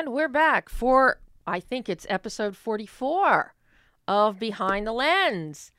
And 0.00 0.12
we're 0.14 0.28
back 0.28 0.68
for, 0.68 1.20
I 1.46 1.60
think 1.60 1.88
it's 1.88 2.06
episode 2.08 2.56
44 2.56 3.54
of 4.10 4.40
Behind 4.40 4.88
the 4.88 4.92
Lens. 4.92 5.70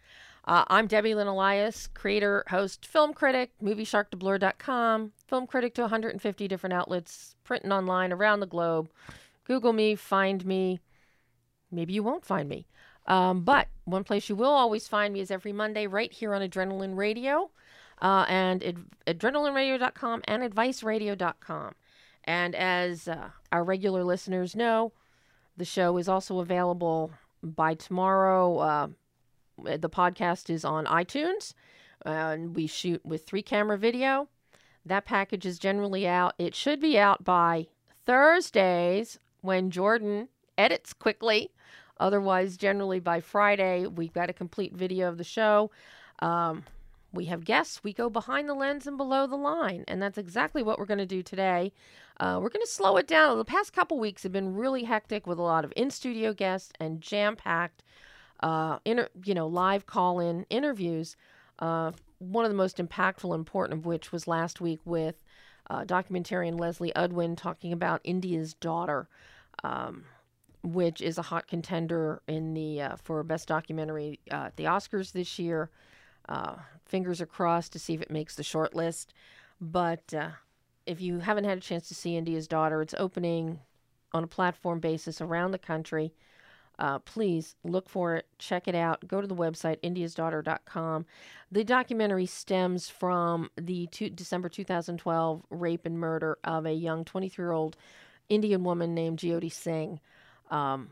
Uh, 0.45 0.63
I'm 0.69 0.87
Debbie 0.87 1.13
Lynn 1.13 1.27
Elias, 1.27 1.87
creator, 1.87 2.45
host, 2.47 2.85
film 2.85 3.13
critic, 3.13 3.51
moviesharkdeblore.com, 3.61 5.11
film 5.27 5.47
critic 5.47 5.75
to 5.75 5.81
150 5.81 6.47
different 6.47 6.73
outlets, 6.73 7.35
print 7.43 7.65
and 7.65 7.73
online 7.73 8.13
around 8.13 8.39
the 8.39 8.47
globe. 8.47 8.89
Google 9.43 9.73
me, 9.73 9.95
find 9.95 10.45
me. 10.45 10.79
Maybe 11.69 11.91
you 11.91 12.03
won't 12.03 12.23
find 12.23 12.47
me. 12.47 12.67
Um, 13.05 13.41
but 13.41 13.67
one 13.83 14.05
place 14.05 14.29
you 14.29 14.37
will 14.37 14.51
always 14.51 14.87
find 14.87 15.13
me 15.13 15.19
is 15.19 15.29
every 15.29 15.51
Monday 15.51 15.85
right 15.85 16.13
here 16.13 16.33
on 16.33 16.41
Adrenaline 16.41 16.95
Radio 16.95 17.51
uh, 18.01 18.25
and 18.29 18.63
ad- 18.63 18.85
adrenalineradio.com 19.07 20.21
and 20.23 20.41
adviceradio.com. 20.41 21.75
And 22.23 22.55
as 22.55 23.09
uh, 23.09 23.31
our 23.51 23.65
regular 23.65 24.05
listeners 24.05 24.55
know, 24.55 24.93
the 25.57 25.65
show 25.65 25.97
is 25.97 26.07
also 26.07 26.39
available 26.39 27.11
by 27.43 27.73
tomorrow. 27.73 28.57
Uh, 28.57 28.87
the 29.77 29.89
podcast 29.89 30.49
is 30.49 30.65
on 30.65 30.85
iTunes, 30.85 31.53
and 32.05 32.55
we 32.55 32.67
shoot 32.67 33.05
with 33.05 33.25
three 33.25 33.43
camera 33.43 33.77
video. 33.77 34.27
That 34.85 35.05
package 35.05 35.45
is 35.45 35.59
generally 35.59 36.07
out. 36.07 36.33
It 36.39 36.55
should 36.55 36.79
be 36.79 36.97
out 36.97 37.23
by 37.23 37.67
Thursdays 38.05 39.19
when 39.41 39.69
Jordan 39.69 40.29
edits 40.57 40.93
quickly. 40.93 41.51
Otherwise, 41.99 42.57
generally 42.57 42.99
by 42.99 43.19
Friday, 43.19 43.85
we've 43.85 44.13
got 44.13 44.29
a 44.29 44.33
complete 44.33 44.73
video 44.73 45.07
of 45.07 45.19
the 45.19 45.23
show. 45.23 45.69
Um, 46.19 46.63
we 47.13 47.25
have 47.25 47.45
guests. 47.45 47.83
We 47.83 47.93
go 47.93 48.09
behind 48.09 48.49
the 48.49 48.53
lens 48.55 48.87
and 48.87 48.97
below 48.97 49.27
the 49.27 49.35
line. 49.35 49.83
And 49.87 50.01
that's 50.01 50.17
exactly 50.17 50.63
what 50.63 50.79
we're 50.79 50.85
going 50.85 50.97
to 50.97 51.05
do 51.05 51.21
today. 51.21 51.73
Uh, 52.21 52.39
we're 52.39 52.49
going 52.49 52.63
to 52.63 52.71
slow 52.71 52.97
it 52.97 53.07
down. 53.07 53.39
The 53.39 53.43
past 53.43 53.73
couple 53.73 53.97
weeks 53.97 54.21
have 54.21 54.31
been 54.31 54.53
really 54.53 54.83
hectic 54.83 55.25
with 55.25 55.39
a 55.39 55.41
lot 55.41 55.65
of 55.65 55.73
in 55.75 55.89
studio 55.89 56.33
guests 56.33 56.71
and 56.79 57.01
jam 57.01 57.35
packed, 57.35 57.81
uh, 58.41 58.77
inter- 58.85 59.09
you 59.25 59.33
know, 59.33 59.47
live 59.47 59.87
call 59.87 60.19
in 60.19 60.45
interviews. 60.51 61.17
Uh, 61.57 61.93
one 62.19 62.45
of 62.45 62.51
the 62.51 62.57
most 62.57 62.77
impactful, 62.77 63.31
and 63.31 63.39
important 63.39 63.79
of 63.79 63.87
which 63.87 64.11
was 64.11 64.27
last 64.27 64.61
week 64.61 64.79
with 64.85 65.23
uh, 65.71 65.83
documentarian 65.83 66.59
Leslee 66.59 66.93
Udwin 66.93 67.35
talking 67.35 67.73
about 67.73 68.01
India's 68.03 68.53
daughter. 68.53 69.09
Um, 69.63 70.05
which 70.63 71.01
is 71.01 71.17
a 71.17 71.23
hot 71.23 71.47
contender 71.47 72.21
in 72.27 72.53
the 72.53 72.81
uh, 72.81 72.95
for 72.97 73.23
best 73.23 73.47
documentary 73.47 74.19
uh, 74.29 74.45
at 74.45 74.57
the 74.57 74.65
Oscars 74.65 75.11
this 75.11 75.39
year. 75.39 75.71
Fingers 76.85 77.19
are 77.19 77.25
crossed 77.25 77.73
to 77.73 77.79
see 77.79 77.95
if 77.95 78.01
it 78.01 78.11
makes 78.11 78.35
the 78.35 78.43
short 78.43 78.75
list. 78.75 79.11
But 79.59 80.13
if 80.85 81.01
you 81.01 81.19
haven't 81.19 81.43
had 81.43 81.57
a 81.57 81.61
chance 81.61 81.87
to 81.87 81.95
see 81.95 82.15
India's 82.15 82.47
Daughter, 82.47 82.81
it's 82.81 82.95
opening 82.97 83.59
on 84.13 84.23
a 84.23 84.27
platform 84.27 84.79
basis 84.79 85.21
around 85.21 85.51
the 85.51 85.57
country. 85.57 86.13
Uh, 86.79 86.99
please 86.99 87.55
look 87.63 87.87
for 87.87 88.15
it, 88.15 88.25
check 88.39 88.67
it 88.67 88.73
out. 88.73 89.07
Go 89.07 89.21
to 89.21 89.27
the 89.27 89.35
website, 89.35 89.79
indiasdaughter.com. 89.81 91.05
The 91.51 91.63
documentary 91.63 92.25
stems 92.25 92.89
from 92.89 93.51
the 93.55 93.87
two, 93.87 94.09
December 94.09 94.49
2012 94.49 95.45
rape 95.49 95.85
and 95.85 95.99
murder 95.99 96.39
of 96.43 96.65
a 96.65 96.73
young 96.73 97.05
23 97.05 97.43
year 97.43 97.51
old 97.51 97.77
Indian 98.29 98.63
woman 98.63 98.95
named 98.95 99.19
Jyoti 99.19 99.51
Singh. 99.51 99.99
Um, 100.49 100.89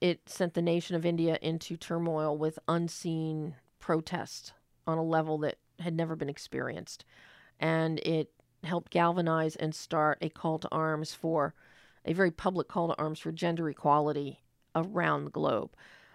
it 0.00 0.28
sent 0.28 0.54
the 0.54 0.62
nation 0.62 0.96
of 0.96 1.06
India 1.06 1.38
into 1.40 1.76
turmoil 1.76 2.36
with 2.36 2.58
unseen 2.66 3.54
protest 3.78 4.54
on 4.86 4.98
a 4.98 5.04
level 5.04 5.38
that 5.38 5.56
had 5.78 5.94
never 5.94 6.16
been 6.16 6.28
experienced. 6.28 7.04
And 7.60 7.98
it 8.00 8.30
helped 8.66 8.90
galvanize 8.90 9.56
and 9.56 9.74
start 9.74 10.18
a 10.20 10.28
call 10.28 10.58
to 10.58 10.68
arms 10.70 11.14
for 11.14 11.54
a 12.04 12.12
very 12.12 12.30
public 12.30 12.68
call 12.68 12.88
to 12.88 12.98
arms 12.98 13.18
for 13.18 13.32
gender 13.32 13.68
equality 13.68 14.40
around 14.74 15.24
the 15.24 15.30
globe. 15.30 15.70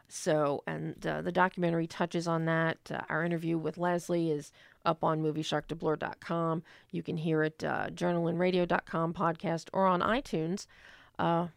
So, 0.08 0.62
and 0.68 1.06
uh, 1.06 1.22
the 1.22 1.32
documentary 1.32 1.88
touches 1.88 2.28
on 2.28 2.46
that. 2.46 2.78
Uh, 2.90 3.02
our 3.10 3.24
interview 3.24 3.58
with 3.58 3.78
Leslee 3.78 4.30
is 4.30 4.52
up 4.86 5.04
on 5.04 5.22
moviesharkdeblore.com. 5.22 6.64
You 6.92 7.02
can 7.04 7.18
hear 7.18 7.44
it 7.44 7.64
uh, 7.64 7.88
adrenalineradio.com 7.88 9.14
podcast 9.14 9.70
or 9.72 9.88
on 9.88 10.02
iTunes. 10.02 10.68
Uh, 11.18 11.48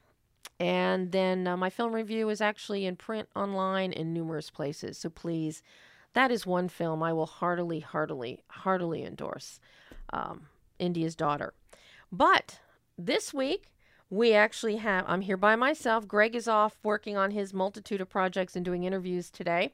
and 0.60 1.10
then 1.10 1.48
uh, 1.48 1.56
my 1.56 1.68
film 1.68 1.92
review 1.92 2.28
is 2.28 2.40
actually 2.40 2.86
in 2.86 2.94
print, 2.94 3.28
online, 3.34 3.92
in 3.92 4.12
numerous 4.12 4.50
places. 4.50 4.98
So 4.98 5.10
please, 5.10 5.62
that 6.12 6.30
is 6.30 6.46
one 6.46 6.68
film 6.68 7.02
I 7.02 7.12
will 7.12 7.26
heartily, 7.26 7.80
heartily, 7.80 8.44
heartily 8.48 9.04
endorse 9.04 9.58
um, 10.12 10.46
India's 10.84 11.16
Daughter. 11.16 11.54
But 12.12 12.60
this 12.96 13.34
week, 13.34 13.72
we 14.10 14.34
actually 14.34 14.76
have, 14.76 15.04
I'm 15.08 15.22
here 15.22 15.36
by 15.36 15.56
myself. 15.56 16.06
Greg 16.06 16.34
is 16.34 16.46
off 16.46 16.78
working 16.82 17.16
on 17.16 17.30
his 17.30 17.52
multitude 17.52 18.00
of 18.00 18.08
projects 18.08 18.54
and 18.54 18.64
doing 18.64 18.84
interviews 18.84 19.30
today. 19.30 19.72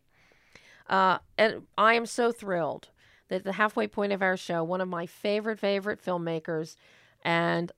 Uh, 0.89 1.19
and 1.37 1.63
I 1.77 1.95
am 1.95 2.07
so 2.07 2.33
thrilled 2.33 2.89
that 3.29 3.45
the 3.45 3.53
halfway 3.53 3.87
point 3.87 4.13
of 4.13 4.23
our 4.23 4.37
show, 4.37 4.65
one 4.65 4.81
of 4.81 4.89
my 4.89 5.07
favorite, 5.07 5.59
favorite 5.59 6.05
filmmakers, 6.05 6.77
and 7.23 7.71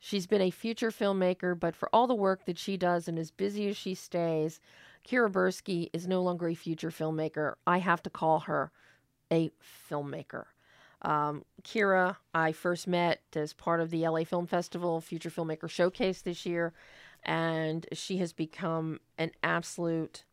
She's 0.00 0.26
been 0.26 0.40
a 0.40 0.50
future 0.50 0.90
filmmaker, 0.90 1.58
but 1.58 1.74
for 1.74 1.88
all 1.92 2.06
the 2.06 2.14
work 2.14 2.44
that 2.46 2.58
she 2.58 2.76
does 2.76 3.08
and 3.08 3.18
as 3.18 3.30
busy 3.30 3.68
as 3.68 3.76
she 3.76 3.94
stays, 3.94 4.60
Kira 5.06 5.30
Bursky 5.30 5.90
is 5.92 6.06
no 6.06 6.22
longer 6.22 6.48
a 6.48 6.54
future 6.54 6.90
filmmaker. 6.90 7.54
I 7.66 7.78
have 7.78 8.02
to 8.04 8.10
call 8.10 8.40
her 8.40 8.70
a 9.32 9.50
filmmaker. 9.90 10.44
Um, 11.02 11.44
Kira, 11.62 12.16
I 12.34 12.52
first 12.52 12.86
met 12.88 13.20
as 13.34 13.52
part 13.52 13.80
of 13.80 13.90
the 13.90 14.06
LA 14.08 14.24
Film 14.24 14.46
Festival 14.46 15.00
Future 15.00 15.30
Filmmaker 15.30 15.70
Showcase 15.70 16.22
this 16.22 16.44
year, 16.44 16.72
and 17.22 17.86
she 17.92 18.18
has 18.18 18.32
become 18.32 19.00
an 19.16 19.30
absolute 19.42 20.24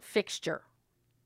fixture 0.00 0.62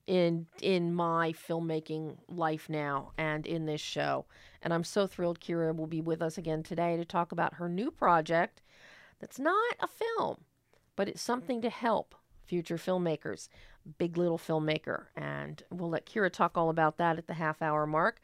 in 0.06 0.46
in 0.62 0.94
my 0.94 1.32
filmmaking 1.32 2.16
life 2.28 2.68
now 2.68 3.12
and 3.18 3.46
in 3.46 3.66
this 3.66 3.80
show. 3.80 4.24
And 4.62 4.72
I'm 4.72 4.84
so 4.84 5.06
thrilled 5.06 5.40
Kira 5.40 5.76
will 5.76 5.86
be 5.86 6.00
with 6.00 6.22
us 6.22 6.38
again 6.38 6.62
today 6.62 6.96
to 6.96 7.04
talk 7.04 7.30
about 7.30 7.54
her 7.54 7.68
new 7.68 7.90
project 7.90 8.62
that's 9.20 9.38
not 9.38 9.76
a 9.80 9.86
film, 9.86 10.44
but 10.96 11.08
it's 11.08 11.20
something 11.20 11.60
to 11.60 11.70
help 11.70 12.14
future 12.46 12.78
filmmakers. 12.78 13.48
Big 13.96 14.16
Little 14.16 14.38
Filmmaker. 14.38 15.04
And 15.16 15.62
we'll 15.70 15.90
let 15.90 16.06
Kira 16.06 16.30
talk 16.30 16.58
all 16.58 16.70
about 16.70 16.98
that 16.98 17.18
at 17.18 17.26
the 17.26 17.34
half 17.34 17.62
hour 17.62 17.86
mark. 17.86 18.20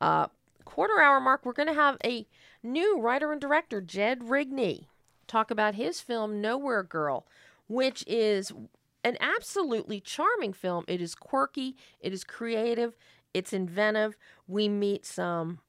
Uh, 0.00 0.28
quarter 0.64 1.00
hour 1.00 1.20
mark, 1.20 1.44
we're 1.44 1.52
going 1.52 1.68
to 1.68 1.74
have 1.74 1.96
a 2.04 2.26
new 2.62 3.00
writer 3.00 3.32
and 3.32 3.40
director, 3.40 3.80
Jed 3.80 4.20
Rigney, 4.20 4.86
talk 5.26 5.50
about 5.50 5.74
his 5.74 6.00
film 6.00 6.40
Nowhere 6.40 6.82
Girl, 6.82 7.26
which 7.66 8.04
is 8.06 8.52
an 9.04 9.16
absolutely 9.20 10.00
charming 10.00 10.52
film. 10.52 10.84
It 10.86 11.00
is 11.00 11.14
quirky, 11.14 11.76
it 12.00 12.12
is 12.12 12.24
creative, 12.24 12.96
it's 13.32 13.52
inventive. 13.52 14.16
We 14.46 14.68
meet 14.68 15.06
some 15.06 15.60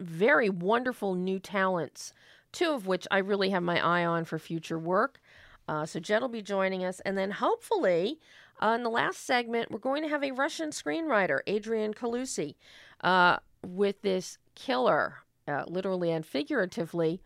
very 0.00 0.48
wonderful 0.48 1.14
new 1.14 1.38
talents, 1.38 2.12
two 2.52 2.72
of 2.72 2.86
which 2.86 3.06
I 3.10 3.18
really 3.18 3.50
have 3.50 3.62
my 3.62 3.84
eye 3.84 4.04
on 4.04 4.24
for 4.24 4.38
future 4.38 4.78
work. 4.78 5.20
Uh, 5.66 5.86
so 5.86 5.98
Jed 5.98 6.20
will 6.20 6.28
be 6.28 6.42
joining 6.42 6.84
us, 6.84 7.00
and 7.00 7.16
then 7.16 7.30
hopefully, 7.30 8.20
uh, 8.62 8.74
in 8.76 8.82
the 8.82 8.90
last 8.90 9.24
segment, 9.24 9.70
we're 9.70 9.78
going 9.78 10.02
to 10.02 10.08
have 10.08 10.24
a 10.24 10.32
Russian 10.32 10.70
screenwriter, 10.70 11.40
Adrian 11.46 11.94
Colussi, 11.94 12.54
uh, 13.02 13.38
with 13.64 14.02
this 14.02 14.38
killer, 14.54 15.18
uh, 15.48 15.64
literally 15.66 16.10
and 16.10 16.24
figuratively, 16.24 17.20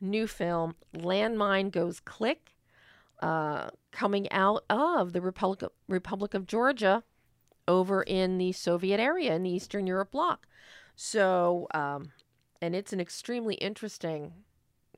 new 0.00 0.26
film, 0.26 0.74
Landmine 0.94 1.70
Goes 1.70 2.00
Click, 2.00 2.54
uh, 3.20 3.70
coming 3.92 4.30
out 4.32 4.64
of 4.68 5.12
the 5.12 5.20
Republic 5.20 5.62
of, 5.62 5.70
Republic 5.88 6.34
of 6.34 6.46
Georgia 6.46 7.04
over 7.68 8.02
in 8.02 8.38
the 8.38 8.52
Soviet 8.52 8.98
area 8.98 9.34
in 9.34 9.44
the 9.44 9.50
Eastern 9.50 9.86
Europe 9.86 10.10
bloc. 10.10 10.46
So, 10.96 11.68
um, 11.72 12.10
and 12.60 12.74
it's 12.74 12.92
an 12.92 13.00
extremely 13.00 13.54
interesting, 13.54 14.32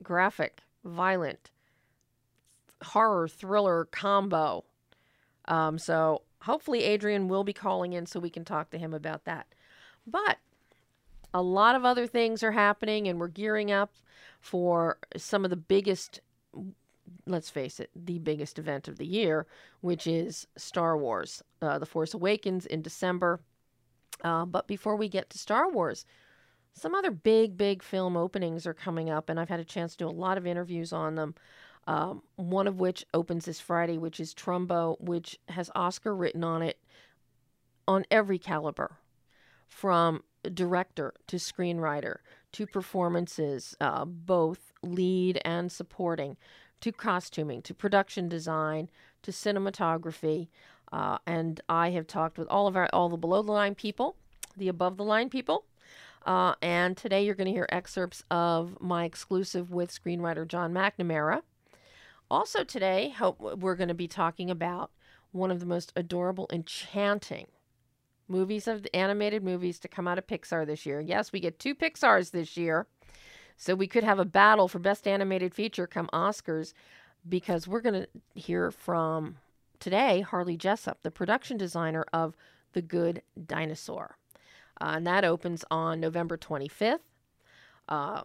graphic, 0.02 0.62
violent, 0.84 1.50
horror 2.82 3.28
thriller 3.28 3.84
combo. 3.84 4.64
Um, 5.46 5.78
so 5.78 6.22
hopefully 6.42 6.84
Adrian 6.84 7.28
will 7.28 7.44
be 7.44 7.52
calling 7.52 7.92
in 7.92 8.06
so 8.06 8.20
we 8.20 8.30
can 8.30 8.44
talk 8.44 8.70
to 8.70 8.78
him 8.78 8.94
about 8.94 9.24
that. 9.24 9.46
But 10.06 10.38
a 11.32 11.42
lot 11.42 11.74
of 11.74 11.84
other 11.84 12.06
things 12.06 12.42
are 12.42 12.52
happening, 12.52 13.08
and 13.08 13.18
we're 13.18 13.28
gearing 13.28 13.70
up 13.70 13.94
for 14.40 14.98
some 15.16 15.44
of 15.44 15.50
the 15.50 15.56
biggest 15.56 16.20
let's 17.26 17.50
face 17.50 17.80
it, 17.80 17.90
the 17.94 18.18
biggest 18.18 18.58
event 18.58 18.88
of 18.88 18.98
the 18.98 19.06
year, 19.06 19.46
which 19.80 20.06
is 20.06 20.46
Star 20.56 20.96
Wars, 20.96 21.42
uh, 21.62 21.78
The 21.78 21.86
Force 21.86 22.14
Awakens 22.14 22.66
in 22.66 22.82
December. 22.82 23.40
Uh, 24.22 24.44
but 24.44 24.66
before 24.66 24.96
we 24.96 25.08
get 25.08 25.30
to 25.30 25.38
Star 25.38 25.70
Wars, 25.70 26.04
some 26.72 26.94
other 26.94 27.10
big, 27.10 27.56
big 27.56 27.82
film 27.82 28.16
openings 28.16 28.66
are 28.66 28.74
coming 28.74 29.10
up, 29.10 29.28
and 29.28 29.38
I've 29.38 29.48
had 29.48 29.60
a 29.60 29.64
chance 29.64 29.92
to 29.92 30.04
do 30.04 30.08
a 30.08 30.10
lot 30.10 30.38
of 30.38 30.46
interviews 30.46 30.92
on 30.92 31.14
them. 31.14 31.34
Um, 31.86 32.22
one 32.36 32.66
of 32.66 32.80
which 32.80 33.04
opens 33.12 33.44
this 33.44 33.60
Friday, 33.60 33.98
which 33.98 34.18
is 34.18 34.34
Trumbo, 34.34 34.98
which 35.00 35.38
has 35.48 35.70
Oscar 35.74 36.14
written 36.14 36.42
on 36.42 36.62
it 36.62 36.78
on 37.86 38.06
every 38.10 38.38
caliber, 38.38 38.96
from 39.68 40.22
director 40.52 41.12
to 41.26 41.36
screenwriter 41.36 42.16
to 42.52 42.66
performances, 42.66 43.76
uh, 43.80 44.04
both 44.04 44.72
lead 44.82 45.40
and 45.44 45.72
supporting, 45.72 46.36
to 46.80 46.92
costuming, 46.92 47.60
to 47.62 47.74
production 47.74 48.28
design, 48.28 48.88
to 49.22 49.30
cinematography. 49.30 50.48
Uh, 50.92 51.18
and 51.26 51.60
I 51.68 51.90
have 51.90 52.06
talked 52.06 52.38
with 52.38 52.46
all 52.48 52.66
of 52.66 52.76
our 52.76 52.88
all 52.92 53.08
the 53.08 53.16
below 53.16 53.42
the 53.42 53.52
line 53.52 53.74
people, 53.74 54.16
the 54.56 54.68
above 54.68 54.96
the 54.96 55.04
line 55.04 55.30
people. 55.30 55.64
Uh, 56.24 56.54
and 56.62 56.96
today 56.96 57.24
you're 57.24 57.34
going 57.34 57.46
to 57.46 57.52
hear 57.52 57.66
excerpts 57.70 58.22
of 58.30 58.80
my 58.80 59.04
exclusive 59.04 59.70
with 59.72 59.90
screenwriter 59.90 60.46
John 60.46 60.72
McNamara. 60.72 61.42
Also 62.30 62.64
today, 62.64 63.10
hope 63.10 63.40
we're 63.40 63.76
going 63.76 63.88
to 63.88 63.94
be 63.94 64.08
talking 64.08 64.50
about 64.50 64.90
one 65.32 65.50
of 65.50 65.60
the 65.60 65.66
most 65.66 65.92
adorable, 65.96 66.48
enchanting 66.52 67.46
movies 68.28 68.66
of 68.66 68.82
the 68.82 68.96
animated 68.96 69.42
movies 69.42 69.78
to 69.78 69.88
come 69.88 70.08
out 70.08 70.18
of 70.18 70.26
Pixar 70.26 70.66
this 70.66 70.86
year. 70.86 71.00
Yes, 71.00 71.32
we 71.32 71.40
get 71.40 71.58
two 71.58 71.74
Pixars 71.74 72.30
this 72.30 72.56
year. 72.56 72.86
So 73.56 73.74
we 73.74 73.86
could 73.86 74.04
have 74.04 74.18
a 74.18 74.24
battle 74.24 74.68
for 74.68 74.78
best 74.78 75.06
animated 75.06 75.54
feature 75.54 75.86
come 75.86 76.08
Oscars 76.12 76.72
because 77.28 77.68
we're 77.68 77.80
going 77.80 78.02
to 78.02 78.08
hear 78.34 78.70
from 78.70 79.36
today 79.78 80.22
Harley 80.22 80.56
Jessup, 80.56 81.02
the 81.02 81.10
production 81.10 81.56
designer 81.56 82.04
of 82.12 82.36
The 82.72 82.82
Good 82.82 83.22
Dinosaur. 83.46 84.16
Uh, 84.80 84.94
and 84.96 85.06
that 85.06 85.24
opens 85.24 85.64
on 85.70 86.00
November 86.00 86.36
25th. 86.36 86.98
Uh, 87.88 88.22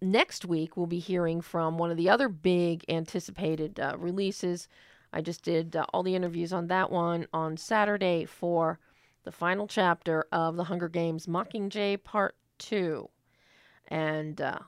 next 0.00 0.44
week, 0.44 0.76
we'll 0.76 0.86
be 0.86 0.98
hearing 0.98 1.40
from 1.40 1.78
one 1.78 1.90
of 1.90 1.96
the 1.96 2.08
other 2.08 2.28
big 2.28 2.84
anticipated 2.88 3.78
uh, 3.78 3.96
releases. 3.98 4.68
I 5.12 5.20
just 5.20 5.42
did 5.42 5.76
uh, 5.76 5.86
all 5.92 6.02
the 6.02 6.14
interviews 6.14 6.52
on 6.52 6.68
that 6.68 6.90
one 6.90 7.26
on 7.32 7.56
Saturday 7.56 8.24
for 8.24 8.78
the 9.24 9.32
final 9.32 9.66
chapter 9.66 10.26
of 10.32 10.56
The 10.56 10.64
Hunger 10.64 10.88
Games 10.88 11.26
Mockingjay 11.26 12.02
Part 12.02 12.36
2. 12.58 13.08
And 13.88 14.40
uh, 14.40 14.60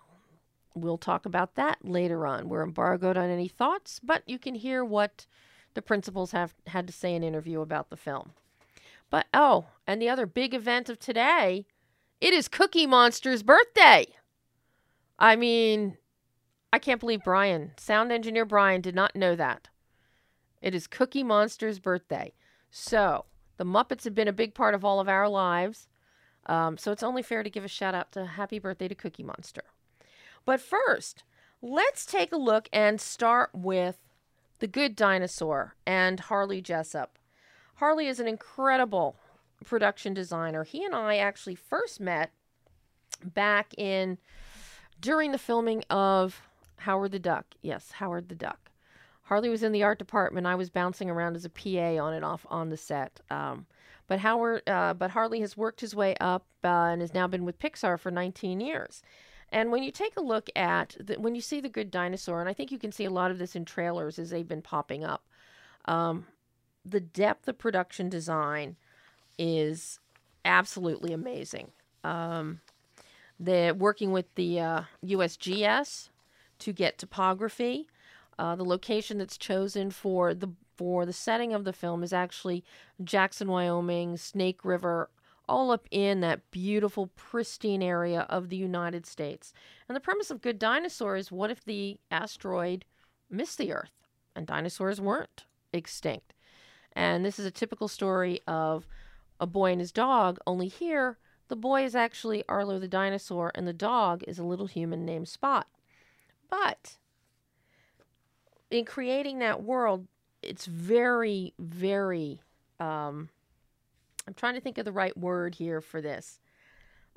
we'll 0.75 0.99
talk 0.99 1.25
about 1.25 1.55
that 1.55 1.79
later 1.83 2.27
on. 2.27 2.49
We're 2.49 2.65
embargoed 2.65 3.17
on 3.17 3.31
any 3.31 3.49
thoughts, 3.49 4.01
but 4.03 4.23
you 4.27 4.39
can 4.39 4.55
hear 4.55 4.85
what 4.85 5.27
the 5.75 5.83
principals 5.83 6.33
have 6.33 6.55
had 6.67 6.87
to 6.87 6.93
say 6.93 7.15
in 7.15 7.23
interview 7.23 7.61
about 7.61 7.91
the 7.91 7.97
film. 7.97 8.33
But 9.11 9.27
oh, 9.33 9.67
and 9.87 10.01
the 10.01 10.09
other 10.09 10.27
big 10.27 10.55
event 10.55 10.89
of 10.89 10.99
today, 10.99 11.67
it 12.21 12.33
is 12.33 12.49
Cookie 12.49 12.87
Monster's 12.87 13.43
birthday. 13.43 14.07
I 15.23 15.37
mean, 15.37 15.99
I 16.73 16.81
can't 16.81 16.99
believe 16.99 17.23
Brian, 17.23 17.71
sound 17.77 18.11
engineer 18.11 18.45
Brian, 18.45 18.81
did 18.81 18.97
not 18.97 19.15
know 19.15 19.37
that. 19.37 19.69
It 20.61 20.75
is 20.75 20.89
Cookie 20.89 21.23
Monster's 21.23 21.79
birthday. 21.79 22.35
So, 22.73 23.27
the 23.57 23.65
Muppets 23.65 24.03
have 24.03 24.17
been 24.17 24.27
a 24.27 24.33
big 24.33 24.53
part 24.53 24.75
of 24.75 24.85
all 24.85 24.99
of 24.99 25.09
our 25.09 25.29
lives. 25.29 25.87
Um, 26.47 26.77
so, 26.77 26.91
it's 26.91 27.05
only 27.05 27.23
fair 27.23 27.45
to 27.45 27.51
give 27.51 27.65
a 27.65 27.69
shout 27.69 27.95
out 27.95 28.11
to 28.13 28.27
happy 28.27 28.59
birthday 28.59 28.89
to 28.89 28.97
Cookie 28.97 29.23
Monster. 29.23 29.63
But 30.45 30.61
first, 30.61 31.23
let's 31.63 32.05
take 32.05 32.33
a 32.33 32.37
look 32.37 32.69
and 32.73 33.01
start 33.01 33.51
with 33.55 33.99
The 34.59 34.67
Good 34.67 34.97
Dinosaur 34.97 35.77
and 35.87 36.19
Harley 36.19 36.61
Jessup. 36.61 37.17
Harley 37.77 38.09
is 38.09 38.19
an 38.19 38.27
incredible 38.27 39.15
production 39.65 40.15
designer. 40.15 40.65
He 40.65 40.85
and 40.85 40.97
I 40.97 41.19
actually 41.19 41.55
first 41.55 42.01
met 42.01 42.33
back 43.25 43.73
in 43.79 44.19
during 45.03 45.33
the 45.33 45.39
filming 45.39 45.85
of 45.91 46.41
Howard 46.77 47.11
the 47.11 47.19
Duck. 47.19 47.45
Yes, 47.61 47.91
Howard 47.93 48.29
the 48.29 48.35
Duck. 48.35 48.71
Harley 49.25 49.49
was 49.49 49.63
in 49.63 49.73
the 49.73 49.83
art 49.83 49.99
department. 49.99 50.47
I 50.47 50.55
was 50.55 50.71
bouncing 50.71 51.11
around 51.11 51.37
as 51.37 51.45
a 51.45 51.51
PA 51.51 52.03
on 52.03 52.15
and 52.15 52.25
off 52.25 52.47
on 52.49 52.71
the 52.71 52.77
set. 52.77 53.21
Um, 53.31 53.67
but 54.07 54.21
Howard, 54.21 54.63
uh, 54.69 54.95
but 54.95 55.11
Harley 55.11 55.41
has 55.41 55.57
worked 55.57 55.81
his 55.81 55.95
way 55.95 56.15
up 56.21 56.47
uh, 56.65 56.69
and 56.69 57.01
has 57.01 57.15
now 57.15 57.27
been 57.27 57.45
with 57.45 57.59
Pixar 57.59 57.99
for 57.99 58.11
19 58.11 58.61
years. 58.61 59.03
And 59.51 59.71
when 59.71 59.83
you 59.83 59.91
take 59.91 60.17
a 60.17 60.23
look 60.23 60.49
at 60.57 60.97
the, 60.99 61.15
when 61.15 61.35
you 61.35 61.41
see 61.41 61.61
the 61.61 61.69
Good 61.69 61.91
Dinosaur, 61.91 62.41
and 62.41 62.49
I 62.49 62.53
think 62.53 62.71
you 62.73 62.79
can 62.79 62.93
see 62.93 63.05
a 63.05 63.11
lot 63.11 63.31
of 63.31 63.39
this 63.39 63.57
in 63.57 63.65
trailers 63.65 64.19
as 64.19 64.31
they've 64.31 64.49
been 64.49 64.63
popping 64.63 65.05
up. 65.05 65.27
Um, 65.85 66.27
the 66.85 67.01
depth 67.01 67.49
of 67.49 67.59
production 67.59 68.09
design 68.09 68.77
is 69.39 69.99
absolutely 70.45 71.13
amazing. 71.13 71.71
Um, 72.05 72.61
they're 73.39 73.75
working 73.75 74.13
with 74.13 74.33
the 74.35 74.61
uh, 74.61 74.83
USGS 75.05 76.09
to 76.61 76.73
get 76.73 76.99
topography. 76.99 77.89
Uh, 78.39 78.57
the 78.57 78.65
location 78.65 79.19
that's 79.19 79.37
chosen 79.37 79.91
for 79.91 80.35
the 80.35 80.49
for 80.77 81.05
the 81.05 81.13
setting 81.13 81.53
of 81.53 81.65
the 81.65 81.73
film 81.73 82.03
is 82.03 82.13
actually 82.13 82.65
Jackson, 83.05 83.49
Wyoming, 83.49 84.17
Snake 84.17 84.65
River, 84.65 85.11
all 85.49 85.71
up 85.71 85.87
in 85.91 86.21
that 86.21 86.51
beautiful, 86.51 87.09
pristine 87.09 87.83
area 87.83 88.23
of 88.31 88.49
the 88.49 88.57
United 88.57 89.05
States. 89.07 89.53
And 89.89 89.95
the 89.95 90.01
premise 90.01 90.31
of 90.31 90.41
Good 90.41 90.59
Dinosaur 90.59 91.17
is 91.17 91.31
what 91.31 91.51
if 91.51 91.65
the 91.65 91.99
asteroid 92.11 92.85
missed 93.31 93.59
the 93.59 93.73
Earth 93.73 93.93
and 94.35 94.47
dinosaurs 94.47 95.01
weren't 95.01 95.45
extinct? 95.73 96.33
And 96.95 97.25
this 97.25 97.39
is 97.39 97.47
a 97.47 97.51
typical 97.51 97.89
story 97.89 98.41
of 98.47 98.87
a 99.41 99.47
boy 99.47 99.73
and 99.73 99.81
his 99.81 99.93
dog, 99.93 100.39
only 100.47 100.69
here, 100.69 101.19
the 101.53 101.57
boy 101.57 101.85
is 101.85 101.95
actually 101.95 102.43
Arlo 102.49 102.79
the 102.79 102.89
dinosaur, 102.89 103.53
and 103.55 103.69
the 103.69 103.75
dog 103.75 104.25
is 104.27 104.39
a 104.39 104.43
little 104.43 104.65
human 104.65 105.05
named 105.05 105.29
Spot. 105.29 105.67
But 106.49 106.97
in 108.71 108.87
creating 108.87 109.41
that 109.41 109.63
world, 109.63 110.07
it's 110.41 110.65
very, 110.65 111.53
very. 111.59 112.41
Um, 112.81 113.29
I'm 114.27 114.33
trying 114.33 114.55
to 114.55 114.63
think 114.63 114.79
of 114.79 114.87
the 114.87 114.93
right 114.93 115.15
word 115.15 115.57
here 115.57 115.83
for 115.83 116.01
this. 116.01 116.41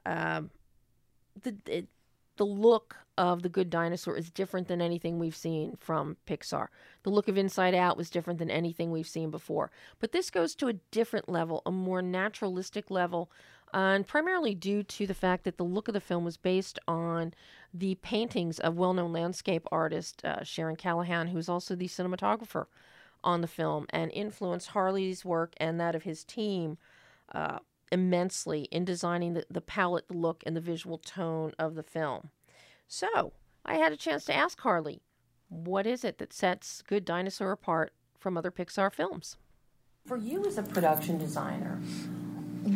Um, 0.06 0.50
the 1.42 1.56
it, 1.66 1.88
the 2.36 2.46
look 2.46 2.98
of 3.18 3.42
the 3.42 3.48
good 3.48 3.70
dinosaur 3.70 4.18
is 4.18 4.30
different 4.30 4.68
than 4.68 4.82
anything 4.82 5.18
we've 5.18 5.34
seen 5.34 5.78
from 5.80 6.18
Pixar. 6.28 6.68
The 7.04 7.10
look 7.10 7.30
of 7.30 7.38
Inside 7.38 7.74
Out 7.74 7.96
was 7.96 8.10
different 8.10 8.40
than 8.40 8.52
anything 8.52 8.92
we've 8.92 9.08
seen 9.08 9.32
before. 9.32 9.72
But 10.02 10.12
this 10.12 10.30
goes 10.30 10.56
to 10.56 10.68
a 10.68 10.74
different 10.92 11.30
level, 11.30 11.62
a 11.66 11.72
more 11.72 12.02
naturalistic 12.02 12.92
level, 12.92 13.32
and 13.76 14.08
primarily 14.08 14.56
due 14.56 14.82
to 14.84 15.06
the 15.06 15.14
fact 15.14 15.44
that 15.44 15.58
the 15.58 15.64
look 15.64 15.90
of 15.90 15.94
the 15.94 16.00
film 16.00 16.24
was 16.24 16.38
based 16.38 16.80
on 16.88 17.34
the 17.74 17.96
paintings 17.96 18.58
of 18.58 18.78
well 18.78 18.94
known 18.94 19.12
landscape 19.12 19.68
artist 19.72 20.24
uh, 20.24 20.44
Sharon 20.44 20.78
Calahan, 20.78 21.30
who's 21.30 21.50
also 21.50 21.76
the 21.76 21.90
cinematographer 21.90 22.68
on 23.22 23.42
the 23.42 23.48
film, 23.48 23.86
and 23.90 24.12
influenced 24.14 24.70
Harley's 24.70 25.26
work 25.26 25.54
and 25.58 25.80
that 25.80 25.94
of 25.94 26.04
his 26.04 26.24
team. 26.24 26.78
Uh, 27.32 27.60
immensely 27.92 28.64
in 28.72 28.84
designing 28.84 29.36
the, 29.36 29.46
the 29.50 29.62
palette, 29.62 30.08
the 30.08 30.18
look, 30.18 30.44
and 30.46 30.56
the 30.56 30.62
visual 30.62 30.98
tone 30.98 31.54
of 31.60 31.76
the 31.76 31.84
film. 31.84 32.30
So, 32.88 33.34
I 33.64 33.76
had 33.76 33.92
a 33.92 33.98
chance 33.98 34.26
to 34.26 34.34
ask 34.34 34.60
Harley, 34.60 35.02
what 35.50 35.86
is 35.86 36.04
it 36.04 36.18
that 36.18 36.34
sets 36.34 36.82
Good 36.82 37.06
Dinosaur 37.06 37.52
apart 37.52 37.94
from 38.20 38.38
other 38.38 38.52
Pixar 38.52 38.92
films? 38.92 39.38
For 40.06 40.18
you 40.18 40.46
as 40.46 40.58
a 40.58 40.64
production 40.64 41.18
designer, 41.18 41.80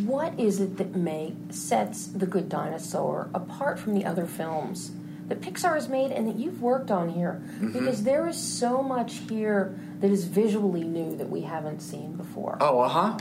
what 0.10 0.38
is 0.40 0.60
it 0.60 0.78
that 0.78 0.96
makes 0.96 1.56
sets 1.56 2.08
The 2.08 2.26
Good 2.26 2.50
Dinosaur 2.50 3.30
apart 3.34 3.80
from 3.80 3.94
the 3.94 4.06
other 4.06 4.26
films 4.26 4.92
that 5.28 5.42
Pixar 5.42 5.76
has 5.76 5.88
made 5.88 6.12
and 6.12 6.28
that 6.28 6.36
you've 6.36 6.62
worked 6.62 6.90
on 6.90 7.10
here? 7.10 7.42
Mm-hmm. 7.44 7.72
Because 7.74 8.04
there 8.04 8.28
is 8.28 8.38
so 8.38 8.82
much 8.82 9.18
here 9.30 9.80
that 10.00 10.10
is 10.10 10.26
visually 10.26 10.84
new 10.84 11.16
that 11.18 11.30
we 11.30 11.42
haven't 11.42 11.82
seen 11.82 12.14
before. 12.14 12.58
Oh, 12.60 12.80
uh 12.80 12.88
huh. 12.90 13.18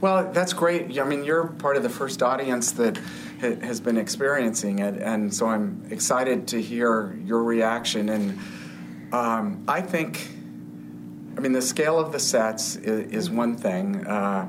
Well, 0.00 0.30
that's 0.32 0.52
great. 0.52 0.96
I 1.00 1.04
mean, 1.04 1.24
you're 1.24 1.48
part 1.48 1.76
of 1.76 1.82
the 1.82 1.88
first 1.88 2.22
audience 2.22 2.70
that 2.72 2.98
has 3.40 3.80
been 3.80 3.96
experiencing 3.96 4.78
it, 4.78 4.96
and 4.96 5.34
so 5.34 5.46
I'm 5.46 5.84
excited 5.90 6.46
to 6.48 6.62
hear 6.62 7.18
your 7.24 7.42
reaction. 7.42 8.08
And 8.08 8.38
um, 9.12 9.64
I 9.66 9.80
think, 9.80 10.28
I 11.36 11.40
mean, 11.40 11.52
the 11.52 11.62
scale 11.62 11.98
of 11.98 12.12
the 12.12 12.20
sets 12.20 12.76
is, 12.76 13.10
is 13.10 13.30
one 13.30 13.56
thing, 13.56 14.06
uh, 14.06 14.48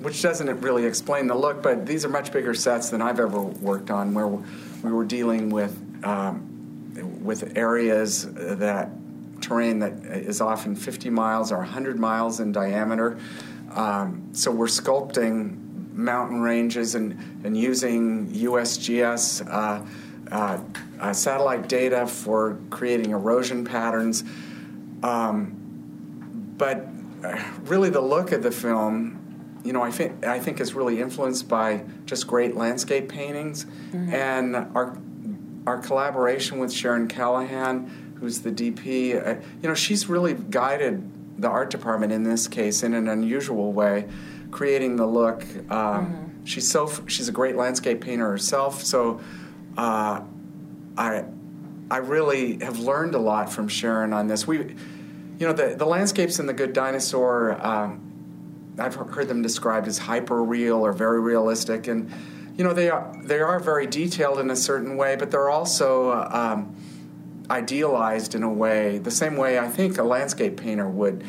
which 0.00 0.22
doesn't 0.22 0.60
really 0.60 0.84
explain 0.84 1.26
the 1.26 1.34
look, 1.34 1.62
but 1.62 1.86
these 1.86 2.04
are 2.04 2.08
much 2.08 2.32
bigger 2.32 2.54
sets 2.54 2.90
than 2.90 3.02
I've 3.02 3.20
ever 3.20 3.40
worked 3.40 3.90
on, 3.90 4.14
where 4.14 4.28
we 4.28 4.92
were 4.92 5.04
dealing 5.04 5.50
with 5.50 5.76
um, 6.04 7.22
with 7.22 7.56
areas 7.56 8.32
that 8.32 8.90
terrain 9.40 9.78
that 9.80 9.92
is 10.04 10.40
often 10.40 10.74
50 10.74 11.10
miles 11.10 11.52
or 11.52 11.58
100 11.58 11.98
miles 11.98 12.40
in 12.40 12.52
diameter. 12.52 13.18
Um, 13.72 14.28
so 14.32 14.50
we're 14.50 14.66
sculpting 14.66 15.68
mountain 15.92 16.40
ranges 16.40 16.94
and, 16.94 17.18
and 17.44 17.56
using 17.56 18.28
USGS 18.28 19.46
uh, 19.46 19.84
uh, 20.30 20.60
uh, 21.00 21.12
satellite 21.12 21.68
data 21.68 22.06
for 22.06 22.58
creating 22.70 23.10
erosion 23.10 23.64
patterns. 23.64 24.24
Um, 25.02 25.54
but 26.56 26.86
uh, 27.24 27.42
really, 27.64 27.90
the 27.90 28.00
look 28.00 28.32
of 28.32 28.42
the 28.42 28.50
film, 28.50 29.17
you 29.64 29.72
know, 29.72 29.82
I 29.82 29.90
think 29.90 30.24
I 30.24 30.38
think 30.38 30.60
is 30.60 30.74
really 30.74 31.00
influenced 31.00 31.48
by 31.48 31.84
just 32.06 32.26
great 32.26 32.56
landscape 32.56 33.08
paintings, 33.08 33.64
mm-hmm. 33.64 34.14
and 34.14 34.56
our 34.56 34.98
our 35.66 35.78
collaboration 35.78 36.58
with 36.58 36.72
Sharon 36.72 37.08
Calahan, 37.08 37.90
who's 38.16 38.40
the 38.40 38.50
DP. 38.50 39.14
Uh, 39.14 39.40
you 39.62 39.68
know, 39.68 39.74
she's 39.74 40.08
really 40.08 40.34
guided 40.34 41.10
the 41.40 41.48
art 41.48 41.70
department 41.70 42.12
in 42.12 42.24
this 42.24 42.48
case 42.48 42.82
in 42.82 42.94
an 42.94 43.08
unusual 43.08 43.72
way, 43.72 44.08
creating 44.50 44.96
the 44.96 45.06
look. 45.06 45.42
Um, 45.70 46.06
mm-hmm. 46.06 46.44
She's 46.44 46.70
so 46.70 46.90
she's 47.06 47.28
a 47.28 47.32
great 47.32 47.56
landscape 47.56 48.00
painter 48.00 48.28
herself, 48.28 48.82
so 48.82 49.20
uh, 49.76 50.22
I 50.96 51.24
I 51.90 51.98
really 51.98 52.58
have 52.62 52.78
learned 52.78 53.14
a 53.14 53.18
lot 53.18 53.52
from 53.52 53.68
Sharon 53.68 54.12
on 54.12 54.28
this. 54.28 54.46
We, 54.46 54.58
you 54.58 55.46
know, 55.46 55.52
the 55.52 55.74
the 55.76 55.86
landscapes 55.86 56.38
in 56.38 56.46
the 56.46 56.54
Good 56.54 56.72
Dinosaur. 56.72 57.64
Um, 57.64 58.07
I've 58.78 58.94
heard 58.94 59.28
them 59.28 59.42
described 59.42 59.88
as 59.88 59.98
hyper 59.98 60.42
real 60.42 60.84
or 60.84 60.92
very 60.92 61.20
realistic, 61.20 61.88
and 61.88 62.10
you 62.56 62.64
know 62.64 62.72
they 62.72 62.90
are 62.90 63.12
they 63.24 63.40
are 63.40 63.58
very 63.58 63.86
detailed 63.86 64.38
in 64.38 64.50
a 64.50 64.56
certain 64.56 64.96
way, 64.96 65.16
but 65.16 65.30
they're 65.30 65.50
also 65.50 66.12
um, 66.12 66.74
idealized 67.50 68.34
in 68.34 68.42
a 68.42 68.52
way, 68.52 68.98
the 68.98 69.10
same 69.10 69.36
way 69.36 69.58
I 69.58 69.68
think 69.68 69.98
a 69.98 70.02
landscape 70.02 70.56
painter 70.56 70.88
would 70.88 71.24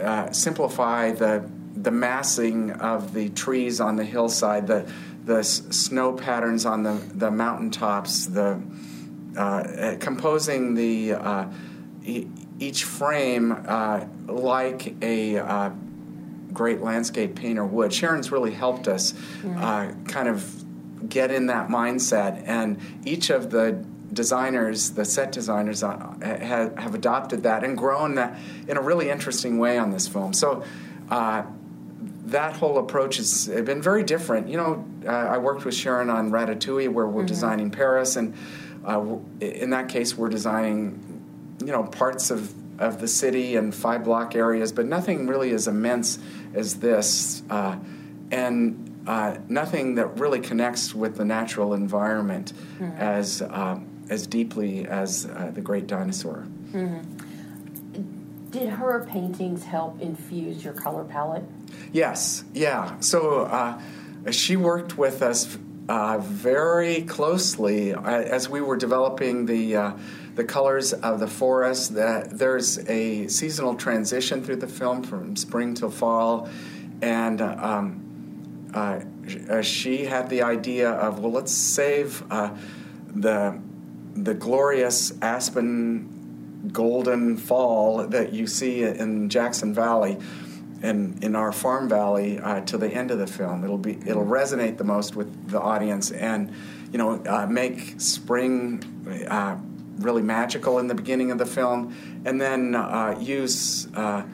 uh, 0.00 0.30
simplify 0.32 1.12
the 1.12 1.48
the 1.74 1.90
massing 1.90 2.70
of 2.72 3.14
the 3.14 3.28
trees 3.30 3.80
on 3.80 3.96
the 3.96 4.04
hillside, 4.04 4.66
the 4.66 4.90
the 5.24 5.38
s- 5.38 5.62
snow 5.70 6.12
patterns 6.12 6.66
on 6.66 6.82
the 6.82 7.00
the 7.14 7.30
mountaintops, 7.30 8.26
the 8.26 8.60
uh, 9.36 9.40
uh 9.40 9.96
composing 9.98 10.74
the 10.74 11.14
uh, 11.14 11.46
e- 12.04 12.26
each 12.58 12.84
frame 12.84 13.52
uh, 13.66 14.04
like 14.26 14.94
a 15.02 15.38
uh, 15.38 15.70
great 16.52 16.80
landscape 16.80 17.34
painter 17.34 17.64
would. 17.64 17.92
Sharon's 17.92 18.30
really 18.30 18.52
helped 18.52 18.88
us 18.88 19.12
mm-hmm. 19.12 20.04
kind 20.04 20.28
of 20.28 20.64
get 21.08 21.30
in 21.30 21.46
that 21.46 21.68
mindset, 21.68 22.42
and 22.46 22.78
each 23.04 23.30
of 23.30 23.50
the 23.50 23.84
designers, 24.12 24.90
the 24.90 25.04
set 25.04 25.32
designers, 25.32 25.82
uh, 25.82 26.14
have, 26.22 26.76
have, 26.76 26.94
adopted 26.94 27.44
that 27.44 27.64
and 27.64 27.78
grown 27.78 28.14
that 28.16 28.38
in 28.68 28.76
a 28.76 28.80
really 28.80 29.08
interesting 29.08 29.58
way 29.58 29.78
on 29.78 29.90
this 29.90 30.06
film. 30.06 30.32
So 30.32 30.64
uh, 31.10 31.44
that 32.26 32.56
whole 32.56 32.78
approach 32.78 33.16
has 33.16 33.48
been 33.48 33.80
very 33.82 34.04
different. 34.04 34.48
You 34.48 34.56
know, 34.56 34.84
uh, 35.06 35.10
I 35.10 35.38
worked 35.38 35.64
with 35.64 35.74
Sharon 35.74 36.10
on 36.10 36.30
Ratatouille, 36.30 36.88
where 36.88 37.06
we're 37.06 37.20
mm-hmm. 37.20 37.26
designing 37.26 37.70
Paris, 37.70 38.16
and 38.16 38.34
uh, 38.84 39.16
in 39.40 39.70
that 39.70 39.88
case, 39.88 40.16
we're 40.16 40.28
designing, 40.28 41.22
you 41.60 41.72
know, 41.72 41.84
parts 41.84 42.30
of 42.30 42.52
of 42.82 43.00
the 43.00 43.08
city 43.08 43.56
and 43.56 43.74
five 43.74 44.04
block 44.04 44.34
areas, 44.34 44.72
but 44.72 44.86
nothing 44.86 45.26
really 45.26 45.52
as 45.52 45.68
immense 45.68 46.18
as 46.54 46.80
this, 46.80 47.42
uh, 47.48 47.76
and 48.30 49.02
uh, 49.06 49.38
nothing 49.48 49.94
that 49.94 50.18
really 50.18 50.40
connects 50.40 50.94
with 50.94 51.16
the 51.16 51.24
natural 51.24 51.74
environment 51.74 52.52
mm-hmm. 52.78 52.96
as 52.98 53.42
um, 53.42 53.88
as 54.10 54.26
deeply 54.26 54.86
as 54.86 55.26
uh, 55.26 55.50
the 55.54 55.60
great 55.60 55.86
dinosaur. 55.86 56.46
Mm-hmm. 56.72 58.50
Did 58.50 58.68
her 58.68 59.06
paintings 59.08 59.64
help 59.64 60.00
infuse 60.00 60.62
your 60.62 60.74
color 60.74 61.04
palette? 61.04 61.44
Yes, 61.92 62.44
yeah. 62.52 63.00
So 63.00 63.42
uh, 63.42 63.80
she 64.30 64.56
worked 64.56 64.98
with 64.98 65.22
us 65.22 65.56
uh, 65.88 66.18
very 66.18 67.02
closely 67.02 67.92
uh, 67.92 68.02
as 68.02 68.48
we 68.48 68.60
were 68.60 68.76
developing 68.76 69.46
the 69.46 69.76
uh, 69.76 69.92
the 70.34 70.44
colors 70.44 70.92
of 70.92 71.20
the 71.20 71.26
forest. 71.26 71.94
That 71.94 72.38
there's 72.38 72.78
a 72.88 73.28
seasonal 73.28 73.74
transition 73.74 74.44
through 74.44 74.56
the 74.56 74.68
film 74.68 75.02
from 75.02 75.36
spring 75.36 75.74
till 75.74 75.90
fall, 75.90 76.48
and 77.00 77.40
um, 77.42 78.70
uh, 78.74 79.00
she 79.62 80.04
had 80.04 80.30
the 80.30 80.42
idea 80.42 80.90
of 80.90 81.18
well, 81.18 81.32
let's 81.32 81.52
save 81.52 82.26
the 82.28 83.60
the 84.14 84.34
glorious 84.34 85.12
aspen 85.20 86.70
golden 86.72 87.36
fall 87.36 88.06
that 88.06 88.32
you 88.32 88.46
see 88.46 88.84
in 88.84 89.28
Jackson 89.28 89.74
Valley 89.74 90.18
and 90.82 91.22
in 91.22 91.36
our 91.36 91.52
farm 91.52 91.88
valley 91.88 92.38
uh, 92.40 92.60
to 92.62 92.76
the 92.76 92.88
end 92.88 93.10
of 93.10 93.18
the 93.18 93.26
film. 93.26 93.64
It'll 93.64 93.78
be 93.78 93.98
it'll 94.06 94.26
resonate 94.26 94.76
the 94.76 94.84
most 94.84 95.14
with 95.14 95.48
the 95.48 95.60
audience 95.60 96.10
and 96.10 96.52
you 96.90 96.98
know 96.98 97.22
uh, 97.24 97.46
make 97.46 98.00
spring 98.00 99.26
uh, 99.30 99.56
really 99.98 100.22
magical 100.22 100.78
in 100.78 100.88
the 100.88 100.94
beginning 100.94 101.30
of 101.30 101.38
the 101.38 101.46
film, 101.46 102.22
and 102.24 102.40
then 102.40 102.74
uh, 102.74 103.16
use. 103.18 103.88
Uh, 103.94 104.24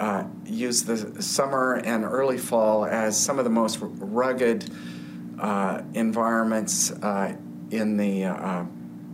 uh, 0.00 0.24
use 0.46 0.82
the 0.82 1.22
summer 1.22 1.74
and 1.74 2.04
early 2.04 2.38
fall 2.38 2.84
as 2.84 3.16
some 3.16 3.38
of 3.38 3.44
the 3.44 3.50
most 3.50 3.78
rugged 3.80 4.68
environments 5.94 6.90
in 6.90 7.96
the 7.98 8.22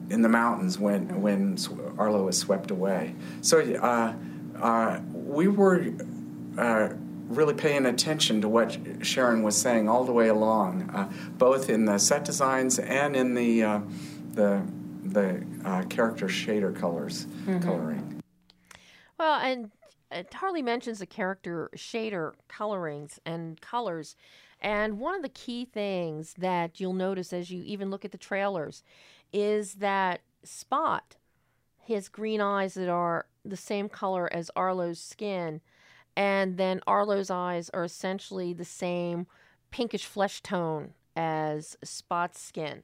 in 0.08 0.22
the 0.22 0.28
mountains 0.28 0.78
when 0.78 1.20
when 1.20 1.58
Arlo 1.98 2.24
was 2.24 2.38
swept 2.38 2.70
away. 2.70 3.14
So 3.42 3.58
we 5.12 5.48
were 5.48 5.92
uh, 6.58 6.94
really 7.28 7.54
paying 7.54 7.86
attention 7.86 8.40
to 8.40 8.48
what 8.48 8.76
Sharon 9.02 9.42
was 9.42 9.56
saying 9.56 9.88
all 9.88 10.04
the 10.04 10.12
way 10.12 10.28
along, 10.28 10.90
uh, 10.90 11.10
both 11.36 11.70
in 11.70 11.84
the 11.84 11.98
set 11.98 12.24
designs 12.24 12.78
and 12.78 13.14
in 13.14 13.34
the 13.34 13.62
uh, 13.62 13.80
the 14.32 14.62
the 15.04 15.44
uh, 15.64 15.82
character 15.84 16.26
shader 16.26 16.74
colors 16.74 17.26
mm-hmm. 17.26 17.60
coloring. 17.60 18.22
Well, 19.18 19.40
and 19.40 19.70
Harley 20.32 20.62
mentions 20.62 20.98
the 21.00 21.06
character 21.06 21.70
shader 21.76 22.32
colorings 22.48 23.18
and 23.24 23.60
colors. 23.60 24.16
And 24.60 24.98
one 24.98 25.14
of 25.14 25.22
the 25.22 25.28
key 25.28 25.64
things 25.66 26.34
that 26.38 26.80
you'll 26.80 26.92
notice 26.92 27.32
as 27.32 27.50
you 27.50 27.62
even 27.64 27.90
look 27.90 28.04
at 28.04 28.12
the 28.12 28.18
trailers 28.18 28.82
is 29.32 29.74
that 29.74 30.20
Spot, 30.44 31.16
his 31.84 32.08
green 32.08 32.40
eyes 32.40 32.74
that 32.74 32.88
are 32.88 33.26
the 33.44 33.56
same 33.56 33.88
color 33.88 34.32
as 34.32 34.50
Arlo's 34.54 35.00
skin, 35.00 35.60
and 36.18 36.56
then 36.56 36.80
Arlo's 36.84 37.30
eyes 37.30 37.70
are 37.72 37.84
essentially 37.84 38.52
the 38.52 38.64
same 38.64 39.28
pinkish 39.70 40.04
flesh 40.04 40.42
tone 40.42 40.94
as 41.14 41.76
Spot's 41.84 42.40
skin. 42.40 42.82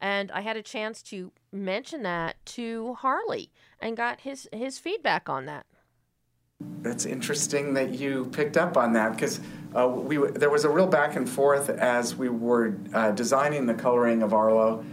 And 0.00 0.32
I 0.32 0.40
had 0.40 0.56
a 0.56 0.62
chance 0.62 1.00
to 1.04 1.30
mention 1.52 2.02
that 2.02 2.34
to 2.46 2.94
Harley 2.94 3.50
and 3.80 3.96
got 3.96 4.20
his, 4.20 4.48
his 4.52 4.76
feedback 4.76 5.28
on 5.28 5.46
that. 5.46 5.66
That's 6.82 7.06
interesting 7.06 7.74
that 7.74 7.94
you 7.94 8.24
picked 8.32 8.56
up 8.56 8.76
on 8.76 8.92
that 8.94 9.12
because 9.12 9.40
uh, 9.76 9.86
we 9.86 10.16
there 10.16 10.50
was 10.50 10.64
a 10.64 10.68
real 10.68 10.88
back 10.88 11.14
and 11.14 11.30
forth 11.30 11.70
as 11.70 12.16
we 12.16 12.28
were 12.28 12.76
uh, 12.92 13.12
designing 13.12 13.66
the 13.66 13.74
coloring 13.74 14.22
of 14.22 14.34
Arlo 14.34 14.84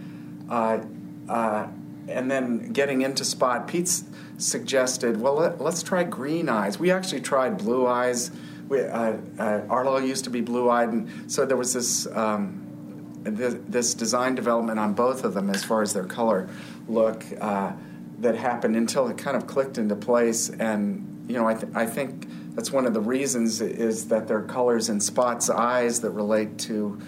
uh, 0.48 0.80
uh, 1.28 1.68
and 2.08 2.30
then 2.30 2.72
getting 2.72 3.02
into 3.02 3.26
Spot, 3.26 3.68
Pete 3.68 4.04
suggested, 4.38 5.20
well, 5.20 5.36
let, 5.36 5.62
us 5.62 5.84
try 5.84 6.04
green 6.04 6.50
eyes. 6.50 6.80
We 6.80 6.92
actually 6.92 7.22
tried 7.22 7.58
blue 7.58 7.88
eyes. 7.88 8.32
We, 8.68 8.82
uh, 8.82 9.18
uh, 9.40 9.62
Arlo 9.70 9.98
used 9.98 10.24
to 10.26 10.30
be 10.30 10.42
blue 10.42 10.70
eyed, 10.70 10.90
and 10.90 11.32
so 11.32 11.46
there 11.46 11.58
was 11.58 11.74
this, 11.74 12.08
um, 12.08 12.62
this, 13.24 13.56
this 13.68 13.94
design 13.94 14.36
development 14.36 14.80
on 14.80 14.94
both 14.94 15.24
of 15.24 15.34
them 15.34 15.50
as 15.50 15.64
far 15.64 15.82
as 15.82 15.94
their 15.94 16.06
color 16.06 16.50
look 16.88 17.24
uh, 17.40 17.74
that 18.20 18.36
happened 18.36 18.76
until 18.76 19.08
it 19.08 19.18
kind 19.18 19.38
of 19.38 19.48
clicked 19.48 19.78
into 19.78 19.96
place. 19.96 20.50
And 20.50 21.26
you 21.28 21.36
know, 21.36 21.48
I, 21.48 21.54
th- 21.54 21.74
I 21.76 21.86
think 21.86 22.28
that's 22.56 22.72
one 22.72 22.86
of 22.86 22.94
the 22.94 23.02
reasons 23.02 23.62
is 23.62 24.08
that 24.08 24.28
there 24.28 24.38
are 24.38 24.44
colors 24.44 24.90
in 24.90 25.00
Spot's 25.00 25.50
eyes 25.50 26.02
that 26.02 26.12
relate 26.12 26.58
to 26.60 27.00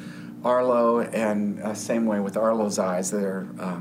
Arlo, 0.43 1.01
and 1.01 1.59
uh, 1.61 1.73
same 1.73 2.05
way 2.05 2.19
with 2.19 2.37
Arlo's 2.37 2.79
eyes. 2.79 3.11
They're 3.11 3.47
uh, 3.59 3.79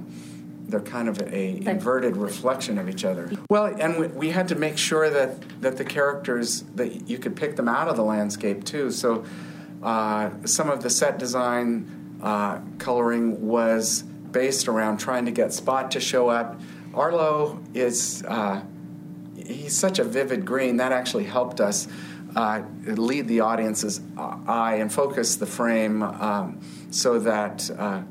they're 0.69 0.81
kind 0.81 1.09
of 1.09 1.21
a 1.21 1.63
inverted 1.69 2.17
reflection 2.17 2.79
of 2.79 2.89
each 2.89 3.05
other. 3.05 3.31
Well, 3.49 3.67
and 3.67 3.99
we, 3.99 4.07
we, 4.09 4.31
had 4.31 4.49
to 4.49 4.55
make 4.55 4.79
sure 4.79 5.09
that 5.11 5.61
that 5.61 5.77
the 5.77 5.85
characters 5.85 6.63
that 6.75 7.09
you 7.09 7.19
could 7.19 7.37
pick 7.37 7.57
them 7.57 7.69
out 7.69 7.89
of 7.89 7.97
the 7.97 8.03
landscape 8.03 8.65
too. 8.65 8.91
So 8.91 9.25
uh, 9.83 10.31
some 10.45 10.69
of 10.69 10.83
the 10.83 10.91
set 10.91 11.19
design 11.19 12.19
uh, 12.23 12.61
coloring 12.79 13.47
was 13.47 14.03
based 14.03 14.69
around 14.69 14.99
trying 14.99 15.25
to 15.27 15.31
get 15.31 15.53
Spot 15.53 15.91
to 15.93 16.01
show 16.01 16.29
up. 16.29 16.61
Arlo 16.95 17.63
is 17.75 18.25
uh, 18.27 18.63
he's 19.37 19.77
such 19.77 19.99
a 19.99 20.05
vivid 20.05 20.45
green 20.45 20.79
that 20.79 20.93
actually 20.93 21.25
helped 21.25 21.61
us 21.61 21.87
uh, 22.35 22.63
lead 22.85 23.29
the 23.29 23.41
audience's 23.41 24.01
eye 24.17 24.77
and 24.81 24.93
focus 24.93 25.37
the 25.37 25.47
frame 25.47 26.03
um, 26.03 26.61
so 26.91 27.19
that 27.19 27.71
uh, 27.79 28.03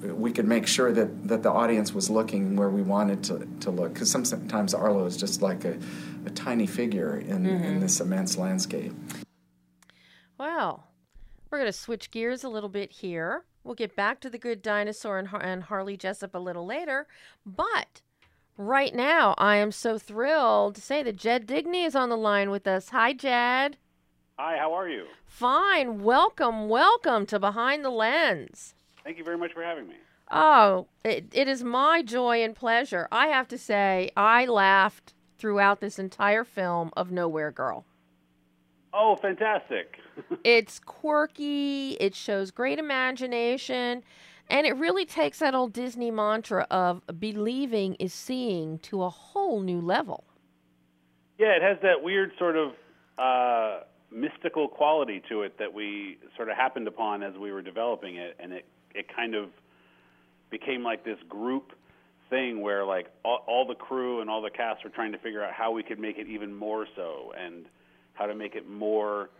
we 0.00 0.32
could 0.32 0.46
make 0.46 0.66
sure 0.66 0.92
that, 0.92 1.28
that 1.28 1.42
the 1.42 1.50
audience 1.50 1.92
was 1.92 2.08
looking 2.08 2.56
where 2.56 2.68
we 2.68 2.82
wanted 2.82 3.24
to, 3.24 3.48
to 3.60 3.70
look. 3.70 3.94
Because 3.94 4.10
sometimes 4.10 4.74
Arlo 4.74 5.04
is 5.06 5.16
just 5.16 5.42
like 5.42 5.64
a, 5.64 5.78
a 6.26 6.30
tiny 6.30 6.66
figure 6.66 7.18
in, 7.18 7.44
mm-hmm. 7.44 7.64
in 7.64 7.80
this 7.80 8.00
immense 8.00 8.36
landscape. 8.36 8.92
Well, 10.38 10.84
we're 11.50 11.58
going 11.58 11.72
to 11.72 11.78
switch 11.78 12.10
gears 12.10 12.44
a 12.44 12.48
little 12.48 12.68
bit 12.68 12.92
here. 12.92 13.44
We'll 13.64 13.74
get 13.74 13.96
back 13.96 14.20
to 14.20 14.30
the 14.30 14.38
good 14.38 14.62
dinosaur 14.62 15.18
and, 15.18 15.28
Har- 15.28 15.42
and 15.42 15.64
Harley 15.64 15.96
Jessup 15.96 16.34
a 16.34 16.38
little 16.38 16.64
later. 16.64 17.06
But 17.44 18.02
right 18.56 18.94
now, 18.94 19.34
I 19.36 19.56
am 19.56 19.72
so 19.72 19.98
thrilled 19.98 20.76
to 20.76 20.80
say 20.80 21.02
that 21.02 21.16
Jed 21.16 21.48
Rigney 21.48 21.84
is 21.84 21.96
on 21.96 22.08
the 22.08 22.16
line 22.16 22.50
with 22.50 22.66
us. 22.66 22.90
Hi, 22.90 23.12
Jed. 23.12 23.76
Hi, 24.38 24.58
how 24.58 24.72
are 24.72 24.88
you? 24.88 25.06
Fine. 25.26 26.02
Welcome, 26.02 26.68
welcome 26.68 27.26
to 27.26 27.40
Behind 27.40 27.84
the 27.84 27.90
Lens. 27.90 28.74
Thank 29.08 29.16
you 29.16 29.24
very 29.24 29.38
much 29.38 29.54
for 29.54 29.62
having 29.62 29.88
me. 29.88 29.94
Oh, 30.30 30.86
it, 31.02 31.28
it 31.32 31.48
is 31.48 31.64
my 31.64 32.02
joy 32.02 32.42
and 32.44 32.54
pleasure. 32.54 33.08
I 33.10 33.28
have 33.28 33.48
to 33.48 33.56
say, 33.56 34.10
I 34.18 34.44
laughed 34.44 35.14
throughout 35.38 35.80
this 35.80 35.98
entire 35.98 36.44
film 36.44 36.90
of 36.94 37.10
Nowhere 37.10 37.50
Girl. 37.50 37.86
Oh, 38.92 39.16
fantastic. 39.16 39.96
it's 40.44 40.78
quirky, 40.78 41.96
it 41.98 42.14
shows 42.14 42.50
great 42.50 42.78
imagination, 42.78 44.02
and 44.50 44.66
it 44.66 44.76
really 44.76 45.06
takes 45.06 45.38
that 45.38 45.54
old 45.54 45.72
Disney 45.72 46.10
mantra 46.10 46.66
of 46.70 47.00
believing 47.18 47.94
is 47.94 48.12
seeing 48.12 48.78
to 48.80 49.02
a 49.02 49.08
whole 49.08 49.60
new 49.60 49.80
level. 49.80 50.24
yeah, 51.38 51.56
it 51.56 51.62
has 51.62 51.78
that 51.80 52.02
weird 52.02 52.32
sort 52.38 52.56
of 52.56 52.72
uh, 53.16 53.84
mystical 54.10 54.68
quality 54.68 55.22
to 55.30 55.44
it 55.44 55.58
that 55.58 55.72
we 55.72 56.18
sort 56.36 56.50
of 56.50 56.58
happened 56.58 56.86
upon 56.86 57.22
as 57.22 57.32
we 57.38 57.50
were 57.50 57.62
developing 57.62 58.16
it, 58.16 58.36
and 58.38 58.52
it, 58.52 58.66
it 58.94 59.06
kind 59.14 59.34
of 59.34 59.50
became 60.50 60.82
like 60.82 61.04
this 61.04 61.18
group 61.28 61.72
thing 62.30 62.60
where 62.60 62.84
like 62.84 63.06
all, 63.24 63.44
all 63.46 63.66
the 63.66 63.74
crew 63.74 64.20
and 64.20 64.28
all 64.28 64.42
the 64.42 64.50
cast 64.50 64.84
were 64.84 64.90
trying 64.90 65.12
to 65.12 65.18
figure 65.18 65.42
out 65.42 65.52
how 65.52 65.70
we 65.72 65.82
could 65.82 65.98
make 65.98 66.18
it 66.18 66.26
even 66.28 66.54
more 66.54 66.86
so 66.96 67.32
and 67.38 67.66
how 68.14 68.26
to 68.26 68.34
make 68.34 68.54
it 68.54 68.68
more 68.68 69.30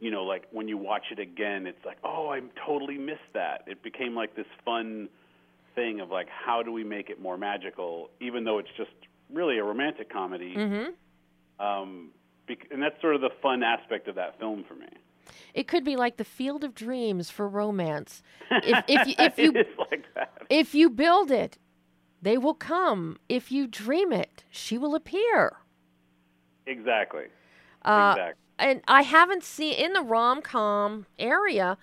you 0.00 0.10
know 0.10 0.24
like 0.24 0.44
when 0.52 0.68
you 0.68 0.76
watch 0.76 1.04
it 1.10 1.18
again 1.18 1.66
it's 1.66 1.84
like 1.84 1.96
oh 2.04 2.28
i 2.28 2.40
totally 2.66 2.98
missed 2.98 3.32
that. 3.34 3.62
It 3.66 3.82
became 3.82 4.14
like 4.14 4.36
this 4.36 4.46
fun 4.64 5.08
thing 5.74 6.00
of 6.00 6.10
like 6.10 6.28
how 6.28 6.62
do 6.62 6.72
we 6.72 6.84
make 6.84 7.10
it 7.10 7.20
more 7.20 7.36
magical 7.36 8.10
even 8.20 8.44
though 8.44 8.58
it's 8.58 8.68
just 8.76 8.90
really 9.32 9.58
a 9.58 9.64
romantic 9.64 10.12
comedy. 10.12 10.54
Mm-hmm. 10.56 11.64
um 11.64 12.10
bec- 12.46 12.68
and 12.70 12.82
that's 12.82 13.00
sort 13.00 13.14
of 13.14 13.20
the 13.20 13.30
fun 13.42 13.62
aspect 13.62 14.08
of 14.08 14.14
that 14.14 14.38
film 14.38 14.64
for 14.68 14.74
me 14.74 14.88
It 15.54 15.66
could 15.68 15.84
be 15.84 15.96
like 15.96 16.16
the 16.16 16.24
field 16.24 16.64
of 16.64 16.74
dreams 16.74 17.30
for 17.30 17.48
romance. 17.48 18.22
If 18.62 18.84
if 18.88 19.06
you, 19.06 19.14
if 19.18 19.38
you 19.38 19.52
like 19.78 20.06
if 20.48 20.74
you 20.74 20.90
build 20.90 21.30
it, 21.30 21.58
they 22.22 22.38
will 22.38 22.54
come. 22.54 23.18
If 23.28 23.50
you 23.52 23.66
dream 23.66 24.12
it, 24.12 24.44
she 24.50 24.78
will 24.78 24.94
appear. 24.94 25.58
exactly 26.66 27.24
Uh, 27.84 28.14
exactly 28.16 28.42
and 28.58 28.80
I 28.88 29.02
haven't 29.02 29.44
seen 29.44 29.74
in 29.74 29.92
the 29.92 30.02
rom 30.02 30.42
com 30.42 31.06
area. 31.18 31.76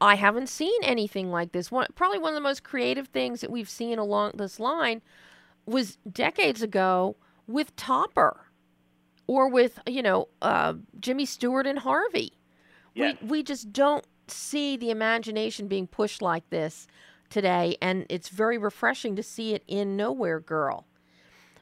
I 0.00 0.14
haven't 0.16 0.48
seen 0.48 0.78
anything 0.82 1.30
like 1.30 1.52
this. 1.52 1.70
One 1.70 1.86
probably 1.94 2.18
one 2.18 2.32
of 2.32 2.34
the 2.36 2.40
most 2.40 2.62
creative 2.62 3.08
things 3.08 3.40
that 3.40 3.50
we've 3.50 3.68
seen 3.68 3.98
along 3.98 4.32
this 4.36 4.60
line 4.60 5.02
was 5.66 5.96
decades 6.10 6.62
ago 6.62 7.16
with 7.46 7.74
Topper, 7.76 8.46
or 9.26 9.48
with 9.48 9.80
you 9.86 10.02
know 10.02 10.28
uh, 10.42 10.74
Jimmy 11.00 11.24
Stewart 11.26 11.66
and 11.66 11.80
Harvey. 11.80 12.32
Yes. 12.96 13.16
We 13.22 13.28
we 13.28 13.42
just 13.42 13.72
don't 13.72 14.04
see 14.26 14.76
the 14.76 14.90
imagination 14.90 15.68
being 15.68 15.86
pushed 15.86 16.22
like 16.22 16.48
this 16.50 16.86
today, 17.30 17.76
and 17.80 18.06
it's 18.08 18.28
very 18.28 18.58
refreshing 18.58 19.14
to 19.16 19.22
see 19.22 19.54
it 19.54 19.62
in 19.68 19.96
Nowhere 19.96 20.40
Girl. 20.40 20.86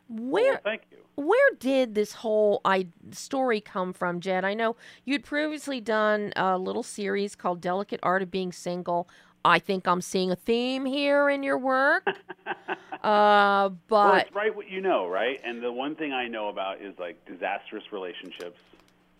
Where 0.09 0.53
well, 0.53 0.61
thank 0.64 0.83
you 0.91 0.99
where 1.17 1.50
did 1.59 1.95
this 1.95 2.12
whole 2.12 2.61
I, 2.64 2.88
story 3.12 3.61
come 3.61 3.93
from, 3.93 4.21
Jed? 4.21 4.45
I 4.45 4.55
know 4.55 4.76
you'd 5.05 5.25
previously 5.25 5.81
done 5.81 6.33
a 6.37 6.59
little 6.59 6.83
series 6.83 7.35
called 7.37 7.61
Delicate 7.61 8.00
Art 8.03 8.23
of 8.23 8.31
Being 8.31 8.53
Single. 8.53 9.09
I 9.45 9.59
think 9.59 9.87
I'm 9.87 10.00
seeing 10.00 10.31
a 10.31 10.37
theme 10.37 10.87
here 10.87 11.29
in 11.29 11.43
your 11.43 11.59
work. 11.59 12.07
uh, 12.47 12.64
well, 13.03 13.79
but 13.88 14.26
it's 14.26 14.35
right 14.35 14.55
what 14.55 14.71
you 14.71 14.81
know, 14.81 15.07
right? 15.07 15.38
And 15.45 15.62
the 15.62 15.71
one 15.71 15.95
thing 15.95 16.12
I 16.12 16.29
know 16.29 16.49
about 16.49 16.81
is 16.81 16.99
like 16.99 17.23
disastrous 17.26 17.85
relationships 17.93 18.59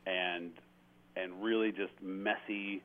and 0.07 0.51
and 1.17 1.43
really 1.43 1.73
just 1.73 1.93
messy, 2.03 2.83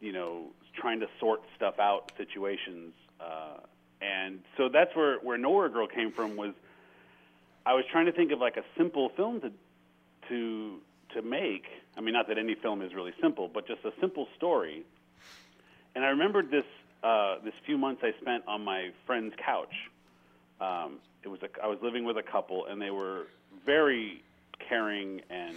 you 0.00 0.12
know, 0.12 0.46
trying 0.74 1.00
to 1.00 1.06
sort 1.20 1.42
stuff 1.56 1.78
out 1.78 2.12
situations. 2.16 2.92
Uh, 3.20 3.58
and 4.00 4.40
so 4.56 4.68
that's 4.68 4.94
where 4.96 5.18
where 5.18 5.38
Nowhere 5.38 5.68
Girl 5.68 5.86
came 5.86 6.12
from 6.12 6.36
was 6.36 6.54
I 7.64 7.74
was 7.74 7.84
trying 7.90 8.06
to 8.06 8.12
think 8.12 8.32
of 8.32 8.40
like 8.40 8.56
a 8.56 8.64
simple 8.76 9.10
film 9.10 9.40
to 9.40 9.52
to 10.28 10.80
to 11.14 11.22
make. 11.22 11.66
I 11.96 12.00
mean, 12.00 12.14
not 12.14 12.28
that 12.28 12.38
any 12.38 12.54
film 12.54 12.82
is 12.82 12.94
really 12.94 13.12
simple, 13.20 13.48
but 13.48 13.66
just 13.66 13.84
a 13.84 13.92
simple 14.00 14.26
story. 14.36 14.84
And 15.94 16.04
I 16.04 16.08
remembered 16.08 16.50
this 16.50 16.64
uh, 17.02 17.36
this 17.44 17.54
few 17.66 17.78
months 17.78 18.02
I 18.04 18.12
spent 18.20 18.44
on 18.46 18.64
my 18.64 18.90
friend's 19.06 19.34
couch. 19.44 19.74
Um, 20.60 20.98
it 21.22 21.28
was 21.28 21.40
a, 21.42 21.48
I 21.62 21.66
was 21.66 21.78
living 21.82 22.04
with 22.04 22.16
a 22.16 22.22
couple, 22.22 22.66
and 22.66 22.80
they 22.80 22.90
were 22.90 23.26
very 23.64 24.22
caring 24.68 25.20
and 25.30 25.56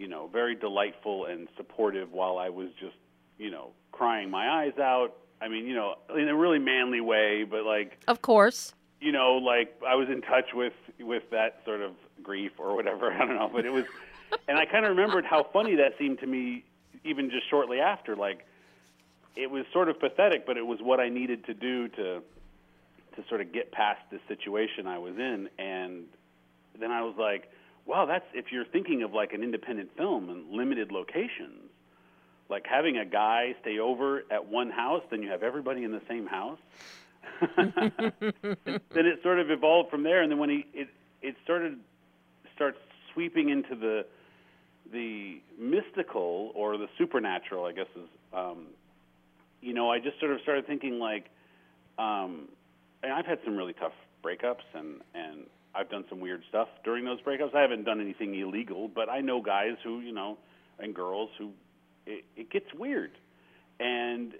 you 0.00 0.08
know 0.08 0.28
very 0.32 0.54
delightful 0.56 1.26
and 1.26 1.46
supportive 1.56 2.10
while 2.10 2.38
I 2.38 2.48
was 2.48 2.70
just 2.80 2.96
you 3.38 3.50
know 3.50 3.70
crying 3.92 4.30
my 4.30 4.48
eyes 4.48 4.78
out. 4.78 5.14
I 5.42 5.48
mean, 5.48 5.66
you 5.66 5.74
know, 5.74 5.94
in 6.16 6.28
a 6.28 6.34
really 6.34 6.58
manly 6.58 7.00
way, 7.00 7.44
but 7.44 7.64
like 7.64 8.02
of 8.08 8.22
course, 8.22 8.74
you 9.00 9.12
know, 9.12 9.34
like 9.34 9.80
I 9.86 9.94
was 9.94 10.08
in 10.08 10.22
touch 10.22 10.54
with 10.54 10.72
with 10.98 11.24
that 11.30 11.60
sort 11.66 11.82
of 11.82 11.92
grief 12.22 12.52
or 12.58 12.74
whatever. 12.74 13.12
I 13.12 13.18
don't 13.18 13.36
know, 13.36 13.50
but 13.52 13.66
it 13.66 13.72
was, 13.72 13.84
and 14.48 14.58
I 14.58 14.64
kind 14.64 14.86
of 14.86 14.96
remembered 14.96 15.26
how 15.26 15.46
funny 15.52 15.76
that 15.76 15.98
seemed 15.98 16.18
to 16.20 16.26
me, 16.26 16.64
even 17.04 17.30
just 17.30 17.48
shortly 17.50 17.78
after. 17.78 18.16
Like, 18.16 18.46
it 19.36 19.50
was 19.50 19.64
sort 19.72 19.88
of 19.88 20.00
pathetic, 20.00 20.46
but 20.46 20.56
it 20.56 20.66
was 20.66 20.80
what 20.80 20.98
I 20.98 21.10
needed 21.10 21.44
to 21.44 21.54
do 21.54 21.88
to 21.88 22.22
to 23.16 23.28
sort 23.28 23.40
of 23.40 23.52
get 23.52 23.72
past 23.72 24.00
this 24.10 24.20
situation 24.28 24.86
I 24.86 24.98
was 24.98 25.14
in. 25.16 25.48
And 25.58 26.04
then 26.78 26.90
I 26.90 27.02
was 27.02 27.14
like, 27.18 27.50
wow, 27.90 28.06
that's 28.06 28.24
if 28.32 28.46
you're 28.52 28.64
thinking 28.64 29.02
of 29.02 29.12
like 29.12 29.32
an 29.32 29.42
independent 29.42 29.90
film 29.96 30.30
and 30.30 30.50
limited 30.50 30.92
locations. 30.92 31.68
Like 32.48 32.66
having 32.66 32.96
a 32.96 33.04
guy 33.04 33.54
stay 33.60 33.78
over 33.78 34.24
at 34.30 34.48
one 34.48 34.70
house, 34.70 35.04
then 35.10 35.22
you 35.22 35.30
have 35.30 35.44
everybody 35.44 35.84
in 35.84 35.92
the 35.92 36.02
same 36.08 36.26
house 36.26 36.58
then 37.56 39.06
it 39.06 39.22
sort 39.22 39.38
of 39.38 39.50
evolved 39.50 39.90
from 39.90 40.02
there, 40.02 40.22
and 40.22 40.30
then 40.30 40.38
when 40.38 40.50
he 40.50 40.66
it 40.74 40.88
it 41.22 41.36
started 41.42 41.78
starts 42.54 42.78
sweeping 43.12 43.48
into 43.48 43.74
the 43.74 44.04
the 44.92 45.40
mystical 45.58 46.52
or 46.54 46.76
the 46.76 46.88
supernatural, 46.98 47.64
I 47.64 47.72
guess 47.72 47.86
is 47.96 48.08
um, 48.32 48.66
you 49.60 49.72
know 49.72 49.90
I 49.90 49.98
just 50.00 50.18
sort 50.20 50.32
of 50.32 50.40
started 50.42 50.66
thinking 50.66 50.98
like 50.98 51.30
um, 51.98 52.48
and 53.02 53.12
I've 53.12 53.26
had 53.26 53.38
some 53.44 53.56
really 53.56 53.74
tough 53.74 53.94
breakups 54.22 54.64
and 54.74 55.00
and 55.14 55.46
I've 55.74 55.88
done 55.88 56.04
some 56.08 56.20
weird 56.20 56.42
stuff 56.48 56.68
during 56.84 57.04
those 57.04 57.20
breakups. 57.20 57.54
I 57.54 57.60
haven't 57.60 57.84
done 57.84 58.00
anything 58.00 58.34
illegal, 58.34 58.88
but 58.88 59.08
I 59.08 59.20
know 59.20 59.40
guys 59.40 59.76
who 59.84 60.00
you 60.00 60.12
know 60.12 60.38
and 60.78 60.94
girls 60.94 61.30
who 61.38 61.50
it, 62.06 62.24
it 62.36 62.50
gets 62.50 62.72
weird 62.74 63.12
and 63.80 64.34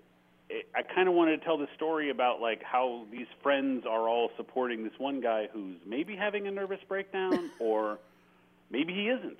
it, 0.51 0.67
I 0.75 0.83
kind 0.83 1.09
of 1.09 1.15
wanted 1.15 1.39
to 1.39 1.45
tell 1.45 1.59
the 1.59 1.69
story 1.75 2.11
about 2.11 2.41
like 2.41 2.63
how 2.63 3.07
these 3.11 3.27
friends 3.43 3.85
are 3.89 4.09
all 4.09 4.31
supporting 4.37 4.85
this 4.85 4.93
one 4.99 5.21
guy 5.21 5.49
who's 5.53 5.77
maybe 5.87 6.15
having 6.15 6.47
a 6.47 6.51
nervous 6.51 6.81
breakdown, 6.87 7.51
or 7.59 7.99
maybe 8.71 8.93
he 8.93 9.09
isn't. 9.09 9.39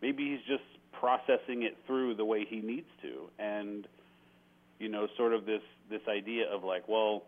Maybe 0.00 0.30
he's 0.30 0.46
just 0.46 0.64
processing 0.92 1.62
it 1.62 1.76
through 1.86 2.14
the 2.14 2.24
way 2.24 2.46
he 2.48 2.60
needs 2.60 2.88
to, 3.02 3.28
and 3.38 3.86
you 4.78 4.88
know, 4.88 5.06
sort 5.16 5.34
of 5.34 5.44
this 5.44 5.62
this 5.90 6.02
idea 6.08 6.50
of 6.50 6.64
like, 6.64 6.88
well, 6.88 7.22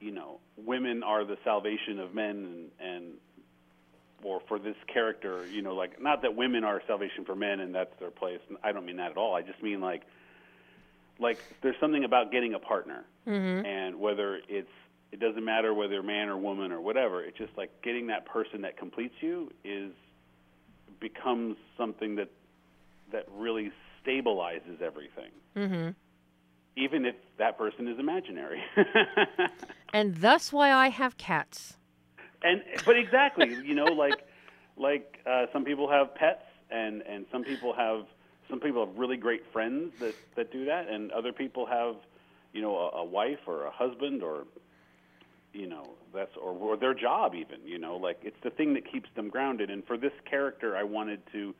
you 0.00 0.10
know, 0.12 0.38
women 0.56 1.02
are 1.02 1.24
the 1.24 1.36
salvation 1.44 1.98
of 1.98 2.14
men, 2.14 2.70
and 2.80 2.90
and 2.94 3.12
or 4.22 4.40
for 4.48 4.58
this 4.58 4.76
character, 4.92 5.46
you 5.46 5.62
know, 5.62 5.74
like 5.74 6.00
not 6.00 6.22
that 6.22 6.36
women 6.36 6.62
are 6.64 6.82
salvation 6.86 7.24
for 7.24 7.34
men 7.34 7.58
and 7.60 7.74
that's 7.74 7.98
their 7.98 8.10
place. 8.10 8.40
I 8.62 8.72
don't 8.72 8.84
mean 8.84 8.98
that 8.98 9.12
at 9.12 9.16
all. 9.16 9.34
I 9.34 9.40
just 9.42 9.62
mean 9.62 9.80
like 9.80 10.02
like 11.18 11.38
there's 11.62 11.76
something 11.80 12.04
about 12.04 12.30
getting 12.32 12.54
a 12.54 12.58
partner 12.58 13.04
Mm-hmm. 13.28 13.66
and 13.66 14.00
whether 14.00 14.40
it's 14.48 14.70
it 15.12 15.20
doesn't 15.20 15.44
matter 15.44 15.74
whether 15.74 16.02
man 16.02 16.30
or 16.30 16.38
woman 16.38 16.72
or 16.72 16.80
whatever 16.80 17.22
it's 17.22 17.36
just 17.36 17.52
like 17.56 17.70
getting 17.82 18.06
that 18.06 18.24
person 18.24 18.62
that 18.62 18.78
completes 18.78 19.14
you 19.20 19.50
is 19.62 19.92
becomes 21.00 21.56
something 21.76 22.16
that 22.16 22.28
that 23.12 23.26
really 23.36 23.70
stabilizes 24.02 24.80
everything 24.80 25.30
Mm-hmm. 25.54 25.90
even 26.76 27.04
if 27.04 27.14
that 27.36 27.58
person 27.58 27.88
is 27.88 27.98
imaginary 27.98 28.62
and 29.92 30.16
thus 30.16 30.52
why 30.52 30.72
I 30.72 30.88
have 30.88 31.16
cats. 31.16 31.76
and 32.42 32.62
but 32.84 32.96
exactly 32.96 33.54
you 33.64 33.74
know 33.74 33.84
like 33.84 34.26
like 34.76 35.18
uh, 35.26 35.46
some 35.52 35.64
people 35.64 35.90
have 35.90 36.14
pets 36.14 36.44
and 36.70 37.02
and 37.02 37.26
some 37.30 37.44
people 37.44 37.72
have 37.74 38.06
some 38.48 38.60
people 38.60 38.86
have 38.86 38.96
really 38.96 39.16
great 39.16 39.42
friends 39.52 39.92
that 40.00 40.14
that 40.36 40.52
do 40.52 40.64
that 40.64 40.88
and 40.88 41.10
other 41.12 41.32
people 41.32 41.66
have 41.66 41.96
you 42.52 42.62
know 42.62 42.76
a, 42.76 42.98
a 42.98 43.04
wife 43.04 43.40
or 43.46 43.64
a 43.66 43.70
husband 43.70 44.22
or 44.22 44.44
you 45.52 45.66
know 45.66 45.90
that's 46.14 46.36
or, 46.36 46.52
or 46.52 46.76
their 46.76 46.94
job 46.94 47.34
even 47.34 47.58
you 47.64 47.78
know 47.78 47.96
like 47.96 48.18
it's 48.22 48.36
the 48.42 48.50
thing 48.50 48.74
that 48.74 48.90
keeps 48.90 49.08
them 49.16 49.28
grounded 49.28 49.70
and 49.70 49.84
for 49.86 49.96
this 49.96 50.12
character 50.28 50.76
i 50.76 50.82
wanted 50.82 51.20
to 51.32 51.54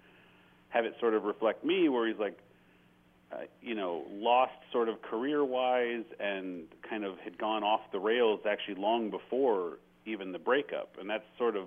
have 0.69 0.85
it 0.85 0.95
sort 1.01 1.15
of 1.15 1.25
reflect 1.25 1.65
me 1.65 1.89
where 1.89 2.07
he's 2.07 2.19
like 2.19 2.39
uh, 3.33 3.43
you 3.63 3.75
know, 3.75 4.05
lost 4.11 4.53
sort 4.73 4.89
of 4.89 5.01
career-wise 5.03 6.05
and 6.19 6.65
kind 6.89 7.05
of 7.05 7.19
had 7.19 7.39
gone 7.39 7.63
off 7.63 7.81
the 7.93 7.99
rails 7.99 8.41
actually 8.49 8.75
long 8.75 9.11
before 9.11 9.79
even 10.05 10.33
the 10.33 10.39
breakup, 10.39 10.97
and 10.99 11.09
that's 11.09 11.25
sort 11.39 11.57
of 11.57 11.67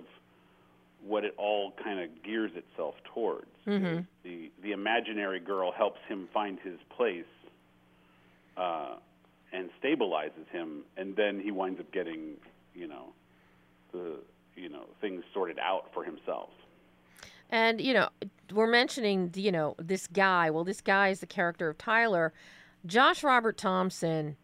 what 1.06 1.24
it 1.24 1.34
all 1.36 1.72
kind 1.82 2.00
of 2.00 2.10
gears 2.22 2.50
itself 2.54 2.94
towards. 3.14 3.46
Mm-hmm. 3.66 4.00
The 4.22 4.50
the 4.62 4.72
imaginary 4.72 5.40
girl 5.40 5.72
helps 5.72 6.00
him 6.08 6.28
find 6.32 6.58
his 6.60 6.78
place 6.94 7.24
uh, 8.56 8.96
and 9.52 9.70
stabilizes 9.82 10.48
him, 10.50 10.82
and 10.96 11.16
then 11.16 11.40
he 11.40 11.50
winds 11.50 11.80
up 11.80 11.90
getting, 11.92 12.34
you 12.74 12.88
know, 12.88 13.12
the 13.92 14.18
you 14.56 14.68
know 14.68 14.84
things 15.00 15.22
sorted 15.32 15.58
out 15.58 15.86
for 15.94 16.04
himself. 16.04 16.50
And 17.54 17.80
you 17.80 17.94
know, 17.94 18.08
we're 18.52 18.66
mentioning 18.66 19.30
you 19.36 19.52
know 19.52 19.76
this 19.78 20.08
guy. 20.08 20.50
Well, 20.50 20.64
this 20.64 20.80
guy 20.80 21.10
is 21.10 21.20
the 21.20 21.26
character 21.26 21.68
of 21.68 21.78
Tyler. 21.78 22.32
Josh 22.84 23.22
Robert 23.22 23.56
Thompson. 23.56 24.36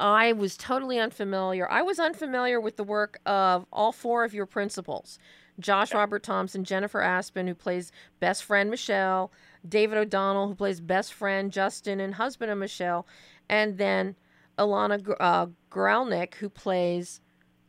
I 0.00 0.32
was 0.32 0.56
totally 0.56 0.98
unfamiliar. 0.98 1.70
I 1.70 1.82
was 1.82 2.00
unfamiliar 2.00 2.60
with 2.60 2.76
the 2.76 2.82
work 2.82 3.20
of 3.24 3.66
all 3.72 3.92
four 3.92 4.24
of 4.24 4.34
your 4.34 4.46
principals. 4.46 5.18
Josh 5.60 5.94
Robert 5.94 6.22
Thompson, 6.22 6.64
Jennifer 6.64 7.02
Aspen, 7.02 7.46
who 7.46 7.54
plays 7.54 7.92
best 8.18 8.42
friend 8.42 8.68
Michelle, 8.68 9.30
David 9.68 9.98
O'Donnell, 9.98 10.48
who 10.48 10.54
plays 10.54 10.80
best 10.80 11.12
friend 11.12 11.52
Justin 11.52 12.00
and 12.00 12.14
husband 12.14 12.50
of 12.50 12.58
Michelle, 12.58 13.06
and 13.48 13.78
then 13.78 14.16
Ilana 14.58 15.02
Gr- 15.02 15.12
uh, 15.20 15.46
Gralnick, 15.70 16.34
who 16.36 16.48
plays 16.48 17.20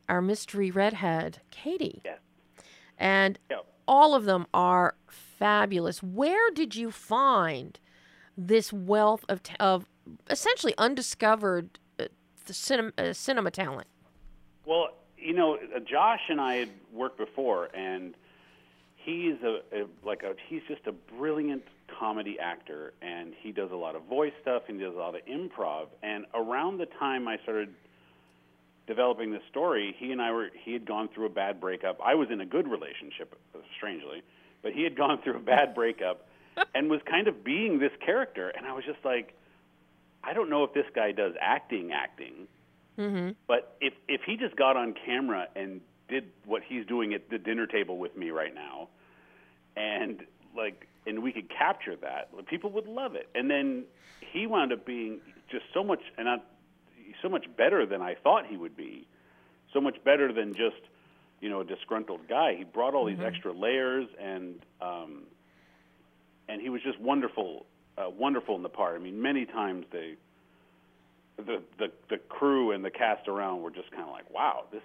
our 0.10 0.22
mystery 0.22 0.72
redhead, 0.72 1.40
Katie. 1.52 2.02
Yes. 2.04 2.20
And 2.98 3.38
Yep. 3.50 3.66
All 3.88 4.16
of 4.16 4.26
them 4.26 4.46
are 4.54 4.96
fabulous. 5.08 6.02
Where 6.04 6.52
did 6.52 6.76
you 6.76 6.92
find 6.92 7.80
this 8.38 8.72
wealth 8.72 9.26
of, 9.30 9.42
of 9.60 9.86
essentially 10.30 10.74
undiscovered 10.78 11.80
uh, 12.00 12.06
cinema, 12.46 12.92
uh, 12.98 13.14
cinema 13.14 13.52
talent? 13.52 13.88
Well, 14.66 14.90
you 15.18 15.34
know, 15.34 15.56
uh, 15.56 15.80
Josh 15.80 16.22
and 16.30 16.42
I 16.42 16.56
had 16.56 16.70
worked 16.92 17.18
before, 17.18 17.70
and 17.76 18.16
he's 18.96 19.36
a, 19.44 19.60
a 19.74 19.86
like 20.04 20.24
a 20.24 20.34
he's 20.48 20.62
just 20.68 20.88
a 20.88 20.92
brilliant 20.92 21.64
comedy 22.00 22.38
actor, 22.40 22.94
and 23.02 23.34
he 23.40 23.52
does 23.52 23.72
a 23.72 23.76
lot 23.76 23.96
of 23.96 24.04
voice 24.04 24.34
stuff, 24.42 24.64
and 24.68 24.80
he 24.80 24.86
does 24.86 24.96
a 24.96 24.98
lot 24.98 25.16
of 25.16 25.22
improv. 25.26 25.88
And 26.02 26.26
around 26.34 26.78
the 26.78 26.88
time 26.88 27.28
I 27.28 27.38
started 27.44 27.74
developing 28.88 29.32
this 29.32 29.44
story, 29.50 29.96
he 29.98 30.12
and 30.12 30.22
I 30.22 30.32
were 30.32 30.50
he 30.54 30.74
had 30.74 30.86
gone 30.86 31.10
through 31.14 31.26
a 31.26 31.30
bad 31.30 31.60
breakup. 31.60 32.00
I 32.04 32.16
was 32.16 32.30
in 32.30 32.42
a 32.42 32.46
good 32.46 32.68
relationship, 32.68 33.38
strangely, 33.78 34.24
but 34.62 34.74
he 34.74 34.84
had 34.84 34.96
gone 34.96 35.22
through 35.24 35.38
a 35.38 35.40
bad 35.40 35.74
breakup, 35.76 36.28
and 36.76 36.90
was 36.90 37.02
kind 37.06 37.28
of 37.28 37.44
being 37.44 37.80
this 37.80 37.92
character, 38.04 38.50
and 38.50 38.66
I 38.66 38.74
was 38.74 38.84
just 38.86 39.04
like, 39.04 39.36
I 40.24 40.34
don't 40.34 40.50
know 40.50 40.64
if 40.64 40.74
this 40.74 40.86
guy 40.94 41.12
does 41.12 41.34
acting, 41.40 41.92
acting. 41.92 42.48
Mm-hmm. 42.98 43.32
But 43.48 43.78
if 43.82 43.94
if 44.08 44.22
he 44.26 44.38
just 44.38 44.56
got 44.56 44.78
on 44.78 44.94
camera 45.06 45.48
and 45.56 45.82
did 46.10 46.26
what 46.46 46.62
he's 46.64 46.86
doing 46.86 47.14
at 47.14 47.30
the 47.30 47.38
dinner 47.38 47.66
table 47.66 47.98
with 47.98 48.16
me 48.18 48.32
right 48.32 48.54
now, 48.54 48.90
and 49.76 50.22
like 50.56 50.88
and 51.08 51.24
we 51.24 51.32
could 51.32 51.50
capture 51.50 51.96
that, 51.98 52.30
people 52.48 52.70
would 52.72 52.88
love 52.88 53.16
it. 53.16 53.30
And 53.34 53.50
then 53.50 53.86
he 54.20 54.46
wound 54.46 54.72
up 54.72 54.86
being 54.86 55.20
just 55.50 55.66
so 55.74 55.84
much 55.84 56.00
and 56.18 56.30
I, 56.30 56.38
so 57.22 57.30
much 57.30 57.46
better 57.58 57.86
than 57.86 58.02
I 58.02 58.16
thought 58.16 58.46
he 58.48 58.58
would 58.58 58.76
be. 58.76 59.08
So 59.74 59.80
much 59.82 60.04
better 60.04 60.32
than 60.34 60.54
just 60.54 60.82
you 61.40 61.50
know 61.50 61.62
a 61.62 61.64
disgruntled 61.66 62.28
guy. 62.28 62.56
He 62.58 62.64
brought 62.64 62.94
all 62.94 63.06
these 63.06 63.20
extra 63.20 63.52
layers 63.54 64.08
and 64.20 64.60
um, 64.82 65.24
and 66.50 66.62
he 66.62 66.70
was 66.70 66.82
just 66.82 67.00
wonderful, 67.00 67.66
uh, 67.98 68.10
wonderful 68.10 68.56
in 68.56 68.64
the 68.64 68.70
part. 68.70 68.96
I 68.96 69.00
mean, 69.04 69.22
many 69.22 69.46
times 69.46 69.86
they 69.92 70.16
the 71.38 71.62
the 71.80 71.92
the 72.10 72.18
crew 72.18 72.72
and 72.72 72.84
the 72.84 72.92
cast 72.92 73.28
around 73.28 73.62
were 73.62 73.72
just 73.72 73.92
kind 73.92 74.04
of 74.04 74.10
like, 74.12 74.30
wow, 74.34 74.66
this 74.72 74.82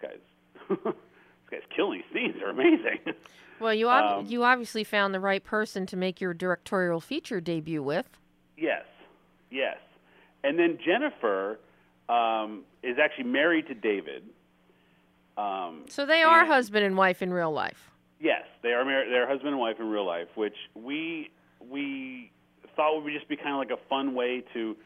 this 0.00 0.10
guy's 0.10 0.78
this 0.84 0.94
guy's 1.50 1.60
killing 1.74 2.02
these 2.12 2.22
scenes. 2.22 2.36
They're 2.38 2.50
amazing. 2.50 3.00
Well, 3.60 3.74
you 3.74 3.88
ob- 3.88 4.20
Um, 4.20 4.26
you 4.26 4.44
obviously 4.44 4.84
found 4.84 5.12
the 5.12 5.18
right 5.18 5.42
person 5.42 5.84
to 5.86 5.96
make 5.96 6.20
your 6.20 6.32
directorial 6.32 7.00
feature 7.00 7.40
debut 7.40 7.82
with. 7.82 8.06
yes, 8.56 8.84
yes. 9.50 9.78
And 10.44 10.56
then 10.56 10.78
Jennifer 10.86 11.58
um, 12.08 12.64
is 12.82 12.98
actually 12.98 13.24
married 13.24 13.66
to 13.68 13.74
David. 13.74 14.22
Um, 15.36 15.84
So 15.88 16.06
they 16.06 16.22
are 16.22 16.40
and- 16.40 16.48
husband 16.48 16.84
and 16.84 16.96
wife 16.96 17.22
in 17.22 17.32
real 17.32 17.52
life. 17.52 17.90
Yes, 18.20 18.44
they 18.62 18.72
are 18.72 18.84
married. 18.84 19.12
They're 19.12 19.28
husband 19.28 19.50
and 19.50 19.58
wife 19.58 19.76
in 19.78 19.88
real 19.88 20.04
life, 20.06 20.28
which 20.34 20.56
we 20.74 21.30
we 21.70 22.30
thought 22.74 23.02
would 23.02 23.12
just 23.12 23.28
be 23.28 23.36
kind 23.36 23.50
of 23.50 23.58
like 23.58 23.70
a 23.70 23.82
fun 23.88 24.14
way 24.14 24.42
to 24.54 24.76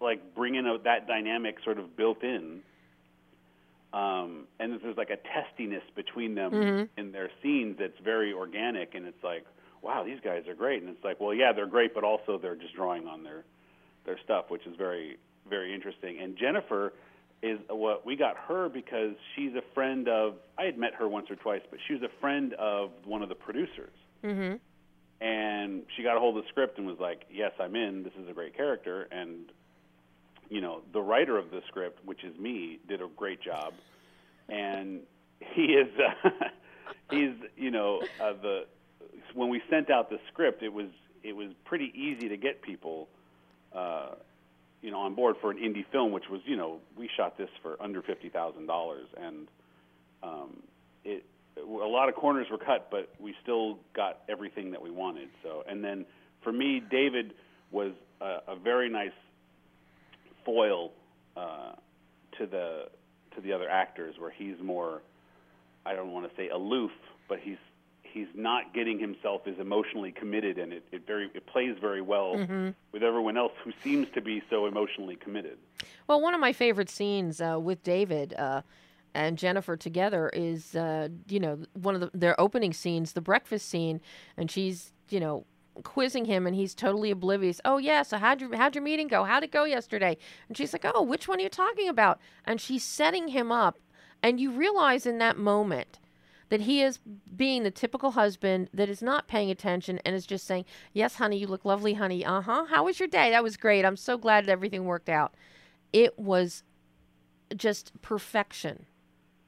like 0.00 0.34
bring 0.34 0.54
in 0.56 0.66
a, 0.66 0.78
that 0.78 1.06
dynamic 1.06 1.56
sort 1.64 1.78
of 1.78 1.96
built 1.96 2.22
in. 2.22 2.60
Um, 3.92 4.46
and 4.58 4.80
there's 4.82 4.96
like 4.96 5.10
a 5.10 5.16
testiness 5.18 5.82
between 5.94 6.34
them 6.34 6.88
in 6.96 7.12
their 7.12 7.30
scenes 7.42 7.76
that's 7.78 7.98
very 8.02 8.32
organic, 8.32 8.94
and 8.94 9.06
it's 9.06 9.22
like, 9.22 9.44
wow, 9.82 10.02
these 10.02 10.18
guys 10.24 10.46
are 10.48 10.54
great. 10.54 10.82
And 10.82 10.90
it's 10.90 11.04
like, 11.04 11.20
well, 11.20 11.34
yeah, 11.34 11.52
they're 11.52 11.66
great, 11.66 11.94
but 11.94 12.02
also 12.04 12.38
they're 12.38 12.56
just 12.56 12.74
drawing 12.74 13.06
on 13.06 13.22
their 13.22 13.44
their 14.04 14.18
stuff, 14.24 14.46
which 14.50 14.66
is 14.66 14.74
very 14.76 15.18
very 15.48 15.74
interesting. 15.74 16.18
And 16.20 16.36
Jennifer 16.36 16.92
is 17.42 17.58
what 17.68 18.06
we 18.06 18.16
got 18.16 18.36
her 18.48 18.68
because 18.68 19.14
she's 19.34 19.52
a 19.54 19.62
friend 19.74 20.08
of. 20.08 20.34
I 20.58 20.64
had 20.64 20.78
met 20.78 20.94
her 20.94 21.08
once 21.08 21.30
or 21.30 21.36
twice, 21.36 21.62
but 21.70 21.78
she 21.86 21.94
was 21.94 22.02
a 22.02 22.20
friend 22.20 22.54
of 22.54 22.90
one 23.04 23.22
of 23.22 23.28
the 23.28 23.34
producers. 23.34 23.94
Mm-hmm. 24.24 24.56
And 25.24 25.82
she 25.96 26.02
got 26.02 26.16
a 26.16 26.20
hold 26.20 26.36
of 26.36 26.44
the 26.44 26.48
script 26.48 26.78
and 26.78 26.86
was 26.86 26.98
like, 27.00 27.22
"Yes, 27.30 27.52
I'm 27.60 27.76
in. 27.76 28.02
This 28.02 28.12
is 28.20 28.28
a 28.28 28.32
great 28.32 28.56
character." 28.56 29.08
And 29.10 29.50
you 30.52 30.60
know, 30.60 30.82
the 30.92 31.00
writer 31.00 31.38
of 31.38 31.50
the 31.50 31.62
script, 31.68 32.04
which 32.04 32.24
is 32.24 32.38
me, 32.38 32.78
did 32.86 33.00
a 33.00 33.08
great 33.16 33.40
job. 33.40 33.72
And 34.50 35.00
he 35.40 35.62
is, 35.62 35.88
uh, 35.98 36.30
he's, 37.10 37.34
you 37.56 37.70
know, 37.70 38.02
uh, 38.22 38.34
the 38.42 38.66
when 39.34 39.48
we 39.48 39.62
sent 39.70 39.90
out 39.90 40.10
the 40.10 40.18
script, 40.30 40.62
it 40.62 40.72
was 40.72 40.88
it 41.22 41.34
was 41.34 41.48
pretty 41.64 41.90
easy 41.94 42.28
to 42.28 42.36
get 42.36 42.60
people, 42.60 43.08
uh, 43.74 44.10
you 44.82 44.90
know, 44.90 44.98
on 44.98 45.14
board 45.14 45.36
for 45.40 45.50
an 45.50 45.58
indie 45.58 45.86
film, 45.90 46.12
which 46.12 46.28
was, 46.30 46.40
you 46.44 46.56
know, 46.56 46.80
we 46.98 47.08
shot 47.16 47.38
this 47.38 47.48
for 47.62 47.80
under 47.80 48.02
fifty 48.02 48.28
thousand 48.28 48.66
dollars, 48.66 49.06
and 49.16 49.48
um, 50.22 50.62
it 51.04 51.24
a 51.56 51.64
lot 51.64 52.08
of 52.08 52.14
corners 52.14 52.46
were 52.50 52.58
cut, 52.58 52.88
but 52.90 53.10
we 53.20 53.34
still 53.42 53.78
got 53.94 54.20
everything 54.28 54.72
that 54.72 54.82
we 54.82 54.90
wanted. 54.90 55.28
So, 55.42 55.62
and 55.68 55.84
then 55.84 56.04
for 56.42 56.52
me, 56.52 56.82
David 56.90 57.34
was 57.70 57.92
a, 58.20 58.38
a 58.48 58.56
very 58.56 58.88
nice 58.88 59.12
foil 60.44 60.92
uh, 61.36 61.72
to 62.38 62.46
the 62.46 62.84
to 63.36 63.40
the 63.40 63.52
other 63.52 63.68
actors, 63.68 64.16
where 64.18 64.30
he's 64.30 64.56
more 64.62 65.02
I 65.86 65.94
don't 65.94 66.12
want 66.12 66.28
to 66.28 66.36
say 66.36 66.48
aloof, 66.48 66.90
but 67.28 67.38
he's 67.40 67.56
he's 68.12 68.28
not 68.34 68.74
getting 68.74 68.98
himself 68.98 69.42
as 69.46 69.58
emotionally 69.58 70.12
committed, 70.12 70.58
and 70.58 70.72
it, 70.72 70.84
it 70.92 71.06
very 71.06 71.30
it 71.34 71.46
plays 71.46 71.76
very 71.80 72.00
well 72.00 72.36
with 72.92 73.02
everyone 73.02 73.36
else 73.36 73.52
who 73.64 73.72
seems 73.82 74.08
to 74.14 74.20
be 74.20 74.42
so 74.50 74.66
emotionally 74.66 75.16
committed. 75.16 75.58
Well, 76.06 76.20
one 76.20 76.34
of 76.34 76.40
my 76.40 76.52
favorite 76.52 76.90
scenes 76.90 77.40
uh, 77.40 77.58
with 77.60 77.82
David 77.82 78.34
uh, 78.34 78.62
and 79.14 79.38
Jennifer 79.38 79.76
together 79.76 80.30
is, 80.32 80.74
uh, 80.74 81.08
you 81.28 81.40
know, 81.40 81.58
one 81.74 81.94
of 81.94 82.00
the, 82.00 82.10
their 82.14 82.40
opening 82.40 82.72
scenes, 82.72 83.12
the 83.12 83.20
breakfast 83.20 83.68
scene, 83.68 84.00
and 84.36 84.50
she's, 84.50 84.92
you 85.08 85.20
know, 85.20 85.44
quizzing 85.82 86.26
him, 86.26 86.46
and 86.46 86.54
he's 86.54 86.74
totally 86.74 87.10
oblivious. 87.10 87.60
Oh 87.64 87.78
yeah, 87.78 88.02
so 88.02 88.18
how'd 88.18 88.40
your 88.40 88.54
how'd 88.56 88.74
your 88.74 88.84
meeting 88.84 89.08
go? 89.08 89.24
How'd 89.24 89.44
it 89.44 89.50
go 89.50 89.64
yesterday? 89.64 90.16
And 90.48 90.56
she's 90.56 90.72
like, 90.72 90.84
Oh, 90.94 91.02
which 91.02 91.28
one 91.28 91.38
are 91.38 91.42
you 91.42 91.48
talking 91.48 91.88
about? 91.88 92.20
And 92.44 92.60
she's 92.60 92.84
setting 92.84 93.28
him 93.28 93.50
up, 93.50 93.78
and 94.22 94.38
you 94.38 94.50
realize 94.50 95.06
in 95.06 95.18
that 95.18 95.38
moment 95.38 95.98
that 96.52 96.60
he 96.60 96.82
is 96.82 96.98
being 97.34 97.62
the 97.62 97.70
typical 97.70 98.10
husband 98.10 98.68
that 98.74 98.86
is 98.90 99.00
not 99.00 99.26
paying 99.26 99.50
attention 99.50 99.98
and 100.04 100.14
is 100.14 100.26
just 100.26 100.46
saying, 100.46 100.66
Yes, 100.92 101.14
honey, 101.14 101.38
you 101.38 101.46
look 101.46 101.64
lovely, 101.64 101.94
honey. 101.94 102.26
Uh 102.26 102.42
huh. 102.42 102.66
How 102.66 102.84
was 102.84 103.00
your 103.00 103.08
day? 103.08 103.30
That 103.30 103.42
was 103.42 103.56
great. 103.56 103.86
I'm 103.86 103.96
so 103.96 104.18
glad 104.18 104.44
that 104.44 104.52
everything 104.52 104.84
worked 104.84 105.08
out. 105.08 105.32
It 105.94 106.18
was 106.18 106.62
just 107.56 107.90
perfection 108.02 108.84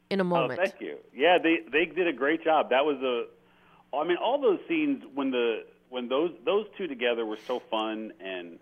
in 0.08 0.18
a 0.18 0.24
moment. 0.24 0.60
Oh, 0.62 0.64
thank 0.64 0.80
you. 0.80 0.96
Yeah, 1.14 1.36
they 1.36 1.58
they 1.70 1.84
did 1.84 2.08
a 2.08 2.12
great 2.14 2.42
job. 2.42 2.70
That 2.70 2.86
was 2.86 2.96
a, 3.02 3.94
I 3.94 4.04
mean, 4.04 4.16
all 4.16 4.40
those 4.40 4.60
scenes 4.66 5.04
when 5.12 5.30
the 5.30 5.66
when 5.90 6.08
those 6.08 6.30
those 6.46 6.64
two 6.78 6.86
together 6.86 7.26
were 7.26 7.38
so 7.46 7.60
fun, 7.70 8.14
and 8.18 8.58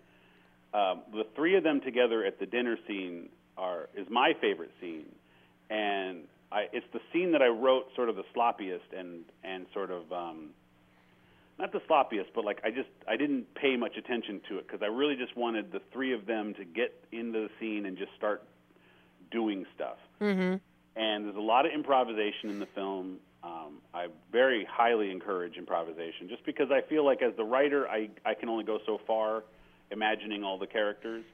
um, 0.73 1.03
the 1.13 1.25
three 1.33 1.55
of 1.55 1.63
them 1.63 1.79
together 1.79 2.25
at 2.25 2.41
the 2.41 2.45
dinner 2.45 2.77
scene 2.89 3.29
are 3.57 3.87
is 3.95 4.09
my 4.09 4.33
favorite 4.41 4.71
scene, 4.81 5.15
and 5.69 6.25
I 6.53 6.67
it's 6.71 6.85
the 6.93 7.01
scene 7.11 7.31
that 7.31 7.41
I 7.41 7.47
wrote 7.47 7.87
sort 7.95 8.09
of 8.09 8.15
the 8.15 8.25
sloppiest 8.35 8.97
and 8.97 9.23
and 9.43 9.65
sort 9.73 9.91
of. 9.91 10.11
Um, 10.11 10.49
not 11.59 11.71
the 11.71 11.81
sloppiest, 11.81 12.33
but 12.33 12.43
like 12.43 12.59
I 12.63 12.71
just 12.71 12.89
I 13.07 13.15
didn't 13.15 13.53
pay 13.53 13.77
much 13.77 13.95
attention 13.95 14.41
to 14.49 14.57
it 14.57 14.67
because 14.67 14.81
I 14.81 14.87
really 14.87 15.15
just 15.15 15.37
wanted 15.37 15.71
the 15.71 15.81
three 15.93 16.11
of 16.11 16.25
them 16.25 16.55
to 16.55 16.65
get 16.65 16.91
into 17.11 17.41
the 17.41 17.49
scene 17.59 17.85
and 17.85 17.95
just 17.95 18.11
start 18.17 18.43
doing 19.29 19.63
stuff 19.75 19.97
mm-hmm. 20.23 20.55
and 20.95 21.25
there's 21.25 21.35
a 21.35 21.39
lot 21.39 21.65
of 21.65 21.71
improvisation 21.71 22.49
in 22.49 22.59
the 22.59 22.67
film. 22.67 23.17
Um, 23.43 23.79
I 23.93 24.07
very 24.31 24.65
highly 24.65 25.11
encourage 25.11 25.57
improvisation, 25.57 26.29
just 26.29 26.45
because 26.45 26.71
I 26.71 26.81
feel 26.81 27.05
like 27.05 27.21
as 27.21 27.35
the 27.35 27.43
writer, 27.43 27.87
I 27.89 28.09
I 28.25 28.33
can 28.33 28.47
only 28.47 28.63
go 28.63 28.79
so 28.85 29.01
far, 29.05 29.43
imagining 29.91 30.43
all 30.43 30.57
the 30.57 30.67
characters, 30.67 31.25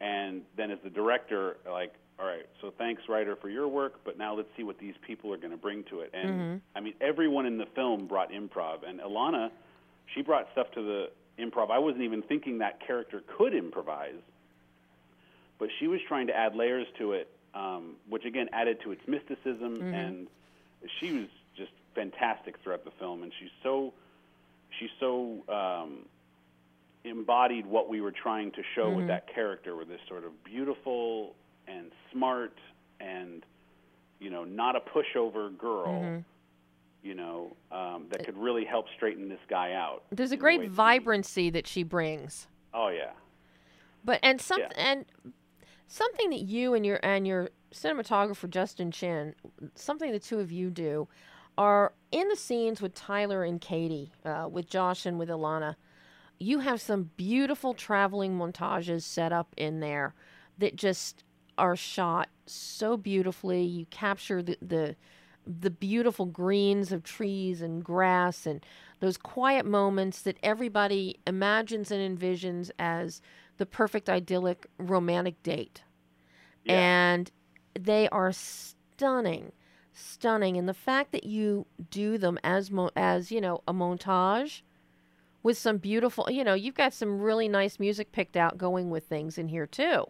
and 0.00 0.42
then 0.56 0.70
as 0.72 0.78
the 0.82 0.90
director, 0.90 1.58
like, 1.70 1.94
all 2.20 2.26
right, 2.26 2.46
so 2.60 2.72
thanks, 2.76 3.02
writer, 3.08 3.36
for 3.36 3.48
your 3.48 3.68
work, 3.68 4.00
but 4.04 4.18
now 4.18 4.34
let's 4.34 4.48
see 4.56 4.64
what 4.64 4.78
these 4.78 4.94
people 5.06 5.32
are 5.32 5.36
going 5.36 5.52
to 5.52 5.56
bring 5.56 5.84
to 5.84 6.00
it. 6.00 6.10
And 6.12 6.30
Mm-hmm. 6.30 6.56
I 6.76 6.80
mean, 6.80 6.94
everyone 7.00 7.46
in 7.46 7.58
the 7.58 7.66
film 7.74 8.06
brought 8.06 8.32
improv, 8.32 8.88
and 8.88 9.00
Alana, 9.00 9.50
she 10.14 10.22
brought 10.22 10.48
stuff 10.52 10.70
to 10.72 10.82
the 10.82 11.10
improv. 11.42 11.70
I 11.70 11.78
wasn't 11.78 12.02
even 12.02 12.22
thinking 12.22 12.58
that 12.58 12.84
character 12.84 13.22
could 13.36 13.54
improvise, 13.54 14.20
but 15.58 15.68
she 15.78 15.86
was 15.86 16.00
trying 16.08 16.26
to 16.28 16.36
add 16.36 16.56
layers 16.56 16.86
to 16.98 17.12
it, 17.12 17.28
um, 17.54 17.94
which 18.08 18.24
again 18.24 18.48
added 18.52 18.80
to 18.82 18.92
its 18.92 19.02
mysticism, 19.06 19.80
and 19.94 20.26
she 20.98 21.12
was 21.12 21.26
just 21.56 21.72
fantastic 21.94 22.56
throughout 22.62 22.84
the 22.84 22.92
film, 22.98 23.22
and 23.22 23.32
she's 23.38 23.50
so 23.62 23.92
she 24.78 24.88
so 25.00 25.42
um, 25.48 26.04
embodied 27.04 27.66
what 27.66 27.88
we 27.88 28.00
were 28.00 28.12
trying 28.12 28.50
to 28.52 28.62
show 28.74 28.90
with 28.90 29.06
that 29.08 29.32
character, 29.32 29.76
with 29.76 29.88
this 29.88 30.00
sort 30.08 30.24
of 30.24 30.44
beautiful 30.44 31.34
and 31.68 31.90
smart 32.12 32.54
and 33.00 33.44
you 34.20 34.30
know 34.30 34.44
not 34.44 34.74
a 34.76 34.80
pushover 34.80 35.56
girl, 35.56 36.22
you 37.02 37.14
know 37.14 37.56
um, 37.70 38.06
that 38.10 38.24
could 38.24 38.36
really 38.36 38.64
help 38.64 38.86
straighten 38.96 39.28
this 39.28 39.38
guy 39.48 39.72
out. 39.72 40.02
There's 40.10 40.32
a 40.32 40.36
the 40.36 40.40
great 40.40 40.60
way 40.60 40.66
that 40.66 40.70
he- 40.72 40.76
vibrancy 40.76 41.50
that 41.50 41.66
she 41.66 41.82
brings. 41.82 42.46
Oh 42.74 42.88
yeah, 42.88 43.12
But 44.04 44.20
and 44.22 44.40
some 44.40 44.60
Yeah. 44.60 44.68
and 44.76 45.04
something 45.86 46.30
that 46.30 46.40
you 46.40 46.74
and 46.74 46.84
your 46.84 47.00
and 47.02 47.26
your 47.26 47.50
cinematographer 47.72 48.48
Justin 48.48 48.90
Chin, 48.90 49.34
something 49.74 50.10
the 50.12 50.18
two 50.18 50.38
of 50.40 50.50
you 50.50 50.70
do, 50.70 51.08
are 51.56 51.92
in 52.10 52.28
the 52.28 52.36
scenes 52.36 52.80
with 52.80 52.94
Tyler 52.94 53.44
and 53.44 53.60
Katie, 53.60 54.12
uh, 54.24 54.48
with 54.50 54.68
Josh 54.68 55.06
and 55.06 55.18
with 55.18 55.28
Ilana. 55.28 55.76
You 56.40 56.60
have 56.60 56.80
some 56.80 57.10
beautiful 57.16 57.74
traveling 57.74 58.38
montages 58.38 59.02
set 59.02 59.32
up 59.32 59.54
in 59.56 59.80
there 59.80 60.14
that 60.58 60.76
just 60.76 61.24
are 61.58 61.76
shot 61.76 62.28
so 62.46 62.96
beautifully. 62.96 63.62
You 63.62 63.86
capture 63.86 64.42
the 64.42 64.56
the 64.62 64.96
the 65.46 65.70
beautiful 65.70 66.26
greens 66.26 66.92
of 66.92 67.02
trees 67.02 67.62
and 67.62 67.82
grass 67.82 68.44
and 68.44 68.64
those 69.00 69.16
quiet 69.16 69.64
moments 69.64 70.20
that 70.22 70.36
everybody 70.42 71.18
imagines 71.26 71.90
and 71.90 72.18
envisions 72.18 72.70
as 72.78 73.22
the 73.56 73.64
perfect 73.64 74.10
idyllic 74.10 74.66
romantic 74.76 75.42
date. 75.42 75.82
Yeah. 76.64 76.74
And 76.74 77.30
they 77.78 78.10
are 78.10 78.30
stunning, 78.30 79.52
stunning. 79.94 80.58
And 80.58 80.68
the 80.68 80.74
fact 80.74 81.12
that 81.12 81.24
you 81.24 81.66
do 81.90 82.18
them 82.18 82.38
as 82.44 82.70
mo- 82.70 82.90
as 82.94 83.32
you 83.32 83.40
know 83.40 83.62
a 83.66 83.72
montage 83.72 84.62
with 85.42 85.56
some 85.56 85.78
beautiful, 85.78 86.28
you 86.30 86.44
know, 86.44 86.54
you've 86.54 86.74
got 86.74 86.92
some 86.92 87.20
really 87.20 87.48
nice 87.48 87.78
music 87.78 88.12
picked 88.12 88.36
out 88.36 88.58
going 88.58 88.90
with 88.90 89.04
things 89.04 89.38
in 89.38 89.48
here 89.48 89.66
too 89.66 90.04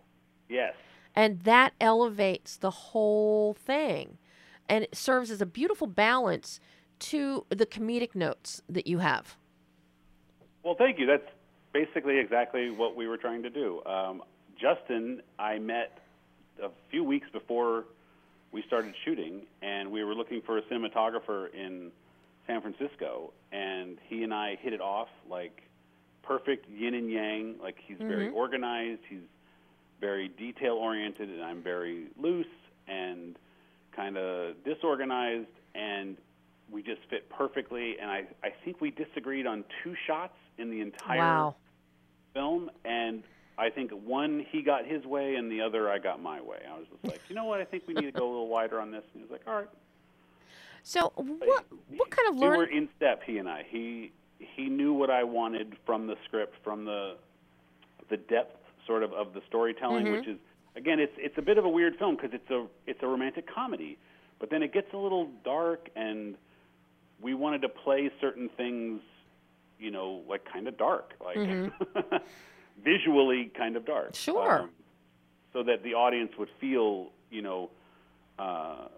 yes. 0.49 0.75
And 1.15 1.41
that 1.41 1.73
elevates 1.81 2.57
the 2.57 2.71
whole 2.71 3.55
thing 3.55 4.19
and 4.69 4.85
it 4.85 4.95
serves 4.95 5.31
as 5.31 5.41
a 5.41 5.47
beautiful 5.47 5.87
balance 5.87 6.61
to 6.99 7.47
the 7.49 7.67
comedic 7.67 8.15
notes 8.15 8.63
that 8.69 8.87
you 8.87 8.99
have 8.99 9.37
Well, 10.63 10.75
thank 10.77 10.99
you. 10.99 11.07
That's 11.07 11.29
basically 11.73 12.19
exactly 12.19 12.71
what 12.71 12.97
we 12.97 13.07
were 13.07 13.17
trying 13.17 13.43
to 13.43 13.51
do. 13.51 13.83
Um, 13.87 14.23
Justin, 14.61 15.23
I 15.39 15.59
met 15.59 15.99
a 16.63 16.71
few 16.91 17.05
weeks 17.05 17.29
before 17.33 17.85
we 18.53 18.63
started 18.67 18.95
shooting, 19.05 19.43
and 19.63 19.91
we 19.91 20.03
were 20.05 20.15
looking 20.15 20.43
for 20.43 20.59
a 20.59 20.63
cinematographer 20.63 21.53
in 21.55 21.91
San 22.47 22.61
Francisco, 22.61 23.33
and 23.53 23.99
he 24.09 24.25
and 24.25 24.33
I 24.33 24.57
hit 24.61 24.73
it 24.73 24.81
off 24.81 25.09
like 25.29 25.63
perfect 26.23 26.69
yin 26.69 26.95
and 26.95 27.11
yang. 27.11 27.57
Like 27.63 27.77
he's 27.87 27.99
very 27.99 28.31
organized, 28.31 29.01
he's 29.09 29.21
very 30.01 30.29
detail 30.29 30.75
oriented, 30.75 31.29
and 31.29 31.43
I'm 31.43 31.63
very 31.63 32.07
loose 32.21 32.47
and 32.87 33.37
kind 33.95 34.17
of 34.17 34.55
disorganized, 34.65 35.49
and 35.75 36.17
we 36.71 36.83
just 36.83 37.01
fit 37.11 37.29
perfectly. 37.31 37.97
And 38.01 38.11
I, 38.11 38.25
I 38.43 38.51
think 38.65 38.81
we 38.81 38.91
disagreed 38.91 39.47
on 39.47 39.65
two 39.83 39.95
shots 40.07 40.35
in 40.59 40.71
the 40.71 40.81
entire 40.81 41.19
wow 41.19 41.55
film, 42.35 42.71
and 42.85 43.23
I 43.57 43.71
think 43.71 43.91
one 43.91 44.47
he 44.51 44.63
got 44.63 44.87
his 44.87 45.05
way, 45.05 45.35
and 45.35 45.51
the 45.51 45.61
other 45.61 45.91
I 45.91 45.99
got 45.99 46.23
my 46.23 46.41
way. 46.41 46.59
I 46.71 46.79
was 46.79 46.87
just 46.91 47.05
like, 47.05 47.21
you 47.29 47.35
know 47.35 47.45
what? 47.45 47.61
I 47.61 47.65
think 47.65 47.85
we 47.87 47.95
need 47.95 48.07
to 48.07 48.13
go 48.13 48.25
a 48.27 48.31
little 48.31 48.49
wider 48.49 48.81
on 48.81 48.91
this. 48.91 49.03
And 49.13 49.23
he 49.23 49.29
was 49.29 49.31
like, 49.31 49.43
all 49.47 49.55
right. 49.55 49.69
so 50.83 51.13
what 51.17 51.67
what 51.97 52.11
kind 52.11 52.29
of 52.29 52.37
We 52.37 52.49
were 52.49 52.67
in 52.67 52.89
step, 52.97 53.23
he 53.25 53.39
and 53.39 53.49
I. 53.49 53.65
He 53.69 54.13
he 54.39 54.69
knew 54.69 54.93
what 54.93 55.11
I 55.11 55.25
wanted 55.25 55.77
from 55.85 56.07
the 56.07 56.17
script, 56.25 56.55
from 56.63 56.85
the 56.85 57.17
the 58.09 58.17
depth 58.17 58.58
sort 58.89 59.05
of 59.05 59.13
of 59.13 59.35
the 59.35 59.43
storytelling, 59.47 60.07
Mm-hmm. 60.07 60.15
which 60.17 60.27
is 60.27 60.39
again, 60.75 60.99
it's 60.99 61.13
it's 61.17 61.39
a 61.39 61.43
bit 61.43 61.59
of 61.59 61.65
a 61.65 61.69
weird 61.69 61.97
film 61.97 62.17
because 62.17 62.31
it's 62.33 62.51
a 62.51 62.67
it's 62.89 63.01
a 63.03 63.07
romantic 63.07 63.47
comedy, 63.53 63.97
but 64.41 64.51
then 64.51 64.65
it 64.65 64.73
gets 64.73 64.93
a 64.93 64.97
little 64.97 65.29
dark, 65.45 65.89
and 65.95 66.35
we 67.21 67.35
wanted 67.35 67.63
to 67.63 67.69
play 67.69 68.11
certain 68.21 68.49
things, 68.57 69.01
you 69.79 69.93
know, 69.93 70.23
like 70.29 70.45
kind 70.53 70.67
of 70.67 70.77
dark, 70.77 71.15
like 71.25 71.37
visually 72.85 73.51
kind 73.57 73.77
of 73.77 73.85
dark. 73.85 74.13
Mm-hmm. 74.13 74.33
Sure. 74.33 74.61
Um, 74.63 74.71
so 75.53 75.63
that 75.63 75.83
the 75.83 75.95
audience 75.95 76.33
would 76.39 76.51
feel, 76.61 77.09
you 77.31 77.43
know, 77.43 77.71
uh, 78.39 78.89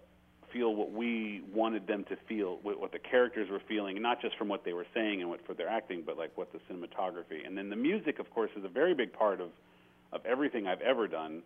feel 0.51 0.75
what 0.75 0.91
we 0.91 1.41
wanted 1.53 1.87
them 1.87 2.03
to 2.09 2.17
feel, 2.27 2.59
what 2.61 2.91
the 2.91 2.99
characters 2.99 3.49
were 3.49 3.61
feeling, 3.67 4.01
not 4.01 4.21
just 4.21 4.37
from 4.37 4.49
what 4.49 4.65
they 4.65 4.73
were 4.73 4.85
saying 4.93 5.21
and 5.21 5.29
what 5.29 5.43
for 5.47 5.53
their 5.53 5.69
acting, 5.69 6.03
but 6.05 6.17
like 6.17 6.37
what 6.37 6.51
the 6.51 6.59
cinematography. 6.69 7.45
And 7.47 7.57
then 7.57 7.69
the 7.69 7.75
music, 7.77 8.19
of 8.19 8.29
course, 8.31 8.51
is 8.57 8.65
a 8.65 8.69
very 8.69 8.93
big 8.93 9.13
part 9.13 9.39
of 9.39 9.49
of 10.11 10.25
everything 10.25 10.67
I've 10.67 10.81
ever 10.81 11.07
done. 11.07 11.41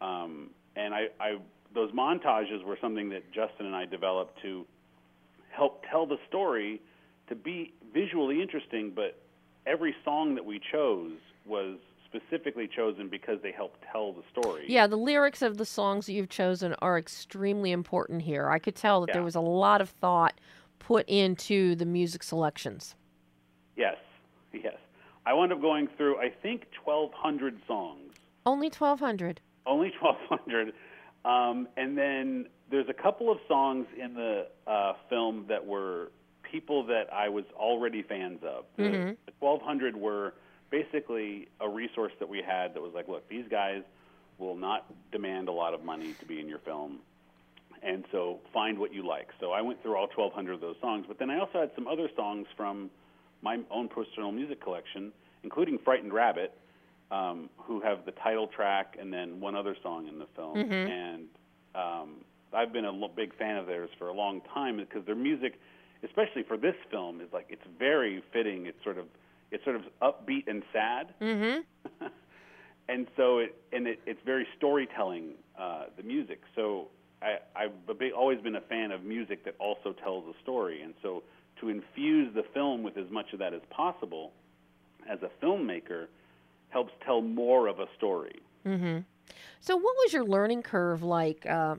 Um, 0.00 0.50
and 0.76 0.94
I, 0.94 1.08
I 1.20 1.36
those 1.74 1.90
montages 1.92 2.64
were 2.64 2.78
something 2.80 3.08
that 3.10 3.30
Justin 3.32 3.66
and 3.66 3.74
I 3.76 3.84
developed 3.84 4.40
to 4.42 4.64
help 5.50 5.84
tell 5.90 6.06
the 6.06 6.18
story 6.28 6.80
to 7.28 7.34
be 7.34 7.72
visually 7.92 8.40
interesting, 8.40 8.92
but 8.94 9.18
every 9.66 9.94
song 10.04 10.34
that 10.34 10.44
we 10.44 10.60
chose 10.72 11.12
was 11.46 11.76
specifically 12.06 12.66
chosen 12.74 13.08
because 13.08 13.38
they 13.42 13.52
helped 13.52 13.84
tell 13.92 14.14
the 14.14 14.22
story. 14.32 14.64
yeah 14.66 14.86
the 14.86 14.96
lyrics 14.96 15.42
of 15.42 15.58
the 15.58 15.64
songs 15.66 16.06
that 16.06 16.14
you've 16.14 16.30
chosen 16.30 16.74
are 16.80 16.96
extremely 16.96 17.70
important 17.70 18.22
here 18.22 18.48
i 18.48 18.58
could 18.58 18.74
tell 18.74 19.02
that 19.02 19.12
there 19.12 19.22
was 19.22 19.34
a 19.34 19.40
lot 19.40 19.82
of 19.82 19.90
thought 19.90 20.32
put 20.78 21.06
into 21.06 21.74
the 21.74 21.84
music 21.84 22.22
selections 22.22 22.94
Yes, 23.76 23.98
yes. 24.54 24.74
I 25.28 25.34
wound 25.34 25.52
up 25.52 25.60
going 25.60 25.88
through, 25.98 26.16
I 26.16 26.30
think, 26.30 26.62
1,200 26.84 27.60
songs. 27.66 28.14
only 28.46 28.70
1200 28.70 29.40
Only 29.66 29.92
1,200. 30.00 30.72
Um, 31.26 31.68
and 31.76 31.98
then 31.98 32.46
there's 32.70 32.88
a 32.88 32.94
couple 32.94 33.30
of 33.30 33.36
songs 33.46 33.86
in 34.02 34.14
the 34.14 34.46
uh, 34.66 34.94
film 35.10 35.44
that 35.50 35.66
were 35.66 36.12
people 36.50 36.86
that 36.86 37.12
I 37.12 37.28
was 37.28 37.44
already 37.54 38.02
fans 38.02 38.38
of. 38.42 38.64
The, 38.78 39.16
the 39.26 39.32
1,200 39.40 39.96
were 39.96 40.32
basically 40.70 41.48
a 41.60 41.68
resource 41.68 42.12
that 42.20 42.28
we 42.28 42.40
had 42.40 42.72
that 42.72 42.80
was 42.80 42.94
like, 42.94 43.06
look, 43.06 43.28
these 43.28 43.44
guys 43.50 43.82
will 44.38 44.56
not 44.56 44.86
demand 45.12 45.48
a 45.48 45.52
lot 45.52 45.74
of 45.74 45.84
money 45.84 46.14
to 46.20 46.24
be 46.24 46.40
in 46.40 46.48
your 46.48 46.60
film. 46.60 47.00
And 47.82 48.06
so 48.10 48.40
find 48.54 48.78
what 48.78 48.94
you 48.94 49.06
like. 49.06 49.28
So 49.40 49.52
I 49.52 49.60
went 49.60 49.82
through 49.82 49.96
all 49.96 50.06
1,200 50.06 50.54
of 50.54 50.60
those 50.62 50.76
songs. 50.80 51.04
But 51.06 51.18
then 51.18 51.28
I 51.28 51.38
also 51.38 51.60
had 51.60 51.70
some 51.74 51.86
other 51.86 52.08
songs 52.16 52.46
from 52.56 52.88
my 53.42 53.58
own 53.70 53.88
personal 53.88 54.32
music 54.32 54.62
collection, 54.62 55.12
including 55.42 55.78
Frightened 55.84 56.12
Rabbit, 56.12 56.56
um, 57.10 57.48
who 57.56 57.80
have 57.80 58.04
the 58.04 58.12
title 58.12 58.46
track 58.46 58.96
and 59.00 59.12
then 59.12 59.40
one 59.40 59.54
other 59.54 59.76
song 59.82 60.08
in 60.08 60.18
the 60.18 60.26
film. 60.36 60.56
And 60.90 61.26
um, 61.74 62.14
I've 62.52 62.72
been 62.72 62.84
a 62.84 63.08
big 63.08 63.36
fan 63.36 63.56
of 63.56 63.66
theirs 63.66 63.90
for 63.98 64.08
a 64.08 64.12
long 64.12 64.40
time 64.52 64.76
because 64.76 65.04
their 65.06 65.14
music, 65.14 65.58
especially 66.04 66.42
for 66.42 66.56
this 66.56 66.74
film, 66.90 67.20
is 67.20 67.28
like 67.32 67.46
it's 67.48 67.66
very 67.78 68.22
fitting. 68.32 68.66
It's 68.66 68.82
sort 68.84 68.98
of 68.98 69.06
it's 69.50 69.64
sort 69.64 69.76
of 69.76 69.82
upbeat 70.02 70.46
and 70.46 70.62
sad, 70.72 71.14
mm-hmm 71.20 72.04
and 72.88 73.06
so 73.16 73.38
it 73.38 73.56
and 73.72 73.86
it, 73.86 74.00
it's 74.06 74.20
very 74.24 74.46
storytelling. 74.56 75.34
Uh, 75.58 75.86
the 75.96 76.04
music. 76.04 76.40
So 76.54 76.86
I, 77.20 77.38
I've 77.56 77.72
a 77.88 77.94
big, 77.94 78.12
always 78.12 78.40
been 78.40 78.54
a 78.54 78.60
fan 78.60 78.92
of 78.92 79.02
music 79.02 79.44
that 79.44 79.56
also 79.58 79.92
tells 79.92 80.24
a 80.32 80.40
story, 80.40 80.82
and 80.82 80.94
so 81.02 81.24
to 81.60 81.68
infuse 81.68 82.34
the 82.34 82.44
film 82.54 82.82
with 82.82 82.96
as 82.96 83.10
much 83.10 83.32
of 83.32 83.38
that 83.38 83.52
as 83.52 83.62
possible, 83.70 84.32
as 85.08 85.18
a 85.22 85.44
filmmaker, 85.44 86.06
helps 86.70 86.92
tell 87.04 87.20
more 87.20 87.66
of 87.66 87.80
a 87.80 87.86
story. 87.96 88.40
Mm-hmm. 88.66 88.98
So, 89.60 89.76
what 89.76 89.94
was 89.98 90.12
your 90.12 90.24
learning 90.24 90.62
curve 90.62 91.02
like 91.02 91.46
uh, 91.46 91.76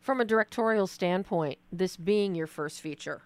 from 0.00 0.20
a 0.20 0.24
directorial 0.24 0.86
standpoint, 0.86 1.58
this 1.70 1.96
being 1.96 2.34
your 2.34 2.46
first 2.46 2.80
feature? 2.80 3.22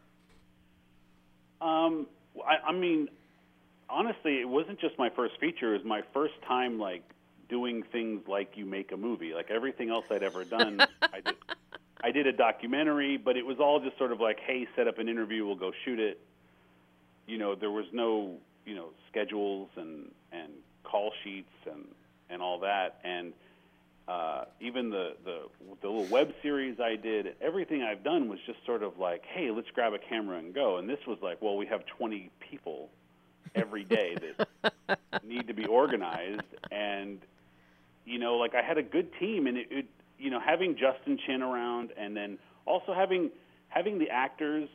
Um, 1.60 2.06
I, 2.46 2.68
I 2.68 2.72
mean, 2.72 3.08
honestly, 3.88 4.40
it 4.40 4.48
wasn't 4.48 4.80
just 4.80 4.98
my 4.98 5.10
first 5.10 5.38
feature. 5.40 5.74
It 5.74 5.78
was 5.78 5.86
my 5.86 6.02
first 6.12 6.34
time 6.46 6.78
like 6.78 7.02
doing 7.48 7.82
things 7.92 8.22
like 8.28 8.52
you 8.56 8.66
make 8.66 8.92
a 8.92 8.96
movie. 8.96 9.32
Like 9.34 9.50
everything 9.50 9.90
else 9.90 10.04
I'd 10.10 10.22
ever 10.22 10.44
done, 10.44 10.80
I 11.02 11.20
did. 11.20 11.36
I 12.02 12.10
did 12.10 12.26
a 12.26 12.32
documentary, 12.32 13.16
but 13.16 13.36
it 13.36 13.46
was 13.46 13.58
all 13.58 13.80
just 13.80 13.96
sort 13.98 14.12
of 14.12 14.20
like, 14.20 14.38
hey, 14.40 14.66
set 14.76 14.86
up 14.86 14.98
an 14.98 15.08
interview, 15.08 15.46
we'll 15.46 15.56
go 15.56 15.72
shoot 15.84 15.98
it. 15.98 16.20
You 17.26 17.38
know, 17.38 17.54
there 17.54 17.70
was 17.70 17.86
no, 17.92 18.34
you 18.64 18.74
know, 18.74 18.90
schedules 19.10 19.68
and 19.76 20.10
and 20.32 20.52
call 20.84 21.12
sheets 21.24 21.52
and 21.66 21.84
and 22.28 22.42
all 22.42 22.60
that, 22.60 23.00
and 23.04 23.32
uh, 24.08 24.44
even 24.60 24.90
the, 24.90 25.14
the 25.24 25.42
the 25.82 25.88
little 25.88 26.04
web 26.04 26.32
series 26.42 26.78
I 26.80 26.96
did, 26.96 27.34
everything 27.40 27.82
I've 27.82 28.04
done 28.04 28.28
was 28.28 28.38
just 28.46 28.58
sort 28.64 28.82
of 28.82 28.98
like, 28.98 29.24
hey, 29.26 29.50
let's 29.50 29.68
grab 29.74 29.94
a 29.94 29.98
camera 29.98 30.38
and 30.38 30.54
go. 30.54 30.76
And 30.76 30.88
this 30.88 30.98
was 31.06 31.18
like, 31.22 31.42
well, 31.42 31.56
we 31.56 31.66
have 31.66 31.84
20 31.86 32.30
people 32.38 32.88
every 33.54 33.84
day 33.84 34.16
that 34.76 34.98
need 35.24 35.48
to 35.48 35.54
be 35.54 35.64
organized, 35.66 36.42
and 36.70 37.18
you 38.04 38.18
know, 38.18 38.36
like 38.36 38.54
I 38.54 38.62
had 38.62 38.78
a 38.78 38.82
good 38.82 39.08
team, 39.18 39.46
and 39.48 39.56
it, 39.56 39.66
it 39.70 39.86
you 40.18 40.30
know, 40.30 40.40
having 40.40 40.76
Justin 40.76 41.18
Chin 41.26 41.42
around, 41.42 41.90
and 41.96 42.16
then 42.16 42.38
also 42.64 42.94
having 42.94 43.30
having 43.68 43.98
the 43.98 44.08
actors 44.10 44.68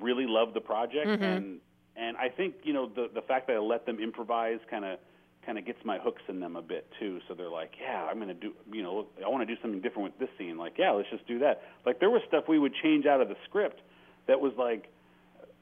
really 0.00 0.26
love 0.26 0.54
the 0.54 0.60
project, 0.60 1.06
Mhm. 1.06 1.22
and 1.22 1.60
and 1.96 2.16
I 2.16 2.28
think 2.28 2.54
you 2.64 2.72
know 2.72 2.86
the 2.86 3.08
the 3.12 3.22
fact 3.22 3.46
that 3.48 3.56
I 3.56 3.58
let 3.58 3.86
them 3.86 3.98
improvise 4.00 4.60
kind 4.70 4.84
of 4.84 4.98
kind 5.44 5.56
of 5.58 5.64
gets 5.64 5.82
my 5.84 5.98
hooks 5.98 6.22
in 6.28 6.40
them 6.40 6.56
a 6.56 6.62
bit 6.62 6.86
too. 6.98 7.20
So 7.26 7.32
they're 7.34 7.48
like, 7.48 7.72
yeah, 7.80 8.04
I'm 8.04 8.18
gonna 8.18 8.34
do, 8.34 8.52
you 8.70 8.82
know, 8.82 8.96
look, 8.96 9.12
I 9.24 9.28
want 9.28 9.46
to 9.48 9.54
do 9.54 9.58
something 9.62 9.80
different 9.80 10.12
with 10.12 10.18
this 10.18 10.28
scene. 10.36 10.58
Like, 10.58 10.76
yeah, 10.76 10.90
let's 10.90 11.08
just 11.08 11.26
do 11.26 11.38
that. 11.38 11.62
Like 11.86 12.00
there 12.00 12.10
was 12.10 12.20
stuff 12.28 12.48
we 12.48 12.58
would 12.58 12.74
change 12.74 13.06
out 13.06 13.22
of 13.22 13.28
the 13.30 13.36
script 13.44 13.80
that 14.26 14.38
was 14.40 14.52
like, 14.58 14.88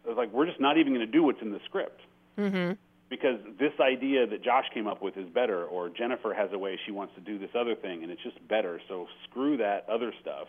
it 0.04 0.08
was 0.08 0.16
like 0.16 0.32
we're 0.32 0.46
just 0.46 0.58
not 0.58 0.76
even 0.76 0.92
gonna 0.92 1.06
do 1.06 1.22
what's 1.22 1.40
in 1.40 1.52
the 1.52 1.60
script 1.66 2.00
Mm-hmm. 2.36 2.72
Because 3.08 3.38
this 3.58 3.72
idea 3.80 4.26
that 4.26 4.42
Josh 4.42 4.66
came 4.74 4.86
up 4.86 5.00
with 5.00 5.16
is 5.16 5.28
better, 5.28 5.64
or 5.64 5.88
Jennifer 5.88 6.34
has 6.34 6.52
a 6.52 6.58
way 6.58 6.78
she 6.84 6.90
wants 6.92 7.14
to 7.14 7.20
do 7.20 7.38
this 7.38 7.50
other 7.54 7.74
thing, 7.74 8.02
and 8.02 8.10
it's 8.10 8.22
just 8.22 8.36
better. 8.48 8.80
So 8.88 9.06
screw 9.24 9.56
that 9.58 9.88
other 9.88 10.12
stuff, 10.20 10.48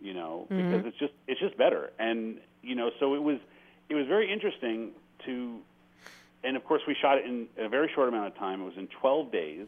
you 0.00 0.14
know, 0.14 0.46
Mhm. 0.50 0.56
because 0.70 0.86
it's 0.86 0.96
just 0.98 1.12
it's 1.26 1.40
just 1.40 1.56
better. 1.56 1.92
And 1.98 2.40
you 2.62 2.74
know, 2.74 2.90
so 2.98 3.14
it 3.14 3.22
was 3.22 3.38
it 3.90 3.94
was 3.94 4.06
very 4.06 4.32
interesting 4.32 4.92
to, 5.26 5.60
and 6.42 6.56
of 6.56 6.64
course 6.64 6.82
we 6.86 6.94
shot 6.94 7.18
it 7.18 7.26
in 7.26 7.48
a 7.58 7.68
very 7.68 7.88
short 7.94 8.08
amount 8.08 8.28
of 8.28 8.36
time. 8.36 8.62
It 8.62 8.64
was 8.64 8.76
in 8.78 8.86
12 8.88 9.30
days, 9.30 9.66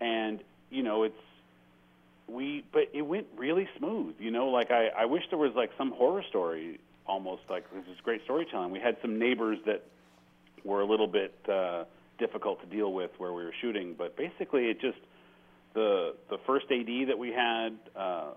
and 0.00 0.40
you 0.70 0.82
know 0.82 1.04
it's 1.04 1.16
we 2.28 2.64
but 2.72 2.88
it 2.92 3.02
went 3.02 3.26
really 3.36 3.68
smooth 3.78 4.14
you 4.18 4.30
know 4.30 4.48
like 4.48 4.70
i 4.70 4.88
i 4.96 5.04
wish 5.04 5.22
there 5.28 5.38
was 5.38 5.54
like 5.54 5.70
some 5.76 5.90
horror 5.92 6.22
story 6.22 6.80
almost 7.06 7.42
like 7.50 7.70
this 7.74 7.84
is 7.94 8.00
great 8.02 8.22
storytelling 8.24 8.70
we 8.70 8.80
had 8.80 8.96
some 9.02 9.18
neighbors 9.18 9.58
that 9.66 9.84
were 10.64 10.80
a 10.80 10.86
little 10.86 11.06
bit 11.06 11.34
uh 11.48 11.84
difficult 12.18 12.60
to 12.60 12.66
deal 12.66 12.92
with 12.92 13.10
where 13.18 13.32
we 13.32 13.42
were 13.44 13.54
shooting 13.60 13.94
but 13.96 14.16
basically 14.16 14.66
it 14.66 14.80
just 14.80 14.98
the 15.74 16.14
the 16.30 16.38
first 16.46 16.66
ad 16.70 17.08
that 17.08 17.18
we 17.18 17.30
had 17.30 17.70
uh 17.96 18.30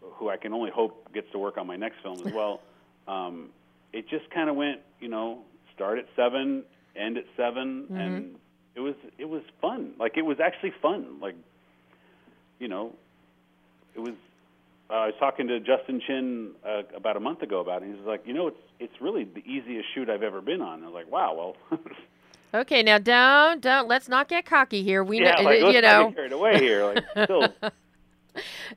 who 0.00 0.28
i 0.28 0.36
can 0.36 0.52
only 0.52 0.70
hope 0.70 1.12
gets 1.12 1.30
to 1.32 1.38
work 1.38 1.56
on 1.56 1.66
my 1.66 1.76
next 1.76 1.96
film 2.02 2.18
as 2.26 2.32
well 2.38 2.60
um 3.08 3.48
it 3.92 4.08
just 4.08 4.28
kind 4.30 4.48
of 4.50 4.56
went 4.56 4.80
you 5.00 5.08
know 5.08 5.38
start 5.74 5.98
at 5.98 6.06
seven 6.16 6.62
end 6.96 7.16
at 7.16 7.24
7 7.36 7.86
Mhm. 7.90 8.00
and 8.00 8.36
it 8.74 8.80
was 8.80 8.94
it 9.18 9.28
was 9.28 9.42
fun 9.60 9.94
like 9.98 10.16
it 10.16 10.22
was 10.24 10.38
actually 10.40 10.72
fun 10.82 11.18
like 11.20 11.34
you 12.58 12.68
know 12.68 12.92
it 13.96 14.00
was. 14.00 14.14
Uh, 14.90 14.92
I 14.92 15.06
was 15.06 15.14
talking 15.18 15.48
to 15.48 15.60
Justin 15.60 16.00
Chin 16.06 16.50
uh, 16.66 16.82
about 16.94 17.16
a 17.16 17.20
month 17.20 17.42
ago 17.42 17.60
about 17.60 17.82
it. 17.82 17.86
And 17.86 17.96
he's 17.96 18.06
like, 18.06 18.26
you 18.26 18.34
know, 18.34 18.48
it's 18.48 18.60
it's 18.78 19.00
really 19.00 19.24
the 19.24 19.40
easiest 19.40 19.88
shoot 19.94 20.10
I've 20.10 20.22
ever 20.22 20.40
been 20.40 20.60
on. 20.60 20.82
I 20.82 20.86
was 20.86 20.94
like, 20.94 21.10
wow, 21.10 21.54
well, 21.70 21.80
Okay, 22.54 22.84
now 22.84 22.98
don't 22.98 23.60
don't 23.60 23.88
let's 23.88 24.08
not 24.08 24.28
get 24.28 24.46
cocky 24.46 24.84
here. 24.84 25.02
We 25.02 25.20
yeah, 25.20 25.34
know 25.34 25.42
like, 25.42 25.58
you 25.58 25.80
not 25.80 25.82
know. 25.82 26.06
get 26.08 26.14
carried 26.14 26.32
away 26.32 26.58
here. 26.60 26.84
Like, 26.84 27.04
still, 27.24 27.48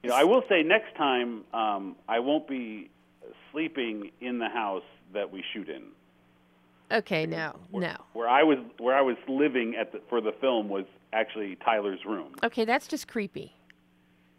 you 0.02 0.10
know, 0.10 0.16
I 0.16 0.24
will 0.24 0.44
say 0.50 0.64
next 0.64 0.96
time 0.96 1.44
um, 1.54 1.96
I 2.10 2.20
won't 2.20 2.48
be 2.48 2.90
sleeping 3.52 4.12
in 4.20 4.40
the 4.40 4.50
house 4.50 4.84
that 5.14 5.32
we 5.32 5.44
shoot 5.54 5.70
in. 5.70 5.84
Okay, 6.92 7.28
no, 7.28 7.56
Where, 7.70 7.84
no. 7.84 7.98
Where 8.14 8.28
I 8.28 8.42
was 8.42 8.58
where 8.80 8.96
I 8.96 9.02
was 9.02 9.18
living 9.28 9.76
at 9.80 9.92
the, 9.92 10.02
for 10.10 10.22
the 10.22 10.32
film 10.42 10.70
was 10.70 10.86
actually 11.14 11.56
Tyler's 11.58 12.04
room. 12.04 12.34
Okay, 12.44 12.66
that's 12.66 12.88
just 12.88 13.08
creepy. 13.08 13.54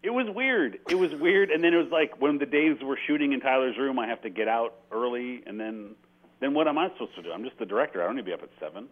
It 0.03 0.11
was 0.11 0.27
weird. 0.31 0.79
It 0.89 0.95
was 0.95 1.13
weird, 1.13 1.51
and 1.51 1.63
then 1.63 1.75
it 1.75 1.77
was 1.77 1.91
like 1.91 2.21
when 2.21 2.39
the 2.39 2.47
days 2.47 2.77
we're 2.83 2.97
shooting 3.07 3.33
in 3.33 3.41
Tyler's 3.41 3.77
room, 3.77 3.99
I 3.99 4.07
have 4.07 4.23
to 4.23 4.31
get 4.31 4.47
out 4.49 4.75
early, 4.93 5.43
and 5.47 5.59
then 5.59 5.97
then 6.41 6.55
what 6.55 6.69
am 6.69 6.79
I 6.79 6.89
supposed 6.91 7.17
to 7.17 7.23
do? 7.23 7.33
I'm 7.33 7.43
just 7.45 7.59
the 7.59 7.67
director. 7.67 8.03
I 8.03 8.07
don't 8.07 8.15
need 8.15 8.23
to 8.23 8.27
be 8.27 8.33
up 8.33 8.43
at 8.43 8.51
seven. 8.61 8.89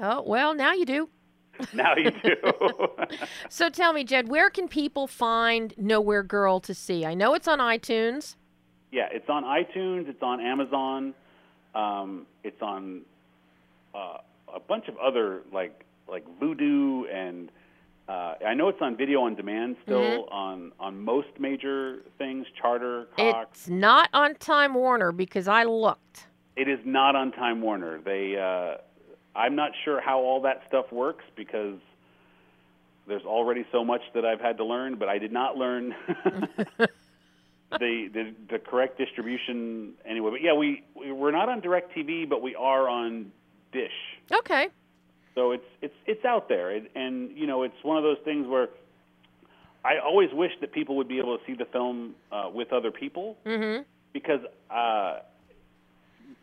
Oh 0.00 0.22
well, 0.22 0.54
now 0.54 0.72
you 0.72 0.84
do. 0.86 1.08
Now 1.72 1.94
you 1.96 2.10
do. 2.10 2.36
So 3.48 3.70
tell 3.70 3.92
me, 3.94 4.04
Jed, 4.04 4.28
where 4.28 4.50
can 4.50 4.68
people 4.68 5.06
find 5.06 5.72
Nowhere 5.78 6.22
Girl 6.22 6.60
to 6.60 6.74
see? 6.74 7.06
I 7.06 7.14
know 7.14 7.32
it's 7.34 7.48
on 7.48 7.60
iTunes. 7.60 8.36
yeah, 8.92 9.08
it's 9.10 9.28
on 9.30 9.42
iTunes. 9.44 10.08
It's 10.08 10.22
on 10.22 10.40
Amazon. 10.40 11.14
Um, 11.74 12.26
it's 12.44 12.60
on 12.60 13.02
uh, 13.94 14.18
a 14.54 14.60
bunch 14.60 14.88
of 14.88 14.96
other 14.98 15.42
like 15.52 15.84
like 16.08 16.24
Vudu 16.40 17.04
and. 17.14 17.50
Uh, 18.08 18.34
I 18.46 18.54
know 18.54 18.68
it's 18.68 18.80
on 18.80 18.96
video 18.96 19.22
on 19.22 19.34
demand 19.34 19.76
still 19.82 19.98
Mm-hmm. 20.00 20.32
on 20.32 20.72
on 20.78 21.00
most 21.04 21.28
major 21.40 22.02
things, 22.18 22.46
Charter, 22.60 23.08
Cox. 23.16 23.48
It's 23.62 23.68
not 23.68 24.08
on 24.12 24.34
Time 24.36 24.74
Warner 24.74 25.10
because 25.12 25.48
I 25.48 25.64
looked. 25.64 26.26
It 26.54 26.68
is 26.68 26.78
not 26.84 27.16
on 27.16 27.32
Time 27.32 27.60
Warner. 27.60 28.00
They, 28.00 28.36
uh, 28.38 28.78
I'm 29.38 29.56
not 29.56 29.72
sure 29.84 30.00
how 30.00 30.20
all 30.20 30.40
that 30.42 30.62
stuff 30.68 30.90
works 30.92 31.24
because 31.34 31.78
there's 33.08 33.24
already 33.24 33.66
so 33.72 33.84
much 33.84 34.00
that 34.14 34.24
I've 34.24 34.40
had 34.40 34.56
to 34.58 34.64
learn. 34.64 34.94
But 34.96 35.08
I 35.08 35.18
did 35.18 35.32
not 35.32 35.56
learn 35.56 35.94
the, 36.78 36.88
the 37.78 38.34
the 38.50 38.58
correct 38.58 38.98
distribution 38.98 39.94
anyway. 40.04 40.30
But 40.30 40.42
yeah, 40.42 40.52
we 40.54 40.84
we- 40.94 41.12
we're 41.12 41.32
not 41.32 41.48
on 41.48 41.60
Directv, 41.60 42.28
but 42.28 42.40
we 42.40 42.54
are 42.54 42.88
on 42.88 43.32
Dish. 43.72 43.90
Okay. 44.32 44.68
So 45.36 45.52
it's 45.52 45.64
it's 45.82 45.94
it's 46.06 46.24
out 46.24 46.48
there, 46.48 46.70
and, 46.70 46.88
and 46.94 47.36
you 47.36 47.46
know 47.46 47.62
it's 47.62 47.76
one 47.82 47.98
of 47.98 48.02
those 48.02 48.16
things 48.24 48.48
where 48.48 48.68
I 49.84 49.98
always 50.04 50.30
wish 50.32 50.50
that 50.62 50.72
people 50.72 50.96
would 50.96 51.08
be 51.08 51.18
able 51.18 51.36
to 51.38 51.44
see 51.46 51.54
the 51.54 51.66
film 51.66 52.14
uh, 52.32 52.50
with 52.52 52.72
other 52.72 52.90
people 52.90 53.36
Mm-hmm. 53.44 53.82
because 54.14 54.40
uh, 54.70 55.18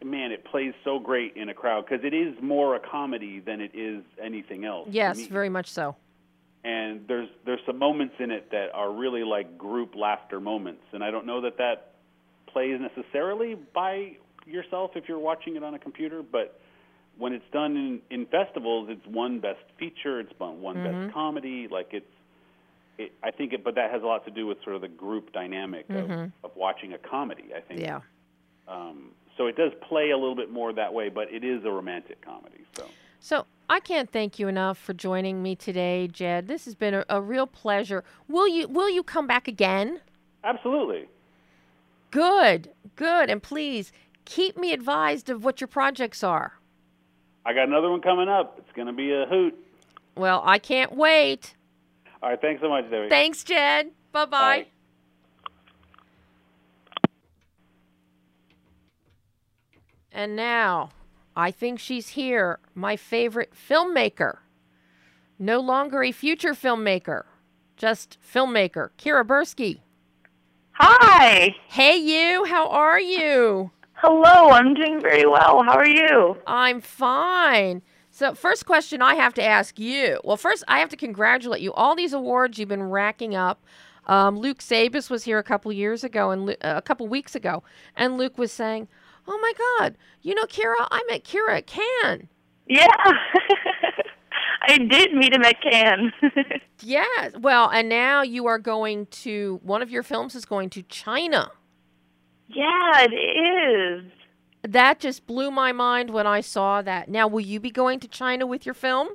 man, 0.03 0.31
it 0.31 0.45
plays 0.45 0.73
so 0.83 0.99
great 0.99 1.35
in 1.35 1.49
a 1.49 1.53
crowd 1.55 1.85
because 1.89 2.05
it 2.05 2.13
is 2.13 2.35
more 2.41 2.75
a 2.75 2.79
comedy 2.79 3.39
than 3.39 3.61
it 3.61 3.71
is 3.73 4.03
anything 4.21 4.63
else. 4.63 4.87
Yes, 4.91 5.25
very 5.27 5.49
much 5.49 5.71
so. 5.71 5.95
and 6.63 7.01
there's 7.07 7.29
there's 7.47 7.61
some 7.65 7.79
moments 7.79 8.13
in 8.19 8.29
it 8.29 8.51
that 8.51 8.69
are 8.75 8.91
really 8.91 9.23
like 9.23 9.57
group 9.57 9.95
laughter 9.95 10.39
moments, 10.39 10.83
and 10.93 11.03
I 11.03 11.09
don't 11.09 11.25
know 11.25 11.41
that 11.41 11.57
that 11.57 11.95
plays 12.45 12.79
necessarily 12.79 13.55
by 13.55 14.17
yourself 14.45 14.91
if 14.95 15.09
you're 15.09 15.17
watching 15.17 15.55
it 15.55 15.63
on 15.63 15.73
a 15.73 15.79
computer, 15.79 16.21
but 16.21 16.59
when 17.17 17.33
it's 17.33 17.45
done 17.51 17.75
in, 17.77 18.01
in 18.09 18.25
festivals, 18.27 18.87
it's 18.89 19.05
one 19.05 19.39
best 19.39 19.59
feature, 19.77 20.19
it's 20.19 20.31
one 20.39 20.77
Mhm. 20.77 20.83
best 20.83 21.13
comedy, 21.13 21.67
like 21.67 21.93
it's. 21.93 22.05
It, 22.97 23.11
I 23.23 23.31
think 23.31 23.53
it, 23.53 23.63
but 23.63 23.73
that 23.75 23.89
has 23.91 24.03
a 24.03 24.05
lot 24.05 24.23
to 24.25 24.31
do 24.31 24.45
with 24.45 24.61
sort 24.63 24.75
of 24.75 24.81
the 24.81 24.87
group 24.87 25.31
dynamic 25.33 25.89
of, 25.89 26.07
Mhm. 26.09 26.31
of 26.43 26.55
watching 26.55 26.93
a 26.93 26.97
comedy. 26.99 27.45
I 27.55 27.59
think. 27.61 27.79
Yeah. 27.81 28.01
Um, 28.67 29.11
so 29.35 29.47
it 29.47 29.55
does 29.55 29.71
play 29.89 30.11
a 30.11 30.17
little 30.17 30.35
bit 30.35 30.51
more 30.51 30.71
that 30.73 30.93
way, 30.93 31.09
but 31.09 31.31
it 31.33 31.43
is 31.43 31.65
a 31.65 31.71
romantic 31.71 32.21
comedy. 32.21 32.63
So 32.75 32.87
So 33.19 33.45
I 33.69 33.79
can't 33.79 34.11
thank 34.11 34.37
you 34.37 34.47
enough 34.47 34.77
for 34.77 34.93
joining 34.93 35.41
me 35.41 35.55
today, 35.55 36.07
Jed. 36.07 36.47
This 36.47 36.65
has 36.65 36.75
been 36.75 36.93
a, 36.93 37.05
a 37.09 37.19
real 37.21 37.47
pleasure. 37.47 38.03
Will 38.27 38.47
you 38.47 38.67
will 38.67 38.89
you 38.89 39.01
come 39.03 39.25
back 39.27 39.47
again? 39.47 40.01
absolutely, 40.43 41.07
Good, 42.11 42.69
good, 42.95 43.29
and 43.29 43.41
please 43.41 43.91
keep 44.25 44.55
me 44.55 44.71
advised 44.71 45.29
of 45.29 45.43
what 45.43 45.59
your 45.61 45.67
projects 45.67 46.23
are. 46.23 46.59
I 47.45 47.53
got 47.53 47.67
another 47.67 47.89
one 47.89 48.01
coming 48.01 48.29
up. 48.29 48.55
It's 48.57 48.71
going 48.73 48.87
to 48.87 48.93
be 48.93 49.11
a 49.11 49.25
hoot. 49.25 49.55
Well, 50.15 50.41
I 50.45 50.59
can't 50.59 50.95
wait. 50.95 51.55
All 52.21 52.29
right, 52.29 52.39
thanks 52.39 52.61
so 52.61 52.69
much, 52.69 52.89
Debbie. 52.89 53.09
Thanks, 53.09 53.43
Jed. 53.43 53.91
Bye 54.11 54.25
bye. 54.25 54.29
Bye. 54.29 54.67
And 60.11 60.35
now, 60.35 60.91
I 61.35 61.49
think 61.49 61.79
she's 61.79 62.09
here, 62.09 62.59
my 62.75 62.95
favorite 62.95 63.53
filmmaker. 63.53 64.37
No 65.39 65.59
longer 65.59 66.03
a 66.03 66.11
future 66.11 66.53
filmmaker, 66.53 67.23
just 67.75 68.19
filmmaker, 68.21 68.91
Kira 68.99 69.25
Bursky. 69.25 69.79
Hi. 70.73 71.55
Hey, 71.67 71.97
you, 71.97 72.45
how 72.45 72.67
are 72.67 72.99
you? 72.99 73.71
Hello. 74.05 74.49
I'm 74.49 74.73
doing 74.73 74.99
very 74.99 75.25
well. 75.25 75.63
How 75.63 75.77
are 75.77 75.87
you? 75.87 76.35
I'm 76.45 76.81
fine. 76.81 77.81
So, 78.11 78.35
first 78.35 78.65
question 78.65 79.01
I 79.01 79.15
have 79.15 79.33
to 79.35 79.43
ask 79.43 79.79
you. 79.79 80.19
Well, 80.25 80.35
first, 80.35 80.65
I 80.67 80.79
have 80.79 80.89
to 80.89 80.97
congratulate 80.97 81.61
you. 81.61 81.71
All 81.71 81.95
these 81.95 82.11
awards 82.11 82.59
you've 82.59 82.67
been 82.67 82.83
racking 82.83 83.33
up. 83.33 83.63
Um, 84.05 84.37
Luke 84.37 84.61
Sabis 84.61 85.09
was 85.09 85.23
here 85.23 85.39
a 85.39 85.43
couple 85.43 85.71
years 85.71 86.03
ago 86.03 86.31
and 86.31 86.49
uh, 86.49 86.55
a 86.61 86.81
couple 86.81 87.07
weeks 87.07 87.33
ago, 87.33 87.63
and 87.95 88.17
Luke 88.17 88.37
was 88.37 88.51
saying, 88.51 88.89
"Oh 89.25 89.39
my 89.41 89.53
God, 89.79 89.97
you 90.21 90.35
know 90.35 90.43
Kira? 90.43 90.85
I 90.91 91.01
met 91.09 91.23
Kira 91.23 91.59
at 91.59 91.65
Cannes." 91.67 92.27
Yeah. 92.67 92.87
I 94.67 94.79
did 94.79 95.13
meet 95.13 95.33
him 95.33 95.43
at 95.43 95.61
Cannes. 95.61 96.11
Yes. 96.85 97.31
Well, 97.39 97.69
and 97.69 97.87
now 97.87 98.23
you 98.23 98.45
are 98.47 98.59
going 98.59 99.05
to 99.05 99.61
one 99.63 99.81
of 99.81 99.89
your 99.89 100.03
films 100.03 100.35
is 100.35 100.43
going 100.43 100.69
to 100.71 100.81
China. 100.83 101.49
Yeah, 102.47 103.05
it 103.09 103.13
is. 103.13 104.11
That 104.63 104.99
just 104.99 105.27
blew 105.27 105.51
my 105.51 105.71
mind 105.71 106.11
when 106.11 106.25
I 106.25 106.41
saw 106.41 106.81
that. 106.81 107.09
Now, 107.09 107.27
will 107.27 107.41
you 107.41 107.59
be 107.59 107.71
going 107.71 107.99
to 107.99 108.07
China 108.07 108.45
with 108.45 108.65
your 108.65 108.75
film? 108.75 109.09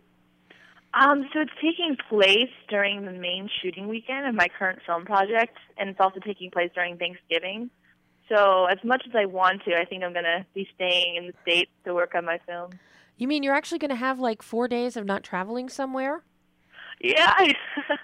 Um, 0.94 1.28
so 1.32 1.40
it's 1.40 1.52
taking 1.62 1.96
place 2.08 2.50
during 2.68 3.04
the 3.04 3.12
main 3.12 3.48
shooting 3.62 3.88
weekend 3.88 4.26
of 4.26 4.34
my 4.34 4.48
current 4.58 4.80
film 4.86 5.04
project, 5.04 5.56
and 5.76 5.90
it's 5.90 6.00
also 6.00 6.20
taking 6.20 6.50
place 6.50 6.70
during 6.74 6.96
Thanksgiving. 6.96 7.70
So 8.28 8.66
as 8.66 8.78
much 8.84 9.02
as 9.06 9.14
I 9.14 9.24
want 9.24 9.64
to, 9.64 9.74
I 9.74 9.84
think 9.84 10.02
I'm 10.02 10.12
going 10.12 10.24
to 10.24 10.44
be 10.54 10.68
staying 10.74 11.16
in 11.16 11.26
the 11.28 11.34
States 11.42 11.70
to 11.84 11.94
work 11.94 12.14
on 12.14 12.24
my 12.24 12.38
film. 12.46 12.72
You 13.16 13.26
mean 13.26 13.42
you're 13.42 13.54
actually 13.54 13.78
going 13.78 13.90
to 13.90 13.96
have 13.96 14.18
like 14.18 14.42
four 14.42 14.68
days 14.68 14.96
of 14.96 15.06
not 15.06 15.22
traveling 15.22 15.68
somewhere? 15.68 16.22
Yeah, 17.00 17.32
I, 17.36 17.54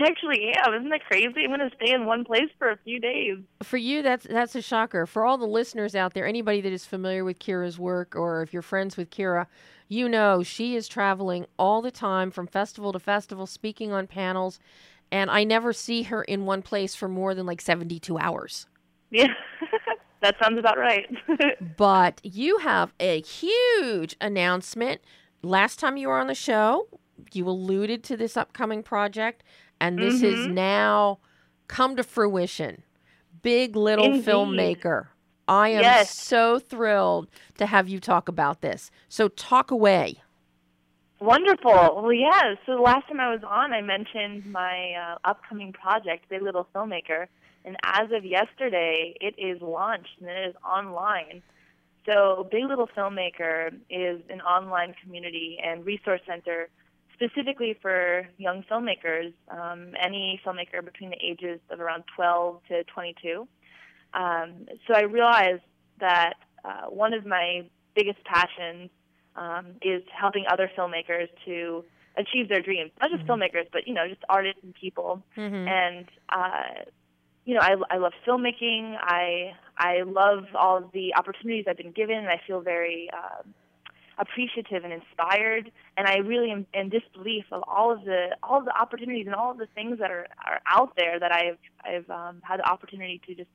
actually 0.00 0.52
am. 0.64 0.74
Isn't 0.74 0.90
that 0.90 1.04
crazy? 1.04 1.44
I'm 1.44 1.48
going 1.48 1.60
to 1.60 1.70
stay 1.76 1.92
in 1.92 2.06
one 2.06 2.24
place 2.24 2.48
for 2.58 2.70
a 2.70 2.78
few 2.84 3.00
days. 3.00 3.38
For 3.62 3.76
you, 3.76 4.02
that's 4.02 4.26
that's 4.28 4.54
a 4.54 4.62
shocker. 4.62 5.06
For 5.06 5.24
all 5.24 5.38
the 5.38 5.46
listeners 5.46 5.94
out 5.94 6.14
there, 6.14 6.26
anybody 6.26 6.60
that 6.60 6.72
is 6.72 6.84
familiar 6.84 7.24
with 7.24 7.38
Kira's 7.38 7.78
work, 7.78 8.14
or 8.16 8.42
if 8.42 8.52
you're 8.52 8.62
friends 8.62 8.96
with 8.96 9.10
Kira, 9.10 9.46
you 9.88 10.08
know 10.08 10.42
she 10.42 10.76
is 10.76 10.88
traveling 10.88 11.46
all 11.58 11.82
the 11.82 11.90
time 11.90 12.30
from 12.30 12.46
festival 12.46 12.92
to 12.92 12.98
festival, 12.98 13.46
speaking 13.46 13.92
on 13.92 14.06
panels, 14.06 14.58
and 15.10 15.30
I 15.30 15.44
never 15.44 15.72
see 15.72 16.04
her 16.04 16.22
in 16.22 16.44
one 16.44 16.62
place 16.62 16.94
for 16.94 17.08
more 17.08 17.34
than 17.34 17.46
like 17.46 17.60
72 17.60 18.18
hours. 18.18 18.66
Yeah, 19.10 19.32
that 20.22 20.36
sounds 20.42 20.58
about 20.58 20.78
right. 20.78 21.06
but 21.76 22.20
you 22.22 22.58
have 22.58 22.92
a 23.00 23.20
huge 23.22 24.16
announcement. 24.20 25.00
Last 25.42 25.78
time 25.78 25.96
you 25.96 26.08
were 26.08 26.18
on 26.18 26.26
the 26.26 26.34
show, 26.34 26.88
you 27.32 27.48
alluded 27.48 28.02
to 28.04 28.16
this 28.16 28.36
upcoming 28.36 28.82
project, 28.82 29.42
and 29.80 29.98
this 29.98 30.16
mm-hmm. 30.16 30.40
is 30.40 30.46
now 30.46 31.18
come 31.68 31.96
to 31.96 32.02
fruition. 32.02 32.82
Big 33.42 33.76
little 33.76 34.06
Indeed. 34.06 34.24
filmmaker. 34.24 35.08
I 35.46 35.70
am 35.70 35.82
yes. 35.82 36.14
so 36.14 36.58
thrilled 36.58 37.28
to 37.56 37.66
have 37.66 37.88
you 37.88 38.00
talk 38.00 38.28
about 38.28 38.60
this. 38.60 38.90
So, 39.08 39.28
talk 39.28 39.70
away. 39.70 40.16
Wonderful. 41.20 42.02
Well, 42.02 42.12
yeah. 42.12 42.54
So, 42.66 42.76
the 42.76 42.82
last 42.82 43.08
time 43.08 43.18
I 43.18 43.30
was 43.30 43.40
on, 43.46 43.72
I 43.72 43.80
mentioned 43.80 44.44
my 44.46 44.92
uh, 44.92 45.18
upcoming 45.24 45.72
project, 45.72 46.28
Big 46.28 46.42
Little 46.42 46.66
Filmmaker. 46.74 47.26
And 47.64 47.76
as 47.82 48.10
of 48.12 48.24
yesterday, 48.24 49.14
it 49.20 49.34
is 49.38 49.60
launched 49.62 50.20
and 50.20 50.28
it 50.28 50.50
is 50.50 50.54
online. 50.64 51.42
So, 52.04 52.46
Big 52.50 52.64
Little 52.64 52.88
Filmmaker 52.88 53.74
is 53.88 54.20
an 54.28 54.40
online 54.42 54.94
community 55.02 55.58
and 55.64 55.84
resource 55.84 56.20
center 56.26 56.68
specifically 57.20 57.76
for 57.82 58.28
young 58.38 58.64
filmmakers, 58.70 59.32
um, 59.50 59.92
any 60.00 60.40
filmmaker 60.46 60.84
between 60.84 61.10
the 61.10 61.18
ages 61.22 61.60
of 61.70 61.80
around 61.80 62.04
12 62.14 62.60
to 62.68 62.84
22. 62.84 63.48
Um, 64.14 64.66
so 64.86 64.94
I 64.94 65.02
realized 65.02 65.62
that 66.00 66.34
uh, 66.64 66.86
one 66.88 67.12
of 67.12 67.26
my 67.26 67.68
biggest 67.94 68.18
passions 68.24 68.90
um, 69.36 69.66
is 69.82 70.02
helping 70.18 70.44
other 70.50 70.70
filmmakers 70.76 71.28
to 71.44 71.84
achieve 72.16 72.48
their 72.48 72.60
dreams. 72.60 72.90
Not 73.00 73.10
just 73.10 73.22
mm-hmm. 73.22 73.32
filmmakers, 73.32 73.66
but 73.72 73.86
you 73.86 73.94
know, 73.94 74.06
just 74.08 74.22
artists 74.28 74.60
and 74.62 74.74
people. 74.74 75.22
Mm-hmm. 75.36 75.68
And 75.68 76.06
uh, 76.28 76.84
you 77.44 77.54
know, 77.54 77.60
I, 77.60 77.74
I 77.90 77.98
love 77.98 78.12
filmmaking. 78.26 78.96
I 79.00 79.52
I 79.76 80.02
love 80.02 80.44
all 80.54 80.78
of 80.78 80.92
the 80.92 81.14
opportunities 81.16 81.64
I've 81.68 81.76
been 81.76 81.92
given, 81.92 82.16
and 82.16 82.28
I 82.28 82.40
feel 82.46 82.60
very 82.60 83.08
uh, 83.12 83.42
appreciative 84.18 84.84
and 84.84 84.92
inspired. 84.92 85.70
And 85.96 86.06
I 86.06 86.18
really 86.18 86.50
am 86.50 86.66
in 86.74 86.88
disbelief 86.88 87.44
of 87.52 87.62
all 87.66 87.92
of 87.92 88.04
the 88.04 88.36
all 88.42 88.58
of 88.58 88.64
the 88.64 88.76
opportunities 88.76 89.26
and 89.26 89.34
all 89.34 89.50
of 89.50 89.58
the 89.58 89.68
things 89.74 89.98
that 89.98 90.10
are 90.10 90.26
are 90.46 90.60
out 90.66 90.94
there 90.96 91.18
that 91.18 91.32
I've 91.32 91.58
I've 91.84 92.10
um, 92.10 92.42
had 92.42 92.60
the 92.60 92.68
opportunity 92.68 93.20
to 93.26 93.34
just 93.34 93.50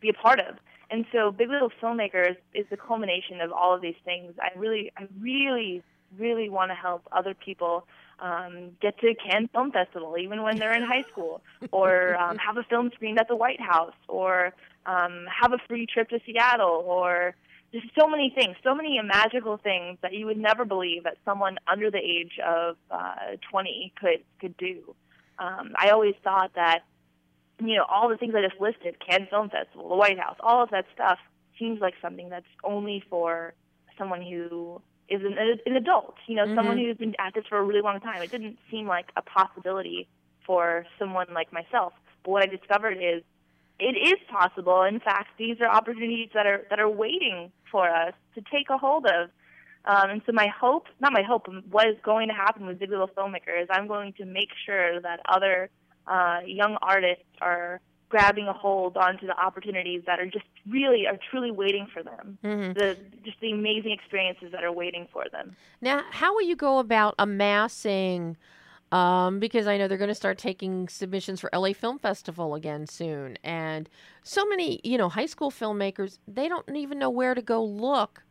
be 0.00 0.08
a 0.08 0.14
part 0.14 0.40
of. 0.40 0.56
And 0.90 1.04
so, 1.12 1.30
Big 1.30 1.50
Little 1.50 1.70
Filmmakers 1.82 2.36
is 2.54 2.66
the 2.70 2.76
culmination 2.76 3.40
of 3.40 3.52
all 3.52 3.74
of 3.74 3.82
these 3.82 3.96
things. 4.04 4.32
I 4.40 4.58
really, 4.58 4.90
I 4.96 5.06
really, 5.20 5.82
really 6.18 6.48
want 6.48 6.70
to 6.70 6.74
help 6.74 7.02
other 7.12 7.34
people 7.34 7.86
um, 8.20 8.70
get 8.80 8.98
to 9.00 9.14
Cannes 9.14 9.50
Film 9.52 9.70
Festival, 9.70 10.16
even 10.18 10.42
when 10.42 10.58
they're 10.58 10.74
in 10.74 10.82
high 10.82 11.04
school, 11.12 11.42
or 11.72 12.16
um, 12.20 12.38
have 12.38 12.56
a 12.56 12.62
film 12.62 12.90
screened 12.94 13.18
at 13.18 13.28
the 13.28 13.36
White 13.36 13.60
House, 13.60 13.94
or 14.08 14.54
um, 14.86 15.26
have 15.26 15.52
a 15.52 15.58
free 15.68 15.86
trip 15.86 16.08
to 16.08 16.20
Seattle, 16.24 16.82
or 16.86 17.34
just 17.72 17.86
so 17.98 18.08
many 18.08 18.32
things, 18.34 18.56
so 18.64 18.74
many 18.74 18.98
magical 19.02 19.58
things 19.58 19.98
that 20.02 20.14
you 20.14 20.26
would 20.26 20.38
never 20.38 20.64
believe 20.64 21.04
that 21.04 21.18
someone 21.24 21.58
under 21.70 21.90
the 21.90 21.98
age 21.98 22.38
of 22.44 22.76
uh, 22.90 23.36
20 23.50 23.92
could 24.00 24.24
could 24.40 24.56
do. 24.56 24.94
Um, 25.38 25.72
I 25.76 25.90
always 25.90 26.14
thought 26.24 26.52
that, 26.54 26.80
you 27.60 27.76
know, 27.76 27.84
all 27.88 28.08
the 28.08 28.16
things 28.16 28.34
I 28.34 28.42
just 28.42 28.60
listed, 28.60 28.96
Cannes 29.06 29.28
Film 29.30 29.50
Festival, 29.50 29.88
the 29.88 29.96
White 29.96 30.18
House, 30.18 30.36
all 30.40 30.62
of 30.62 30.70
that 30.70 30.86
stuff 30.94 31.18
seems 31.58 31.80
like 31.80 31.94
something 32.00 32.28
that's 32.28 32.46
only 32.64 33.04
for 33.08 33.54
someone 33.96 34.22
who 34.22 34.80
is 35.08 35.22
an, 35.22 35.36
an 35.64 35.76
adult, 35.76 36.16
you 36.26 36.36
know, 36.36 36.44
mm-hmm. 36.44 36.56
someone 36.56 36.78
who's 36.78 36.96
been 36.96 37.14
at 37.18 37.34
this 37.34 37.44
for 37.48 37.58
a 37.58 37.62
really 37.62 37.82
long 37.82 38.00
time. 38.00 38.22
It 38.22 38.30
didn't 38.30 38.58
seem 38.70 38.86
like 38.86 39.10
a 39.16 39.22
possibility 39.22 40.08
for 40.44 40.86
someone 40.98 41.26
like 41.32 41.52
myself. 41.52 41.92
But 42.24 42.30
what 42.30 42.42
I 42.42 42.46
discovered 42.46 42.98
is 43.00 43.22
it 43.78 43.96
is 43.96 44.18
possible. 44.30 44.82
In 44.82 45.00
fact, 45.00 45.28
these 45.38 45.60
are 45.60 45.68
opportunities 45.68 46.30
that 46.34 46.46
are 46.46 46.66
that 46.70 46.80
are 46.80 46.88
waiting 46.88 47.52
for 47.70 47.88
us 47.88 48.14
to 48.34 48.42
take 48.52 48.70
a 48.70 48.78
hold 48.78 49.06
of. 49.06 49.30
Um, 49.84 50.10
and 50.10 50.22
so 50.26 50.32
my 50.32 50.48
hope, 50.48 50.86
not 51.00 51.12
my 51.12 51.22
hope, 51.22 51.46
what 51.70 51.88
is 51.88 51.96
going 52.02 52.28
to 52.28 52.34
happen 52.34 52.66
with 52.66 52.78
Big 52.78 52.90
Little 52.90 53.08
Filmmaker 53.08 53.62
is 53.62 53.68
I'm 53.70 53.86
going 53.86 54.12
to 54.14 54.26
make 54.26 54.50
sure 54.66 55.00
that 55.00 55.20
other 55.26 55.70
uh, 56.06 56.40
young 56.44 56.76
artists 56.82 57.24
are 57.40 57.80
grabbing 58.08 58.48
a 58.48 58.52
hold 58.52 58.96
onto 58.96 59.26
the 59.26 59.38
opportunities 59.38 60.02
that 60.06 60.18
are 60.18 60.26
just 60.26 60.44
really 60.68 61.06
are 61.06 61.18
truly 61.30 61.50
waiting 61.50 61.86
for 61.92 62.02
them. 62.02 62.38
Mm-hmm. 62.42 62.72
The 62.72 62.96
just 63.24 63.38
the 63.40 63.52
amazing 63.52 63.92
experiences 63.92 64.50
that 64.52 64.64
are 64.64 64.72
waiting 64.72 65.06
for 65.12 65.24
them. 65.30 65.56
Now, 65.80 66.02
how 66.10 66.34
will 66.34 66.42
you 66.42 66.56
go 66.56 66.78
about 66.78 67.14
amassing? 67.18 68.36
Um, 68.90 69.38
because 69.38 69.66
I 69.66 69.76
know 69.76 69.86
they're 69.86 69.98
going 69.98 70.08
to 70.08 70.14
start 70.14 70.38
taking 70.38 70.88
submissions 70.88 71.40
for 71.40 71.50
LA 71.52 71.74
Film 71.74 71.98
Festival 71.98 72.54
again 72.54 72.86
soon, 72.86 73.36
and 73.44 73.88
so 74.22 74.46
many 74.46 74.80
you 74.82 74.96
know 74.96 75.10
high 75.10 75.26
school 75.26 75.50
filmmakers 75.50 76.18
they 76.26 76.48
don't 76.48 76.74
even 76.74 76.98
know 76.98 77.10
where 77.10 77.34
to 77.34 77.42
go 77.42 77.62
look 77.62 78.22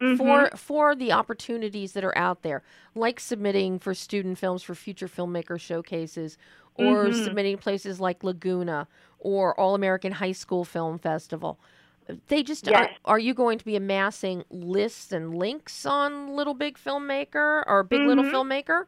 mm-hmm. 0.00 0.16
for 0.16 0.50
for 0.56 0.94
the 0.94 1.12
opportunities 1.12 1.92
that 1.92 2.04
are 2.04 2.16
out 2.16 2.42
there, 2.42 2.62
like 2.94 3.20
submitting 3.20 3.78
for 3.78 3.94
student 3.94 4.38
films 4.38 4.62
for 4.62 4.74
future 4.74 5.08
filmmaker 5.08 5.58
showcases, 5.58 6.36
or 6.74 7.06
mm-hmm. 7.06 7.24
submitting 7.24 7.58
places 7.58 8.00
like 8.00 8.24
Laguna 8.24 8.86
or 9.18 9.58
All 9.58 9.74
American 9.74 10.12
High 10.12 10.32
School 10.32 10.64
Film 10.64 10.98
Festival. 10.98 11.58
They 12.28 12.42
just 12.42 12.66
yes. 12.66 12.90
are, 13.06 13.14
are 13.14 13.18
you 13.18 13.32
going 13.32 13.58
to 13.58 13.64
be 13.64 13.76
amassing 13.76 14.44
lists 14.50 15.10
and 15.10 15.34
links 15.34 15.86
on 15.86 16.36
Little 16.36 16.52
Big 16.52 16.76
Filmmaker 16.78 17.64
or 17.66 17.82
Big 17.82 18.00
mm-hmm. 18.00 18.08
Little 18.08 18.24
Filmmaker? 18.24 18.84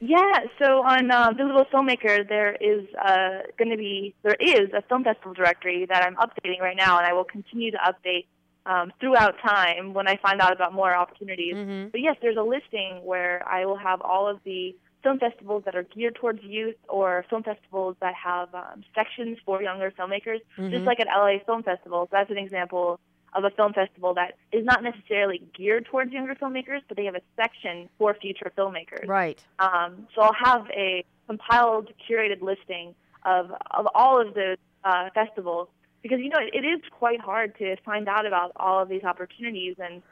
Yeah, 0.00 0.46
so 0.58 0.82
on 0.82 1.10
uh, 1.10 1.32
Little 1.36 1.66
Filmmaker, 1.66 2.26
there 2.26 2.54
is 2.54 2.86
uh, 2.96 3.42
going 3.58 3.70
to 3.70 3.76
be 3.76 4.14
there 4.22 4.36
is 4.40 4.70
a 4.72 4.80
film 4.88 5.04
festival 5.04 5.34
directory 5.34 5.86
that 5.86 6.02
I'm 6.02 6.16
updating 6.16 6.60
right 6.60 6.76
now, 6.76 6.96
and 6.98 7.06
I 7.06 7.12
will 7.12 7.24
continue 7.24 7.70
to 7.72 7.76
update 7.76 8.24
um, 8.64 8.92
throughout 8.98 9.34
time 9.46 9.92
when 9.92 10.08
I 10.08 10.16
find 10.16 10.40
out 10.40 10.52
about 10.54 10.72
more 10.72 10.94
opportunities. 10.94 11.54
Mm-hmm. 11.54 11.88
But 11.88 12.00
yes, 12.00 12.16
there's 12.22 12.38
a 12.38 12.42
listing 12.42 13.00
where 13.04 13.46
I 13.46 13.66
will 13.66 13.76
have 13.76 14.00
all 14.00 14.26
of 14.26 14.40
the 14.44 14.74
film 15.02 15.18
festivals 15.18 15.64
that 15.66 15.74
are 15.74 15.82
geared 15.82 16.14
towards 16.14 16.42
youth 16.42 16.76
or 16.88 17.24
film 17.28 17.42
festivals 17.42 17.96
that 18.00 18.14
have 18.14 18.54
um, 18.54 18.82
sections 18.94 19.38
for 19.44 19.62
younger 19.62 19.90
filmmakers, 19.90 20.40
mm-hmm. 20.58 20.70
just 20.70 20.84
like 20.84 21.00
at 21.00 21.08
LA 21.08 21.38
Film 21.44 21.62
Festival. 21.62 22.06
So 22.06 22.08
that's 22.12 22.30
an 22.30 22.38
example 22.38 23.00
of 23.34 23.44
a 23.44 23.50
film 23.50 23.72
festival 23.72 24.14
that 24.14 24.36
is 24.52 24.64
not 24.64 24.82
necessarily 24.82 25.42
geared 25.56 25.86
towards 25.86 26.12
younger 26.12 26.34
filmmakers, 26.34 26.80
but 26.88 26.96
they 26.96 27.04
have 27.04 27.14
a 27.14 27.22
section 27.36 27.88
for 27.98 28.14
future 28.14 28.52
filmmakers. 28.56 29.06
Right. 29.06 29.42
Um, 29.58 30.08
so 30.14 30.22
I'll 30.22 30.36
have 30.44 30.66
a 30.70 31.04
compiled, 31.26 31.92
curated 32.08 32.42
listing 32.42 32.94
of 33.24 33.50
of 33.70 33.86
all 33.94 34.20
of 34.20 34.34
those 34.34 34.56
uh, 34.84 35.10
festivals 35.14 35.68
because 36.02 36.18
you 36.20 36.28
know 36.28 36.38
it, 36.38 36.64
it 36.64 36.66
is 36.66 36.80
quite 36.90 37.20
hard 37.20 37.56
to 37.58 37.76
find 37.84 38.08
out 38.08 38.26
about 38.26 38.52
all 38.56 38.82
of 38.82 38.88
these 38.88 39.04
opportunities. 39.04 39.76
And 39.78 40.02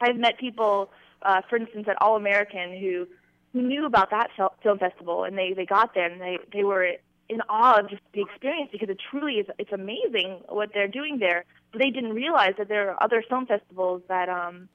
I've 0.00 0.16
met 0.16 0.38
people, 0.38 0.90
uh, 1.22 1.42
for 1.48 1.56
instance, 1.56 1.86
at 1.88 2.00
All 2.00 2.16
American 2.16 2.76
who 2.78 3.06
who 3.52 3.62
knew 3.62 3.86
about 3.86 4.10
that 4.10 4.30
film 4.62 4.78
festival, 4.78 5.24
and 5.24 5.36
they 5.36 5.52
they 5.52 5.66
got 5.66 5.94
there 5.94 6.10
and 6.10 6.20
they 6.20 6.38
they 6.52 6.64
were 6.64 6.92
in 7.28 7.40
awe 7.48 7.80
of 7.80 7.90
just 7.90 8.02
the 8.14 8.22
experience 8.22 8.70
because 8.72 8.88
it 8.88 8.98
truly 9.10 9.34
is 9.34 9.46
it's 9.58 9.72
amazing 9.72 10.40
what 10.48 10.70
they're 10.72 10.88
doing 10.88 11.18
there. 11.18 11.44
But 11.72 11.80
they 11.80 11.90
didn't 11.90 12.14
realize 12.14 12.54
that 12.58 12.68
there 12.68 12.90
are 12.90 13.02
other 13.02 13.22
film 13.28 13.46
festivals 13.46 14.02
that 14.08 14.28
um 14.28 14.68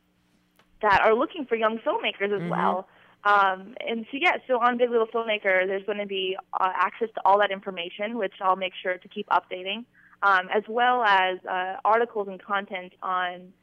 that 0.81 1.01
are 1.01 1.15
looking 1.15 1.45
for 1.45 1.55
young 1.55 1.79
filmmakers 1.79 2.31
as 2.33 2.41
mm-hmm. 2.41 2.49
well. 2.49 2.87
Um, 3.23 3.75
and 3.79 4.05
so 4.11 4.17
yeah, 4.19 4.33
so 4.47 4.59
on 4.59 4.77
Big 4.77 4.89
Little 4.89 5.07
Filmmaker, 5.07 5.65
there's 5.65 5.85
going 5.85 5.99
to 5.99 6.05
be 6.05 6.35
uh, 6.59 6.71
access 6.75 7.07
to 7.15 7.21
all 7.23 7.39
that 7.39 7.51
information, 7.51 8.17
which 8.17 8.33
I'll 8.41 8.57
make 8.57 8.73
sure 8.81 8.97
to 8.97 9.07
keep 9.07 9.29
updating, 9.29 9.85
um, 10.21 10.49
as 10.53 10.63
well 10.67 11.03
as 11.03 11.39
uh, 11.49 11.77
articles 11.85 12.27
and 12.27 12.41
content 12.43 12.93
on 13.01 13.53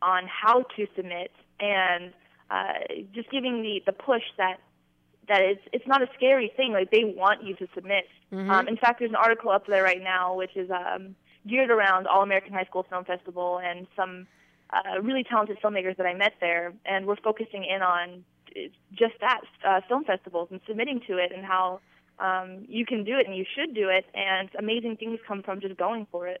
on 0.00 0.24
how 0.26 0.62
to 0.76 0.86
submit 0.96 1.32
and 1.60 2.12
uh, 2.50 2.72
just 3.14 3.30
giving 3.30 3.62
the 3.62 3.82
the 3.84 3.92
push 3.92 4.22
that 4.38 4.58
that 5.28 5.40
it's 5.40 5.62
it's 5.72 5.86
not 5.86 6.02
a 6.02 6.08
scary 6.14 6.52
thing. 6.56 6.72
Like 6.72 6.90
they 6.90 7.04
want 7.04 7.42
you 7.42 7.54
to 7.56 7.66
submit. 7.74 8.04
Mm-hmm. 8.32 8.50
Um, 8.50 8.68
in 8.68 8.76
fact, 8.76 8.98
there's 8.98 9.10
an 9.10 9.16
article 9.16 9.50
up 9.50 9.66
there 9.66 9.82
right 9.82 10.02
now 10.02 10.34
which 10.34 10.56
is 10.56 10.70
um, 10.70 11.14
geared 11.46 11.70
around 11.70 12.06
All 12.06 12.22
American 12.22 12.52
High 12.52 12.64
School 12.64 12.86
Film 12.88 13.04
Festival 13.04 13.60
and 13.62 13.86
some 13.96 14.26
uh, 14.70 15.00
really 15.02 15.24
talented 15.24 15.58
filmmakers 15.62 15.96
that 15.96 16.06
I 16.06 16.14
met 16.14 16.32
there, 16.40 16.72
and 16.84 17.06
we're 17.06 17.16
focusing 17.16 17.64
in 17.64 17.82
on 17.82 18.24
just 18.92 19.14
that 19.20 19.40
uh, 19.66 19.80
film 19.88 20.04
festivals 20.04 20.48
and 20.50 20.60
submitting 20.66 21.00
to 21.08 21.18
it 21.18 21.32
and 21.34 21.44
how 21.44 21.80
um, 22.18 22.64
you 22.68 22.86
can 22.86 23.04
do 23.04 23.16
it 23.18 23.26
and 23.26 23.36
you 23.36 23.44
should 23.56 23.74
do 23.74 23.88
it, 23.88 24.04
and 24.14 24.48
amazing 24.58 24.96
things 24.96 25.18
come 25.26 25.42
from 25.42 25.60
just 25.60 25.76
going 25.76 26.06
for 26.10 26.26
it. 26.26 26.40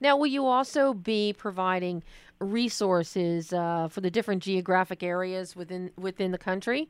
Now, 0.00 0.16
will 0.16 0.26
you 0.26 0.46
also 0.46 0.94
be 0.94 1.32
providing 1.32 2.02
resources 2.40 3.52
uh, 3.52 3.88
for 3.88 4.00
the 4.00 4.10
different 4.10 4.42
geographic 4.42 5.02
areas 5.02 5.54
within 5.54 5.90
within 5.96 6.32
the 6.32 6.38
country? 6.38 6.88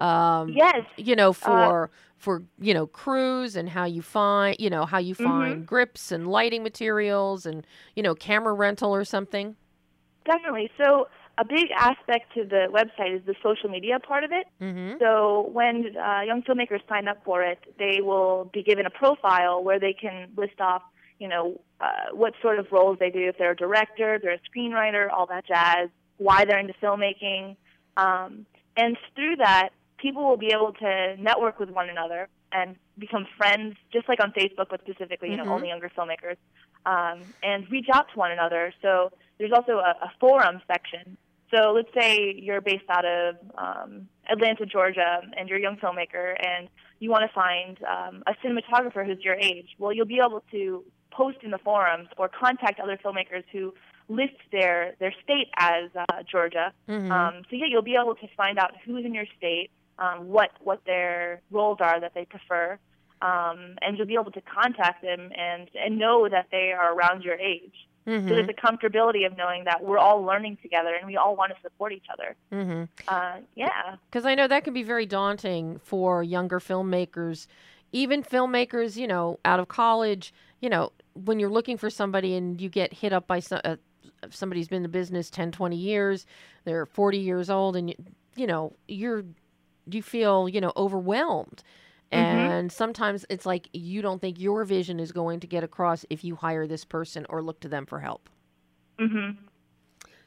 Um, 0.00 0.48
yes. 0.50 0.84
You 0.96 1.16
know, 1.16 1.30
uh, 1.30 1.32
for 1.32 1.84
uh, 1.84 1.86
for 2.16 2.42
you 2.60 2.74
know 2.74 2.86
crews 2.86 3.56
and 3.56 3.68
how 3.68 3.84
you 3.84 4.02
find 4.02 4.56
you 4.58 4.70
know 4.70 4.84
how 4.84 4.98
you 4.98 5.14
mm-hmm. 5.14 5.24
find 5.24 5.54
mm-hmm. 5.54 5.64
grips 5.64 6.12
and 6.12 6.28
lighting 6.28 6.62
materials 6.62 7.46
and 7.46 7.66
you 7.96 8.02
know 8.02 8.14
camera 8.14 8.52
rental 8.52 8.94
or 8.94 9.04
something. 9.04 9.56
Definitely. 10.24 10.70
So 10.78 11.08
a 11.38 11.44
big 11.44 11.70
aspect 11.76 12.32
to 12.34 12.44
the 12.44 12.66
website 12.70 13.16
is 13.16 13.22
the 13.26 13.34
social 13.42 13.68
media 13.68 13.98
part 13.98 14.22
of 14.24 14.32
it. 14.32 14.46
Mm-hmm. 14.60 14.98
So 15.00 15.48
when 15.52 15.96
uh, 15.96 16.20
young 16.22 16.42
filmmakers 16.42 16.86
sign 16.88 17.08
up 17.08 17.18
for 17.24 17.42
it, 17.42 17.58
they 17.78 18.00
will 18.00 18.50
be 18.52 18.62
given 18.62 18.86
a 18.86 18.90
profile 18.90 19.62
where 19.64 19.80
they 19.80 19.94
can 19.94 20.28
list 20.36 20.60
off, 20.60 20.82
you 21.18 21.28
know, 21.28 21.60
uh, 21.80 22.12
what 22.12 22.34
sort 22.42 22.58
of 22.58 22.66
roles 22.70 22.98
they 22.98 23.10
do, 23.10 23.28
if 23.28 23.38
they're 23.38 23.52
a 23.52 23.56
director, 23.56 24.18
they're 24.22 24.34
a 24.34 24.40
screenwriter, 24.56 25.08
all 25.10 25.26
that 25.26 25.46
jazz, 25.46 25.88
why 26.18 26.44
they're 26.44 26.58
into 26.58 26.74
filmmaking. 26.74 27.56
Um, 27.96 28.46
and 28.76 28.96
through 29.14 29.36
that, 29.36 29.70
people 30.02 30.28
will 30.28 30.36
be 30.36 30.52
able 30.52 30.72
to 30.72 31.16
network 31.18 31.58
with 31.58 31.70
one 31.70 31.88
another 31.88 32.28
and 32.50 32.76
become 32.98 33.26
friends, 33.38 33.76
just 33.92 34.08
like 34.08 34.20
on 34.20 34.32
Facebook, 34.32 34.66
but 34.68 34.80
specifically, 34.82 35.30
you 35.30 35.36
know, 35.36 35.44
mm-hmm. 35.44 35.52
only 35.52 35.68
younger 35.68 35.90
filmmakers, 35.96 36.36
um, 36.84 37.22
and 37.42 37.70
reach 37.70 37.86
out 37.94 38.06
to 38.12 38.18
one 38.18 38.32
another. 38.32 38.74
So 38.82 39.10
there's 39.38 39.52
also 39.52 39.78
a, 39.78 39.94
a 40.02 40.12
forum 40.20 40.60
section. 40.66 41.16
So 41.54 41.72
let's 41.72 41.88
say 41.98 42.34
you're 42.36 42.60
based 42.60 42.88
out 42.90 43.04
of 43.04 43.36
um, 43.56 44.08
Atlanta, 44.30 44.66
Georgia, 44.66 45.20
and 45.36 45.48
you're 45.48 45.58
a 45.58 45.62
young 45.62 45.76
filmmaker, 45.76 46.34
and 46.44 46.68
you 46.98 47.10
want 47.10 47.24
to 47.28 47.32
find 47.34 47.78
um, 47.84 48.22
a 48.26 48.34
cinematographer 48.44 49.06
who's 49.06 49.22
your 49.22 49.34
age. 49.34 49.68
Well, 49.78 49.92
you'll 49.92 50.06
be 50.06 50.20
able 50.24 50.42
to 50.50 50.84
post 51.10 51.38
in 51.42 51.50
the 51.50 51.58
forums 51.58 52.08
or 52.16 52.28
contact 52.28 52.80
other 52.80 52.98
filmmakers 53.02 53.44
who 53.52 53.74
list 54.08 54.34
their 54.50 54.94
their 54.98 55.14
state 55.22 55.48
as 55.58 55.90
uh, 55.94 56.22
Georgia. 56.30 56.72
Mm-hmm. 56.88 57.12
Um, 57.12 57.42
so 57.48 57.56
yeah, 57.56 57.66
you'll 57.68 57.82
be 57.82 57.96
able 58.00 58.14
to 58.16 58.26
find 58.36 58.58
out 58.58 58.72
who's 58.84 59.04
in 59.04 59.14
your 59.14 59.26
state, 59.36 59.70
um, 59.98 60.28
what 60.28 60.50
what 60.60 60.84
their 60.84 61.40
roles 61.50 61.78
are 61.80 62.00
that 62.00 62.14
they 62.14 62.24
prefer, 62.24 62.78
um, 63.20 63.76
and 63.80 63.96
you'll 63.96 64.06
be 64.06 64.14
able 64.14 64.32
to 64.32 64.42
contact 64.42 65.02
them 65.02 65.30
and 65.36 65.68
and 65.74 65.98
know 65.98 66.28
that 66.28 66.48
they 66.50 66.72
are 66.72 66.94
around 66.94 67.22
your 67.22 67.34
age. 67.36 67.86
Mm-hmm. 68.06 68.28
So 68.28 68.34
there's 68.34 68.48
a 68.48 68.52
comfortability 68.52 69.26
of 69.26 69.36
knowing 69.36 69.64
that 69.64 69.82
we're 69.82 69.98
all 69.98 70.22
learning 70.22 70.58
together 70.60 70.94
and 70.94 71.06
we 71.06 71.16
all 71.16 71.36
want 71.36 71.52
to 71.54 71.60
support 71.62 71.92
each 71.92 72.06
other. 72.12 72.34
Mm-hmm. 72.52 72.84
Uh, 73.06 73.36
yeah. 73.54 73.96
Because 74.10 74.26
I 74.26 74.34
know 74.34 74.48
that 74.48 74.64
can 74.64 74.74
be 74.74 74.82
very 74.82 75.06
daunting 75.06 75.80
for 75.84 76.22
younger 76.22 76.58
filmmakers, 76.58 77.46
even 77.92 78.22
filmmakers, 78.24 78.96
you 78.96 79.06
know, 79.06 79.38
out 79.44 79.60
of 79.60 79.68
college. 79.68 80.34
You 80.60 80.68
know, 80.68 80.92
when 81.14 81.38
you're 81.38 81.50
looking 81.50 81.76
for 81.76 81.90
somebody 81.90 82.34
and 82.34 82.60
you 82.60 82.68
get 82.68 82.92
hit 82.92 83.12
up 83.12 83.26
by 83.26 83.38
some, 83.38 83.60
uh, 83.64 83.76
somebody 84.30 84.60
who's 84.60 84.68
been 84.68 84.78
in 84.78 84.82
the 84.82 84.88
business 84.88 85.30
10, 85.30 85.52
20 85.52 85.76
years, 85.76 86.26
they're 86.64 86.86
40 86.86 87.18
years 87.18 87.50
old, 87.50 87.76
and 87.76 87.90
you, 87.90 87.96
you 88.36 88.46
know, 88.46 88.72
you're 88.88 89.24
you 89.90 90.02
feel 90.02 90.48
you 90.48 90.60
know 90.60 90.72
overwhelmed 90.76 91.62
Mm-hmm. 92.12 92.38
and 92.52 92.70
sometimes 92.70 93.24
it's 93.30 93.46
like 93.46 93.70
you 93.72 94.02
don't 94.02 94.20
think 94.20 94.38
your 94.38 94.64
vision 94.64 95.00
is 95.00 95.12
going 95.12 95.40
to 95.40 95.46
get 95.46 95.64
across 95.64 96.04
if 96.10 96.22
you 96.22 96.36
hire 96.36 96.66
this 96.66 96.84
person 96.84 97.24
or 97.30 97.42
look 97.42 97.58
to 97.60 97.70
them 97.70 97.86
for 97.86 98.00
help 98.00 98.28
mm-hmm. 99.00 99.30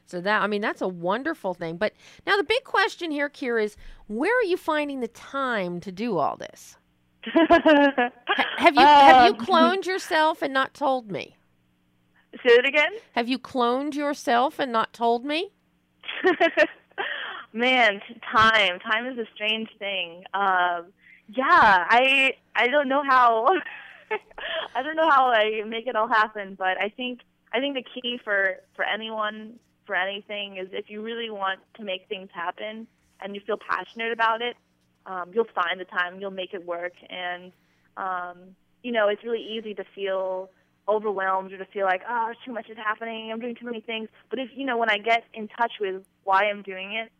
so 0.04 0.20
that 0.20 0.42
i 0.42 0.48
mean 0.48 0.60
that's 0.60 0.80
a 0.82 0.88
wonderful 0.88 1.54
thing 1.54 1.76
but 1.76 1.92
now 2.26 2.36
the 2.36 2.42
big 2.42 2.64
question 2.64 3.12
here 3.12 3.30
kira 3.30 3.62
is 3.62 3.76
where 4.08 4.36
are 4.36 4.42
you 4.42 4.56
finding 4.56 4.98
the 4.98 5.06
time 5.06 5.78
to 5.78 5.92
do 5.92 6.18
all 6.18 6.36
this 6.36 6.76
ha- 7.24 8.10
have 8.56 8.74
you 8.74 8.80
have 8.80 9.26
you 9.28 9.38
Um, 9.38 9.46
cloned 9.46 9.86
yourself 9.86 10.42
and 10.42 10.52
not 10.52 10.74
told 10.74 11.08
me 11.08 11.36
Say 12.44 12.52
it 12.54 12.66
again. 12.66 12.90
have 13.12 13.28
you 13.28 13.38
cloned 13.38 13.94
yourself 13.94 14.58
and 14.58 14.72
not 14.72 14.92
told 14.92 15.24
me 15.24 15.52
Man, 17.56 18.02
time. 18.30 18.78
Time 18.80 19.06
is 19.06 19.18
a 19.18 19.24
strange 19.34 19.70
thing. 19.78 20.24
Um, 20.34 20.92
yeah, 21.34 21.86
I 21.88 22.34
I 22.54 22.68
don't 22.68 22.86
know 22.86 23.02
how 23.02 23.46
I 24.74 24.82
don't 24.82 24.94
know 24.94 25.08
how 25.08 25.28
I 25.28 25.62
make 25.66 25.86
it 25.86 25.96
all 25.96 26.06
happen, 26.06 26.54
but 26.54 26.78
I 26.78 26.90
think 26.94 27.20
I 27.54 27.60
think 27.60 27.74
the 27.74 27.82
key 27.82 28.20
for 28.22 28.56
for 28.74 28.84
anyone 28.84 29.58
for 29.86 29.94
anything 29.94 30.58
is 30.58 30.68
if 30.70 30.90
you 30.90 31.00
really 31.00 31.30
want 31.30 31.60
to 31.78 31.82
make 31.82 32.06
things 32.10 32.28
happen 32.34 32.86
and 33.22 33.34
you 33.34 33.40
feel 33.46 33.56
passionate 33.56 34.12
about 34.12 34.42
it, 34.42 34.56
um, 35.06 35.30
you'll 35.32 35.48
find 35.54 35.80
the 35.80 35.86
time, 35.86 36.20
you'll 36.20 36.30
make 36.30 36.52
it 36.52 36.66
work, 36.66 36.92
and 37.08 37.52
um, 37.96 38.36
you 38.82 38.92
know 38.92 39.08
it's 39.08 39.24
really 39.24 39.42
easy 39.42 39.72
to 39.72 39.84
feel 39.94 40.50
overwhelmed 40.86 41.54
or 41.54 41.58
to 41.58 41.66
feel 41.72 41.86
like 41.86 42.02
oh 42.06 42.34
too 42.44 42.52
much 42.52 42.68
is 42.68 42.76
happening, 42.76 43.32
I'm 43.32 43.40
doing 43.40 43.54
too 43.54 43.64
many 43.64 43.80
things. 43.80 44.10
But 44.28 44.40
if 44.40 44.50
you 44.54 44.66
know 44.66 44.76
when 44.76 44.90
I 44.90 44.98
get 44.98 45.24
in 45.32 45.48
touch 45.48 45.72
with 45.80 46.04
why 46.24 46.50
I'm 46.50 46.60
doing 46.60 46.92
it, 46.92 47.10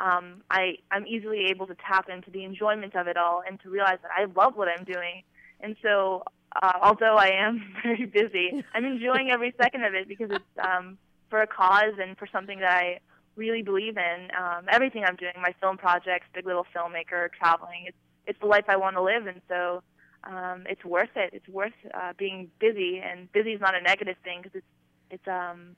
um, 0.00 0.42
I 0.50 0.76
I'm 0.90 1.06
easily 1.06 1.46
able 1.50 1.66
to 1.66 1.76
tap 1.86 2.08
into 2.08 2.30
the 2.30 2.44
enjoyment 2.44 2.96
of 2.96 3.06
it 3.06 3.16
all 3.16 3.42
and 3.46 3.60
to 3.60 3.70
realize 3.70 3.98
that 4.02 4.10
I 4.16 4.24
love 4.24 4.56
what 4.56 4.68
I'm 4.68 4.84
doing. 4.84 5.22
And 5.60 5.76
so, 5.82 6.24
uh, 6.60 6.72
although 6.82 7.16
I 7.16 7.28
am 7.28 7.74
very 7.82 8.06
busy, 8.06 8.64
I'm 8.74 8.84
enjoying 8.84 9.30
every 9.30 9.54
second 9.62 9.84
of 9.84 9.94
it 9.94 10.08
because 10.08 10.30
it's 10.30 10.66
um, 10.66 10.98
for 11.28 11.42
a 11.42 11.46
cause 11.46 11.94
and 12.00 12.16
for 12.16 12.26
something 12.26 12.60
that 12.60 12.72
I 12.72 13.00
really 13.36 13.62
believe 13.62 13.96
in. 13.96 14.28
Um, 14.36 14.66
everything 14.68 15.04
I'm 15.04 15.16
doing, 15.16 15.34
my 15.40 15.54
film 15.60 15.76
projects, 15.76 16.26
Big 16.34 16.46
Little 16.46 16.66
Filmmaker, 16.74 17.28
traveling, 17.32 17.84
it's 17.86 17.96
it's 18.26 18.38
the 18.40 18.46
life 18.46 18.64
I 18.68 18.76
want 18.76 18.96
to 18.96 19.02
live, 19.02 19.26
and 19.26 19.40
so 19.48 19.82
um, 20.24 20.64
it's 20.68 20.84
worth 20.84 21.16
it. 21.16 21.30
It's 21.32 21.48
worth 21.48 21.72
uh, 21.94 22.12
being 22.16 22.50
busy, 22.60 23.00
and 23.00 23.30
busy 23.32 23.52
is 23.52 23.60
not 23.60 23.74
a 23.74 23.80
negative 23.80 24.16
thing 24.24 24.40
because 24.42 24.56
it's 24.56 24.66
it's 25.10 25.28
um, 25.28 25.76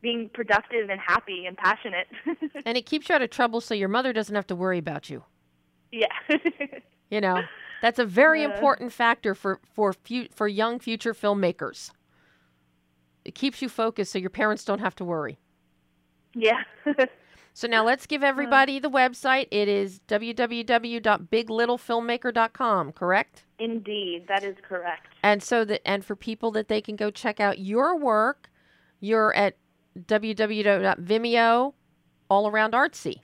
being 0.00 0.30
productive 0.32 0.90
and 0.90 1.00
happy 1.00 1.46
and 1.46 1.56
passionate. 1.56 2.06
and 2.64 2.78
it 2.78 2.86
keeps 2.86 3.08
you 3.08 3.14
out 3.14 3.22
of 3.22 3.30
trouble 3.30 3.60
so 3.60 3.74
your 3.74 3.88
mother 3.88 4.12
doesn't 4.12 4.34
have 4.34 4.46
to 4.46 4.54
worry 4.54 4.78
about 4.78 5.10
you 5.10 5.24
yeah. 5.92 6.06
You 7.10 7.22
know, 7.22 7.40
that's 7.80 7.98
a 7.98 8.04
very 8.04 8.42
important 8.42 8.92
factor 8.92 9.34
for 9.34 9.60
for 9.72 9.94
fu- 9.94 10.28
for 10.30 10.46
young 10.46 10.78
future 10.78 11.14
filmmakers. 11.14 11.90
It 13.24 13.34
keeps 13.34 13.62
you 13.62 13.70
focused 13.70 14.12
so 14.12 14.18
your 14.18 14.28
parents 14.28 14.62
don't 14.62 14.80
have 14.80 14.94
to 14.96 15.06
worry. 15.06 15.38
yeah. 16.34 16.64
So 17.54 17.66
now 17.66 17.82
let's 17.82 18.04
give 18.04 18.20
uh-huh. 18.22 18.28
everybody 18.28 18.78
the 18.78 18.90
website. 18.90 19.48
It 19.50 19.68
is 19.68 20.02
www.biglittlefilmmaker.com, 20.06 22.92
correct? 22.92 23.44
Indeed, 23.58 24.26
that 24.28 24.44
is 24.44 24.56
correct. 24.60 25.14
And 25.22 25.42
so 25.42 25.64
that 25.64 25.80
and 25.88 26.04
for 26.04 26.14
people 26.14 26.50
that 26.50 26.68
they 26.68 26.82
can 26.82 26.94
go 26.94 27.10
check 27.10 27.40
out 27.40 27.58
your 27.58 27.96
work, 27.96 28.50
you're 29.00 29.34
at 29.34 29.56
www.vimeo 29.98 31.72
all 32.30 32.48
around 32.48 32.72
artsy. 32.72 33.22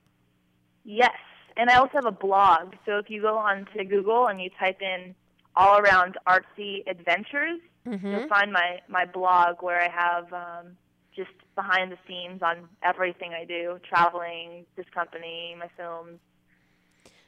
Yes. 0.85 1.12
And 1.57 1.70
I 1.70 1.77
also 1.77 1.93
have 1.95 2.07
a 2.07 2.11
blog. 2.12 2.75
So 2.85 2.99
if 2.99 3.09
you 3.09 3.22
go 3.22 3.37
on 3.39 3.66
to 3.77 3.85
Google 3.85 4.27
and 4.27 4.41
you 4.41 4.51
type 4.59 4.81
in 4.83 5.14
all 5.57 5.79
around 5.79 6.16
artsy 6.27 6.87
adventures, 6.89 7.61
Mm-hmm. 7.87 8.12
you'll 8.12 8.29
find 8.29 8.51
my, 8.51 8.79
my 8.89 9.05
blog 9.05 9.57
where 9.61 9.79
I 9.79 9.91
have 9.91 10.33
um, 10.33 10.75
just 11.14 11.29
behind 11.55 11.93
the 11.93 11.99
scenes 12.09 12.41
on 12.41 12.66
everything 12.83 13.33
I 13.35 13.45
do, 13.45 13.79
traveling, 13.87 14.64
this 14.75 14.87
company, 14.95 15.55
my 15.59 15.68
films. 15.77 16.18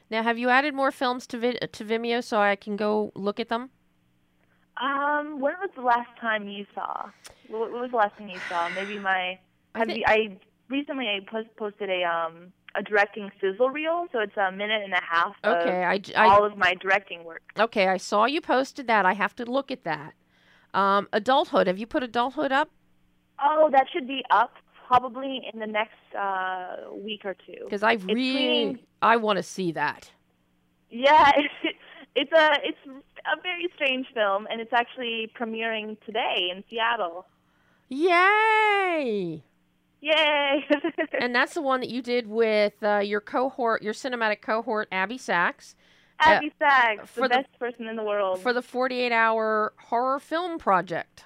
Now, 0.09 0.23
have 0.23 0.39
you 0.39 0.49
added 0.49 0.73
more 0.73 0.89
films 0.91 1.27
to 1.27 1.37
Vi- 1.37 1.59
to 1.71 1.85
Vimeo 1.85 2.23
so 2.23 2.39
I 2.39 2.55
can 2.55 2.75
go 2.75 3.11
look 3.13 3.39
at 3.39 3.49
them? 3.49 3.69
Um, 4.81 5.39
when 5.39 5.53
was 5.61 5.69
the 5.75 5.81
last 5.81 6.09
time 6.19 6.47
you 6.47 6.65
saw? 6.75 7.09
What 7.49 7.71
was 7.71 7.91
the 7.91 7.97
last 7.97 8.17
time 8.17 8.29
you 8.29 8.39
saw? 8.49 8.69
Maybe 8.69 8.99
my. 8.99 9.39
I 9.75 9.79
Have 9.79 9.87
thi- 9.87 9.95
you, 9.99 10.03
I 10.07 10.37
recently 10.69 11.07
I 11.07 11.19
post, 11.29 11.49
posted 11.57 11.89
a 11.89 12.03
um 12.03 12.51
a 12.75 12.83
directing 12.83 13.31
sizzle 13.41 13.69
reel, 13.69 14.05
so 14.11 14.19
it's 14.19 14.37
a 14.37 14.51
minute 14.51 14.83
and 14.83 14.93
a 14.93 15.01
half 15.01 15.33
Okay, 15.43 15.83
of 15.83 16.15
I, 16.15 16.25
I- 16.25 16.27
all 16.29 16.45
of 16.45 16.57
my 16.57 16.75
directing 16.75 17.23
work. 17.23 17.41
okay, 17.57 17.87
I 17.87 17.97
saw 17.97 18.25
you 18.25 18.41
posted 18.41 18.87
that. 18.87 19.05
I 19.05 19.13
have 19.13 19.35
to 19.37 19.45
look 19.45 19.71
at 19.71 19.83
that. 19.83 20.13
Um, 20.73 21.07
adulthood. 21.11 21.65
Have 21.67 21.79
you 21.79 21.87
put 21.87 22.03
adulthood 22.03 22.51
up? 22.51 22.69
Oh, 23.41 23.69
that 23.71 23.85
should 23.91 24.07
be 24.07 24.23
up 24.29 24.51
probably 24.87 25.41
in 25.51 25.59
the 25.59 25.65
next 25.67 26.15
uh, 26.17 26.93
week 26.93 27.21
or 27.25 27.33
two. 27.45 27.63
Because 27.63 27.83
I 27.83 27.93
really, 27.93 28.77
I 29.01 29.15
want 29.17 29.37
to 29.37 29.43
see 29.43 29.71
that. 29.71 30.11
Yeah, 30.89 31.31
it's, 31.35 31.77
it's 32.15 32.31
a 32.31 32.49
it's 32.63 33.03
a 33.35 33.41
very 33.41 33.67
strange 33.75 34.07
film, 34.13 34.47
and 34.49 34.61
it's 34.61 34.73
actually 34.73 35.31
premiering 35.39 35.97
today 36.05 36.49
in 36.51 36.63
Seattle. 36.69 37.25
Yay! 37.89 39.43
Yay! 40.01 40.65
and 41.19 41.33
that's 41.33 41.53
the 41.53 41.61
one 41.61 41.79
that 41.81 41.89
you 41.89 42.01
did 42.01 42.27
with 42.27 42.73
uh, 42.83 42.99
your 42.99 43.21
cohort, 43.21 43.81
your 43.81 43.93
cinematic 43.93 44.41
cohort, 44.41 44.87
Abby 44.91 45.17
Sachs, 45.17 45.75
Abby 46.19 46.51
Sachs, 46.59 47.09
for 47.09 47.21
the 47.21 47.29
the- 47.29 47.35
best 47.35 47.59
person 47.59 47.87
in 47.87 47.95
the 47.95 48.03
world. 48.03 48.39
for 48.39 48.53
the 48.53 48.61
48 48.61 49.11
hour 49.11 49.73
horror 49.77 50.19
film 50.19 50.57
project. 50.59 51.23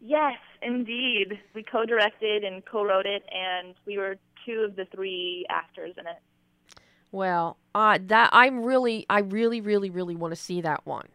Yes, 0.00 0.38
indeed. 0.62 1.40
We 1.54 1.64
co-directed 1.64 2.44
and 2.44 2.64
co-wrote 2.64 3.06
it, 3.06 3.24
and 3.32 3.74
we 3.84 3.98
were 3.98 4.16
two 4.46 4.60
of 4.68 4.76
the 4.76 4.84
three 4.94 5.44
actors 5.50 5.94
in 5.98 6.06
it. 6.06 6.18
Well, 7.10 7.56
uh, 7.74 7.98
that 8.06 8.30
I'm 8.32 8.62
really, 8.62 9.06
I 9.10 9.20
really, 9.20 9.60
really, 9.60 9.90
really 9.90 10.14
want 10.14 10.32
to 10.32 10.36
see 10.36 10.60
that 10.60 10.86
one. 10.86 11.08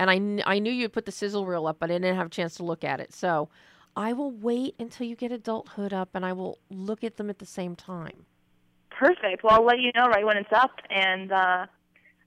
And 0.00 0.08
I, 0.08 0.16
kn- 0.16 0.42
I 0.46 0.58
knew 0.60 0.72
you'd 0.72 0.94
put 0.94 1.04
the 1.04 1.12
sizzle 1.12 1.44
reel 1.44 1.66
up, 1.66 1.76
but 1.78 1.90
I 1.90 1.98
didn't 1.98 2.16
have 2.16 2.28
a 2.28 2.30
chance 2.30 2.54
to 2.54 2.64
look 2.64 2.84
at 2.84 3.00
it. 3.00 3.12
So 3.12 3.50
I 3.94 4.14
will 4.14 4.30
wait 4.30 4.74
until 4.78 5.06
you 5.06 5.14
get 5.14 5.30
adulthood 5.30 5.92
up, 5.92 6.08
and 6.14 6.24
I 6.24 6.32
will 6.32 6.58
look 6.70 7.04
at 7.04 7.18
them 7.18 7.28
at 7.28 7.38
the 7.38 7.44
same 7.44 7.76
time. 7.76 8.24
Perfect. 8.88 9.44
Well, 9.44 9.52
I'll 9.52 9.64
let 9.64 9.78
you 9.78 9.92
know 9.94 10.06
right 10.06 10.24
when 10.24 10.38
it's 10.38 10.52
up, 10.52 10.70
and 10.88 11.30
uh, 11.30 11.66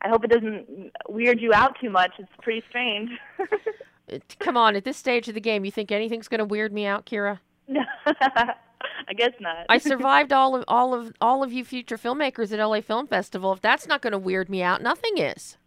I 0.04 0.08
hope 0.08 0.24
it 0.24 0.30
doesn't 0.30 0.92
weird 1.10 1.42
you 1.42 1.52
out 1.52 1.76
too 1.82 1.90
much. 1.90 2.12
It's 2.20 2.30
pretty 2.44 2.64
strange. 2.70 3.10
Come 4.40 4.56
on, 4.56 4.76
at 4.76 4.84
this 4.84 4.98
stage 4.98 5.28
of 5.28 5.34
the 5.34 5.42
game, 5.42 5.66
you 5.66 5.72
think 5.72 5.92
anything's 5.92 6.28
going 6.28 6.40
to 6.40 6.46
weird 6.46 6.74
me 6.74 6.86
out, 6.86 7.08
Kira? 7.08 7.40
I 7.76 9.14
guess 9.16 9.32
not. 9.40 9.66
I 9.68 9.78
survived 9.80 10.32
all 10.32 10.56
of 10.56 10.64
all 10.68 10.94
of 10.94 11.12
all 11.20 11.42
of 11.42 11.52
you 11.52 11.66
future 11.66 11.98
filmmakers 11.98 12.52
at 12.52 12.64
LA 12.64 12.82
Film 12.82 13.08
Festival. 13.08 13.52
If 13.52 13.62
that's 13.62 13.88
not 13.88 14.04
going 14.04 14.12
to 14.12 14.20
weird 14.20 14.48
me 14.48 14.62
out, 14.62 14.84
nothing 14.84 15.18
is. 15.18 15.58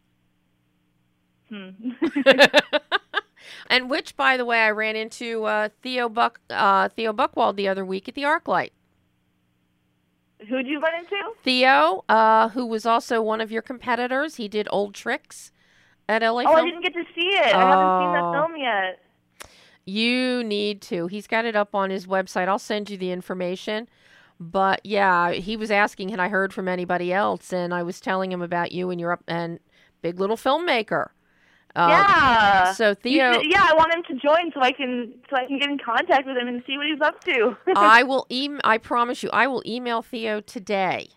Hmm. 1.48 1.70
and 3.68 3.88
which, 3.90 4.16
by 4.16 4.36
the 4.36 4.44
way, 4.44 4.58
I 4.60 4.70
ran 4.70 4.96
into 4.96 5.44
uh, 5.44 5.68
Theo 5.82 6.08
Buck 6.08 6.40
uh, 6.50 6.88
Theo 6.88 7.12
Buckwald 7.12 7.56
the 7.56 7.68
other 7.68 7.84
week 7.84 8.08
at 8.08 8.14
the 8.14 8.22
ArcLight. 8.22 8.70
Who'd 10.48 10.66
you 10.66 10.80
run 10.80 10.92
into? 11.00 11.16
Theo, 11.42 12.04
uh, 12.08 12.50
who 12.50 12.66
was 12.66 12.84
also 12.84 13.22
one 13.22 13.40
of 13.40 13.50
your 13.50 13.62
competitors, 13.62 14.36
he 14.36 14.48
did 14.48 14.68
Old 14.70 14.94
Tricks 14.94 15.50
at 16.08 16.22
LA 16.22 16.42
Oh, 16.42 16.54
I 16.54 16.64
didn't 16.64 16.82
get 16.82 16.92
to 16.94 17.04
see 17.14 17.28
it. 17.28 17.54
I 17.54 17.60
haven't 17.60 18.00
seen 18.00 18.10
Oh. 18.10 18.32
that 18.32 18.32
film 18.48 18.56
yet. 18.60 19.00
You 19.86 20.44
need 20.44 20.82
to. 20.82 21.06
He's 21.06 21.26
got 21.26 21.44
it 21.44 21.56
up 21.56 21.74
on 21.74 21.90
his 21.90 22.06
website. 22.06 22.48
I'll 22.48 22.58
send 22.58 22.90
you 22.90 22.96
the 22.96 23.12
information. 23.12 23.88
But 24.38 24.80
yeah, 24.84 25.30
he 25.32 25.56
was 25.56 25.70
asking 25.70 26.10
had 26.10 26.20
I 26.20 26.28
heard 26.28 26.52
from 26.52 26.68
anybody 26.68 27.12
else, 27.12 27.52
and 27.52 27.72
I 27.72 27.82
was 27.82 28.00
telling 28.00 28.30
him 28.30 28.42
about 28.42 28.72
you 28.72 28.90
and 28.90 29.00
your 29.00 29.12
up 29.12 29.22
and 29.26 29.58
big 30.02 30.20
little 30.20 30.36
filmmaker. 30.36 31.08
Uh, 31.76 31.88
yeah. 31.90 32.72
So 32.72 32.94
Theo, 32.94 33.34
should- 33.34 33.50
yeah, 33.50 33.66
I 33.68 33.74
want 33.74 33.92
him 33.92 34.02
to 34.08 34.14
join 34.26 34.50
so 34.54 34.60
I 34.62 34.72
can 34.72 35.12
so 35.28 35.36
I 35.36 35.44
can 35.46 35.58
get 35.58 35.68
in 35.68 35.78
contact 35.78 36.26
with 36.26 36.36
him 36.36 36.48
and 36.48 36.62
see 36.66 36.76
what 36.78 36.86
he's 36.86 37.00
up 37.02 37.22
to. 37.24 37.56
I 37.76 38.02
will 38.02 38.26
em- 38.30 38.60
I 38.64 38.78
promise 38.78 39.22
you, 39.22 39.28
I 39.30 39.46
will 39.46 39.62
email 39.66 40.00
Theo 40.02 40.40
today 40.40 41.08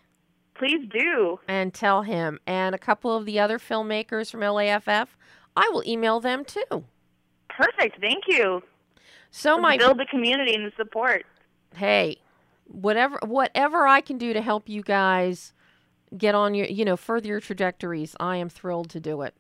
Please 0.56 0.86
do. 0.92 1.40
and 1.48 1.74
tell 1.74 2.02
him, 2.02 2.40
and 2.46 2.76
a 2.76 2.78
couple 2.78 3.16
of 3.16 3.26
the 3.26 3.40
other 3.40 3.58
filmmakers 3.58 4.30
from 4.30 4.42
LAFF, 4.42 5.08
I 5.56 5.70
will 5.72 5.84
email 5.88 6.20
them 6.20 6.44
too. 6.44 6.84
Perfect. 7.50 8.00
Thank 8.02 8.26
you. 8.28 8.62
So 9.32 9.52
Let's 9.52 9.62
my 9.62 9.78
build 9.78 9.98
the 9.98 10.06
community 10.12 10.54
and 10.56 10.66
the 10.66 10.72
support. 10.76 11.26
hey, 11.76 12.18
whatever 12.68 13.18
whatever 13.26 13.88
I 13.88 14.02
can 14.02 14.18
do 14.18 14.34
to 14.34 14.42
help 14.42 14.68
you 14.68 14.82
guys 14.82 15.54
get 16.18 16.36
on 16.36 16.54
your 16.54 16.68
you 16.68 16.84
know 16.84 16.98
further 16.98 17.30
your 17.30 17.40
trajectories, 17.40 18.16
I 18.20 18.36
am 18.38 18.50
thrilled 18.50 18.90
to 18.90 19.00
do 19.00 19.22
it. 19.22 19.34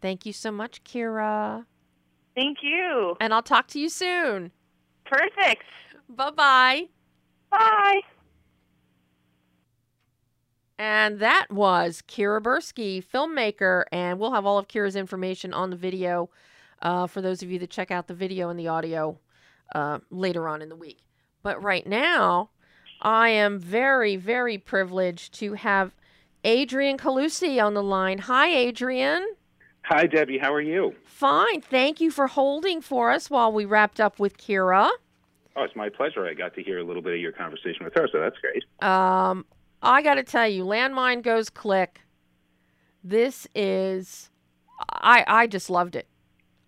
Thank 0.00 0.24
you 0.26 0.32
so 0.32 0.50
much, 0.52 0.84
Kira. 0.84 1.64
Thank 2.34 2.58
you. 2.62 3.16
And 3.20 3.32
I'll 3.34 3.42
talk 3.42 3.66
to 3.68 3.78
you 3.80 3.88
soon. 3.88 4.52
Perfect. 5.04 5.64
Bye 6.08 6.30
bye 6.30 6.88
bye. 7.50 8.00
And 10.78 11.18
that 11.18 11.46
was 11.50 12.02
Kira 12.06 12.40
Bursky, 12.40 13.04
filmmaker. 13.04 13.84
And 13.90 14.18
we'll 14.18 14.32
have 14.32 14.46
all 14.46 14.58
of 14.58 14.68
Kira's 14.68 14.96
information 14.96 15.52
on 15.52 15.70
the 15.70 15.76
video 15.76 16.30
uh, 16.82 17.06
for 17.06 17.20
those 17.20 17.42
of 17.42 17.50
you 17.50 17.58
that 17.58 17.70
check 17.70 17.90
out 17.90 18.06
the 18.06 18.14
video 18.14 18.48
and 18.48 18.58
the 18.58 18.68
audio 18.68 19.18
uh, 19.74 19.98
later 20.10 20.48
on 20.48 20.62
in 20.62 20.68
the 20.68 20.76
week. 20.76 21.00
But 21.42 21.62
right 21.62 21.86
now, 21.86 22.50
I 23.00 23.30
am 23.30 23.58
very, 23.58 24.16
very 24.16 24.58
privileged 24.58 25.34
to 25.34 25.54
have 25.54 25.94
Adrian 26.44 26.96
Colussi 26.96 27.62
on 27.62 27.74
the 27.74 27.82
line. 27.82 28.18
Hi, 28.18 28.48
Adrian. 28.48 29.26
Hi, 29.82 30.06
Debbie. 30.06 30.38
How 30.38 30.52
are 30.52 30.60
you? 30.60 30.94
Fine. 31.04 31.62
Thank 31.62 32.00
you 32.00 32.10
for 32.10 32.26
holding 32.26 32.80
for 32.80 33.10
us 33.10 33.30
while 33.30 33.52
we 33.52 33.64
wrapped 33.64 34.00
up 34.00 34.18
with 34.20 34.36
Kira. 34.36 34.90
Oh, 35.56 35.64
it's 35.64 35.74
my 35.74 35.88
pleasure. 35.88 36.26
I 36.26 36.34
got 36.34 36.54
to 36.54 36.62
hear 36.62 36.78
a 36.78 36.84
little 36.84 37.02
bit 37.02 37.14
of 37.14 37.20
your 37.20 37.32
conversation 37.32 37.84
with 37.84 37.94
her, 37.94 38.08
so 38.12 38.20
that's 38.20 38.36
great. 38.38 38.62
Um, 38.88 39.44
I 39.82 40.02
got 40.02 40.14
to 40.14 40.22
tell 40.22 40.48
you, 40.48 40.64
landmine 40.64 41.22
goes 41.22 41.50
click. 41.50 42.00
This 43.04 43.46
is, 43.54 44.30
I 44.90 45.24
I 45.26 45.46
just 45.46 45.70
loved 45.70 45.96
it. 45.96 46.08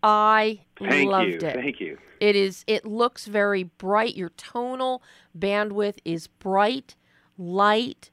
I 0.03 0.61
Thank 0.79 1.11
loved 1.11 1.29
you. 1.29 1.49
it. 1.49 1.55
Thank 1.55 1.81
you. 1.81 1.99
It 2.21 2.37
is. 2.37 2.65
It 2.67 2.85
looks 2.85 3.27
very 3.27 3.65
bright. 3.65 4.15
Your 4.15 4.31
tonal 4.31 5.03
bandwidth 5.39 5.99
is 6.05 6.27
bright, 6.27 6.95
light, 7.37 8.11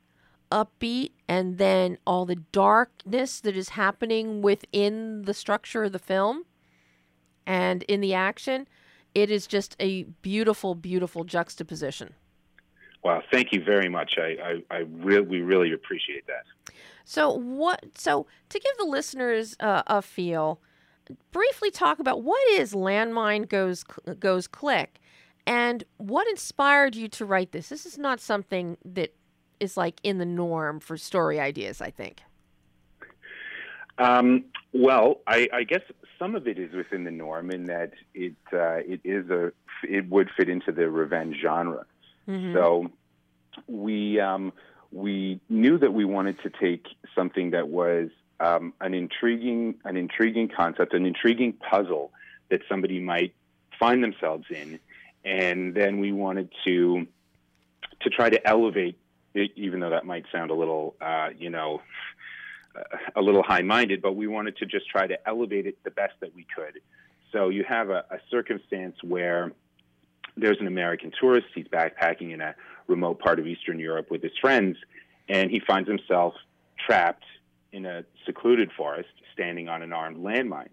upbeat, 0.51 1.11
and 1.27 1.57
then 1.57 1.97
all 2.05 2.25
the 2.25 2.35
darkness 2.35 3.39
that 3.41 3.55
is 3.55 3.69
happening 3.69 4.41
within 4.41 5.23
the 5.23 5.33
structure 5.33 5.83
of 5.83 5.91
the 5.91 5.99
film 5.99 6.43
and 7.45 7.83
in 7.83 8.01
the 8.01 8.13
action. 8.13 8.67
It 9.13 9.31
is 9.31 9.47
just 9.47 9.75
a 9.79 10.03
beautiful, 10.21 10.75
beautiful 10.75 11.23
juxtaposition. 11.23 12.13
Wow. 13.03 13.21
Thank 13.31 13.51
you 13.51 13.63
very 13.63 13.89
much. 13.89 14.15
I, 14.17 14.61
I, 14.71 14.75
I 14.75 14.77
re- 14.79 15.21
we 15.21 15.41
really 15.41 15.71
appreciate 15.71 16.27
that. 16.27 16.43
So 17.05 17.31
what? 17.31 17.97
So 17.97 18.27
to 18.49 18.59
give 18.59 18.77
the 18.77 18.85
listeners 18.85 19.55
uh, 19.59 19.83
a 19.87 20.01
feel, 20.01 20.59
briefly 21.31 21.71
talk 21.71 21.99
about 21.99 22.23
what 22.23 22.41
is 22.49 22.73
landmine 22.73 23.47
goes 23.47 23.85
goes 24.19 24.47
click, 24.47 24.99
and 25.45 25.83
what 25.97 26.27
inspired 26.27 26.95
you 26.95 27.07
to 27.09 27.25
write 27.25 27.53
this. 27.53 27.69
This 27.69 27.85
is 27.85 27.97
not 27.97 28.19
something 28.19 28.77
that 28.83 29.15
is 29.59 29.77
like 29.77 30.01
in 30.03 30.17
the 30.17 30.25
norm 30.25 30.79
for 30.79 30.97
story 30.97 31.39
ideas. 31.39 31.81
I 31.81 31.91
think. 31.91 32.21
Um, 33.99 34.45
well, 34.73 35.21
I, 35.25 35.47
I 35.51 35.63
guess 35.63 35.81
some 36.19 36.35
of 36.35 36.47
it 36.47 36.59
is 36.59 36.73
within 36.73 37.03
the 37.03 37.11
norm 37.11 37.51
in 37.51 37.65
that 37.65 37.93
it 38.13 38.35
uh, 38.51 38.79
it 38.85 39.01
is 39.03 39.29
a 39.29 39.51
it 39.83 40.09
would 40.09 40.29
fit 40.35 40.49
into 40.49 40.71
the 40.71 40.89
revenge 40.89 41.37
genre. 41.41 41.85
Mhm. 42.27 42.53
So 42.53 42.91
we 43.67 44.19
um, 44.19 44.53
we 44.91 45.39
knew 45.49 45.77
that 45.77 45.93
we 45.93 46.05
wanted 46.05 46.41
to 46.43 46.49
take 46.49 46.85
something 47.15 47.51
that 47.51 47.67
was 47.69 48.09
um, 48.39 48.73
an 48.81 48.93
intriguing 48.93 49.75
an 49.85 49.97
intriguing 49.97 50.49
concept, 50.49 50.93
an 50.93 51.05
intriguing 51.05 51.53
puzzle 51.53 52.11
that 52.49 52.61
somebody 52.69 52.99
might 52.99 53.33
find 53.79 54.03
themselves 54.03 54.45
in, 54.49 54.79
and 55.23 55.73
then 55.73 55.99
we 55.99 56.11
wanted 56.11 56.49
to 56.65 57.07
to 58.01 58.09
try 58.09 58.29
to 58.29 58.47
elevate 58.47 58.97
it, 59.33 59.51
even 59.55 59.79
though 59.79 59.89
that 59.89 60.05
might 60.05 60.25
sound 60.31 60.51
a 60.51 60.53
little 60.53 60.95
uh, 61.01 61.29
you 61.37 61.49
know 61.49 61.81
a 63.15 63.21
little 63.21 63.41
high-minded, 63.41 64.01
but 64.03 64.15
we 64.15 64.27
wanted 64.27 64.55
to 64.57 64.65
just 64.65 64.87
try 64.87 65.07
to 65.07 65.27
elevate 65.27 65.65
it 65.65 65.83
the 65.83 65.89
best 65.89 66.13
that 66.19 66.35
we 66.35 66.45
could. 66.55 66.79
So 67.31 67.49
you 67.49 67.63
have 67.63 67.89
a, 67.89 68.05
a 68.11 68.19
circumstance 68.29 68.95
where 69.03 69.51
there's 70.37 70.59
an 70.59 70.67
American 70.67 71.11
tourist. 71.19 71.47
He's 71.53 71.67
backpacking 71.67 72.33
in 72.33 72.41
a 72.41 72.55
remote 72.87 73.19
part 73.19 73.39
of 73.39 73.47
Eastern 73.47 73.79
Europe 73.79 74.09
with 74.09 74.21
his 74.21 74.31
friends, 74.39 74.77
and 75.27 75.51
he 75.51 75.59
finds 75.59 75.89
himself 75.89 76.33
trapped 76.85 77.25
in 77.71 77.85
a 77.85 78.03
secluded 78.25 78.71
forest, 78.71 79.09
standing 79.33 79.67
on 79.67 79.81
an 79.81 79.93
armed 79.93 80.17
landmine. 80.17 80.69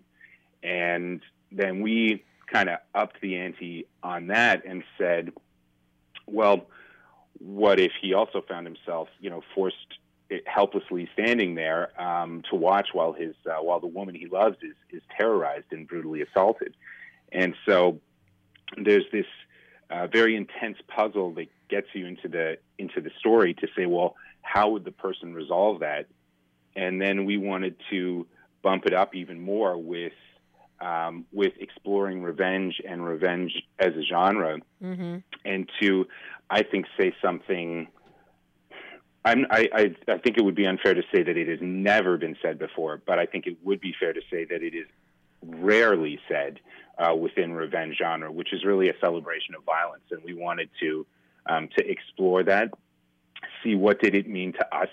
And 0.62 1.20
then 1.50 1.80
we 1.80 2.24
kind 2.46 2.68
of 2.68 2.78
upped 2.94 3.20
the 3.20 3.36
ante 3.36 3.86
on 4.02 4.28
that 4.28 4.64
and 4.64 4.84
said, 4.96 5.32
well, 6.26 6.66
what 7.38 7.80
if 7.80 7.92
he 8.00 8.14
also 8.14 8.42
found 8.46 8.66
himself, 8.66 9.08
you 9.20 9.28
know, 9.28 9.42
forced 9.54 9.76
helplessly 10.46 11.08
standing 11.12 11.54
there 11.54 12.00
um, 12.00 12.42
to 12.50 12.56
watch 12.56 12.88
while 12.92 13.12
his 13.12 13.34
uh, 13.46 13.62
while 13.62 13.80
the 13.80 13.86
woman 13.86 14.14
he 14.14 14.26
loves 14.26 14.56
is 14.62 14.74
is 14.90 15.02
terrorized 15.16 15.66
and 15.70 15.86
brutally 15.86 16.22
assaulted, 16.22 16.74
and 17.30 17.54
so 17.66 18.00
there's 18.76 19.04
this 19.12 19.26
uh, 19.94 20.06
very 20.08 20.34
intense 20.34 20.76
puzzle 20.88 21.32
that 21.34 21.46
gets 21.68 21.86
you 21.94 22.06
into 22.06 22.28
the 22.28 22.58
into 22.78 23.00
the 23.00 23.10
story 23.18 23.54
to 23.54 23.68
say, 23.76 23.86
well, 23.86 24.16
how 24.42 24.70
would 24.70 24.84
the 24.84 24.90
person 24.90 25.34
resolve 25.34 25.80
that? 25.80 26.06
And 26.74 27.00
then 27.00 27.24
we 27.24 27.36
wanted 27.36 27.76
to 27.90 28.26
bump 28.62 28.86
it 28.86 28.94
up 28.94 29.14
even 29.14 29.40
more 29.40 29.76
with 29.78 30.12
um, 30.80 31.26
with 31.32 31.52
exploring 31.60 32.22
revenge 32.22 32.80
and 32.86 33.04
revenge 33.04 33.52
as 33.78 33.92
a 33.94 34.02
genre, 34.02 34.58
Mm-hmm. 34.82 35.18
and 35.44 35.70
to 35.80 36.06
I 36.50 36.62
think 36.62 36.86
say 36.98 37.14
something 37.22 37.88
I'm, 39.24 39.46
I, 39.48 39.68
I, 39.72 39.96
I 40.06 40.18
think 40.18 40.36
it 40.36 40.44
would 40.44 40.54
be 40.54 40.66
unfair 40.66 40.92
to 40.92 41.02
say 41.14 41.22
that 41.22 41.36
it 41.36 41.48
has 41.48 41.60
never 41.62 42.18
been 42.18 42.36
said 42.42 42.58
before, 42.58 43.00
but 43.06 43.18
I 43.18 43.24
think 43.24 43.46
it 43.46 43.56
would 43.62 43.80
be 43.80 43.94
fair 43.98 44.12
to 44.12 44.20
say 44.30 44.44
that 44.44 44.62
it 44.62 44.74
is 44.74 44.86
rarely 45.42 46.20
said 46.28 46.60
uh, 46.98 47.14
within 47.14 47.52
revenge 47.52 47.96
genre, 47.98 48.30
which 48.30 48.52
is 48.52 48.64
really 48.64 48.88
a 48.88 48.94
celebration 49.00 49.54
of 49.54 49.64
violence, 49.64 50.04
and 50.10 50.22
we 50.24 50.34
wanted 50.34 50.68
to 50.80 51.06
um, 51.46 51.68
to 51.76 51.86
explore 51.86 52.42
that, 52.44 52.70
see 53.62 53.74
what 53.74 54.00
did 54.00 54.14
it 54.14 54.28
mean 54.28 54.52
to 54.54 54.74
us, 54.74 54.88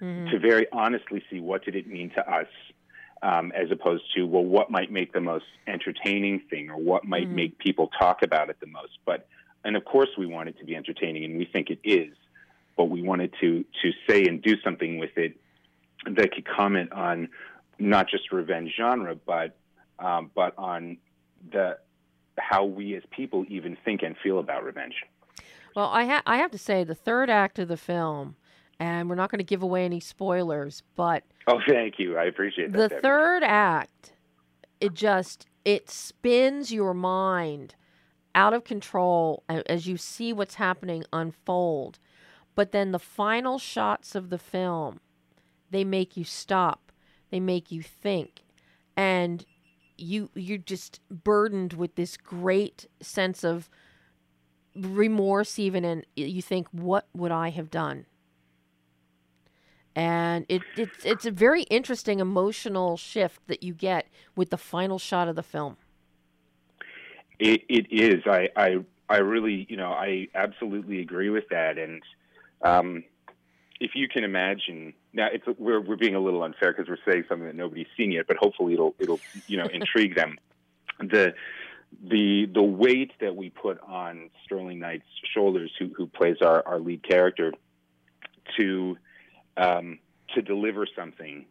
mm-hmm. 0.00 0.30
to 0.30 0.38
very 0.38 0.66
honestly 0.72 1.22
see 1.30 1.40
what 1.40 1.64
did 1.64 1.74
it 1.74 1.86
mean 1.86 2.10
to 2.10 2.30
us, 2.30 2.46
um, 3.22 3.52
as 3.52 3.70
opposed 3.70 4.04
to 4.14 4.22
well, 4.24 4.44
what 4.44 4.70
might 4.70 4.92
make 4.92 5.12
the 5.12 5.20
most 5.20 5.46
entertaining 5.66 6.40
thing 6.50 6.70
or 6.70 6.76
what 6.76 7.04
might 7.04 7.26
mm-hmm. 7.26 7.36
make 7.36 7.58
people 7.58 7.90
talk 7.98 8.22
about 8.22 8.50
it 8.50 8.56
the 8.60 8.66
most. 8.66 8.98
But 9.04 9.26
and 9.64 9.76
of 9.76 9.84
course, 9.84 10.10
we 10.16 10.26
want 10.26 10.48
it 10.48 10.58
to 10.58 10.64
be 10.64 10.76
entertaining, 10.76 11.24
and 11.24 11.38
we 11.38 11.44
think 11.44 11.70
it 11.70 11.80
is. 11.82 12.14
But 12.76 12.84
we 12.84 13.02
wanted 13.02 13.34
to 13.40 13.64
to 13.82 13.92
say 14.08 14.26
and 14.26 14.42
do 14.42 14.60
something 14.62 14.98
with 14.98 15.16
it 15.16 15.40
that 16.04 16.32
could 16.32 16.46
comment 16.46 16.92
on 16.92 17.30
not 17.78 18.08
just 18.08 18.30
revenge 18.32 18.74
genre, 18.76 19.14
but 19.14 19.56
um, 19.98 20.30
but 20.34 20.54
on 20.58 20.98
the 21.52 21.78
how 22.38 22.64
we 22.64 22.94
as 22.94 23.02
people 23.10 23.44
even 23.48 23.76
think 23.84 24.02
and 24.02 24.14
feel 24.22 24.38
about 24.38 24.62
revenge. 24.64 24.94
Well, 25.74 25.88
I 25.88 26.04
ha- 26.04 26.22
I 26.26 26.36
have 26.38 26.50
to 26.52 26.58
say 26.58 26.84
the 26.84 26.94
third 26.94 27.30
act 27.30 27.58
of 27.58 27.68
the 27.68 27.76
film, 27.76 28.36
and 28.78 29.08
we're 29.08 29.14
not 29.14 29.30
going 29.30 29.38
to 29.38 29.44
give 29.44 29.62
away 29.62 29.84
any 29.84 30.00
spoilers, 30.00 30.82
but 30.94 31.24
oh, 31.46 31.60
thank 31.68 31.98
you, 31.98 32.16
I 32.18 32.24
appreciate 32.24 32.72
that. 32.72 32.78
The 32.78 32.88
Debbie. 32.88 33.02
third 33.02 33.42
act, 33.42 34.12
it 34.80 34.94
just 34.94 35.46
it 35.64 35.90
spins 35.90 36.72
your 36.72 36.94
mind 36.94 37.74
out 38.34 38.52
of 38.52 38.64
control 38.64 39.42
as 39.48 39.86
you 39.86 39.96
see 39.96 40.32
what's 40.32 40.56
happening 40.56 41.04
unfold. 41.12 41.98
But 42.54 42.72
then 42.72 42.92
the 42.92 42.98
final 42.98 43.58
shots 43.58 44.14
of 44.14 44.30
the 44.30 44.38
film, 44.38 45.00
they 45.70 45.84
make 45.84 46.16
you 46.16 46.24
stop. 46.24 46.92
They 47.30 47.40
make 47.40 47.70
you 47.70 47.82
think. 47.82 48.42
And 48.96 49.44
you 49.98 50.30
you're 50.34 50.58
just 50.58 51.00
burdened 51.10 51.72
with 51.74 51.94
this 51.94 52.16
great 52.16 52.86
sense 53.00 53.44
of 53.44 53.68
remorse 54.74 55.58
even 55.58 55.84
and 55.84 56.04
you 56.14 56.42
think 56.42 56.68
what 56.70 57.06
would 57.14 57.32
I 57.32 57.50
have 57.50 57.70
done? 57.70 58.06
And 59.94 60.44
it, 60.50 60.62
it's 60.76 61.06
it's 61.06 61.24
a 61.24 61.30
very 61.30 61.62
interesting 61.64 62.20
emotional 62.20 62.98
shift 62.98 63.40
that 63.46 63.62
you 63.62 63.72
get 63.72 64.06
with 64.34 64.50
the 64.50 64.58
final 64.58 64.98
shot 64.98 65.26
of 65.28 65.36
the 65.36 65.42
film. 65.42 65.78
It, 67.38 67.62
it 67.68 67.86
is. 67.90 68.22
I, 68.26 68.50
I 68.54 68.76
I 69.08 69.18
really 69.18 69.66
you 69.70 69.76
know 69.78 69.92
I 69.92 70.28
absolutely 70.34 71.00
agree 71.00 71.30
with 71.30 71.48
that. 71.48 71.78
And 71.78 72.02
um, 72.62 73.04
if 73.80 73.92
you 73.94 74.06
can 74.06 74.22
imagine 74.22 74.92
now, 75.16 75.28
it's 75.32 75.44
we're 75.58 75.80
we're 75.80 75.96
being 75.96 76.14
a 76.14 76.20
little 76.20 76.42
unfair 76.42 76.72
because 76.72 76.88
we're 76.88 77.10
saying 77.10 77.24
something 77.28 77.46
that 77.46 77.56
nobody's 77.56 77.86
seen 77.96 78.12
yet, 78.12 78.26
but 78.28 78.36
hopefully 78.36 78.74
it'll 78.74 78.94
it'll 78.98 79.18
you 79.46 79.56
know 79.56 79.64
intrigue 79.72 80.14
them. 80.14 80.38
The 81.00 81.34
the 82.06 82.46
the 82.52 82.62
weight 82.62 83.12
that 83.20 83.34
we 83.34 83.48
put 83.48 83.80
on 83.80 84.28
Sterling 84.44 84.78
Knight's 84.78 85.06
shoulders, 85.34 85.72
who 85.78 85.90
who 85.96 86.06
plays 86.06 86.36
our, 86.42 86.62
our 86.66 86.78
lead 86.78 87.02
character, 87.02 87.54
to 88.58 88.98
um, 89.56 89.98
to 90.34 90.42
deliver 90.42 90.86
something 90.94 91.46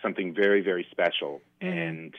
something 0.00 0.32
very 0.32 0.60
very 0.62 0.86
special 0.92 1.42
mm-hmm. 1.60 1.76
and 1.76 2.14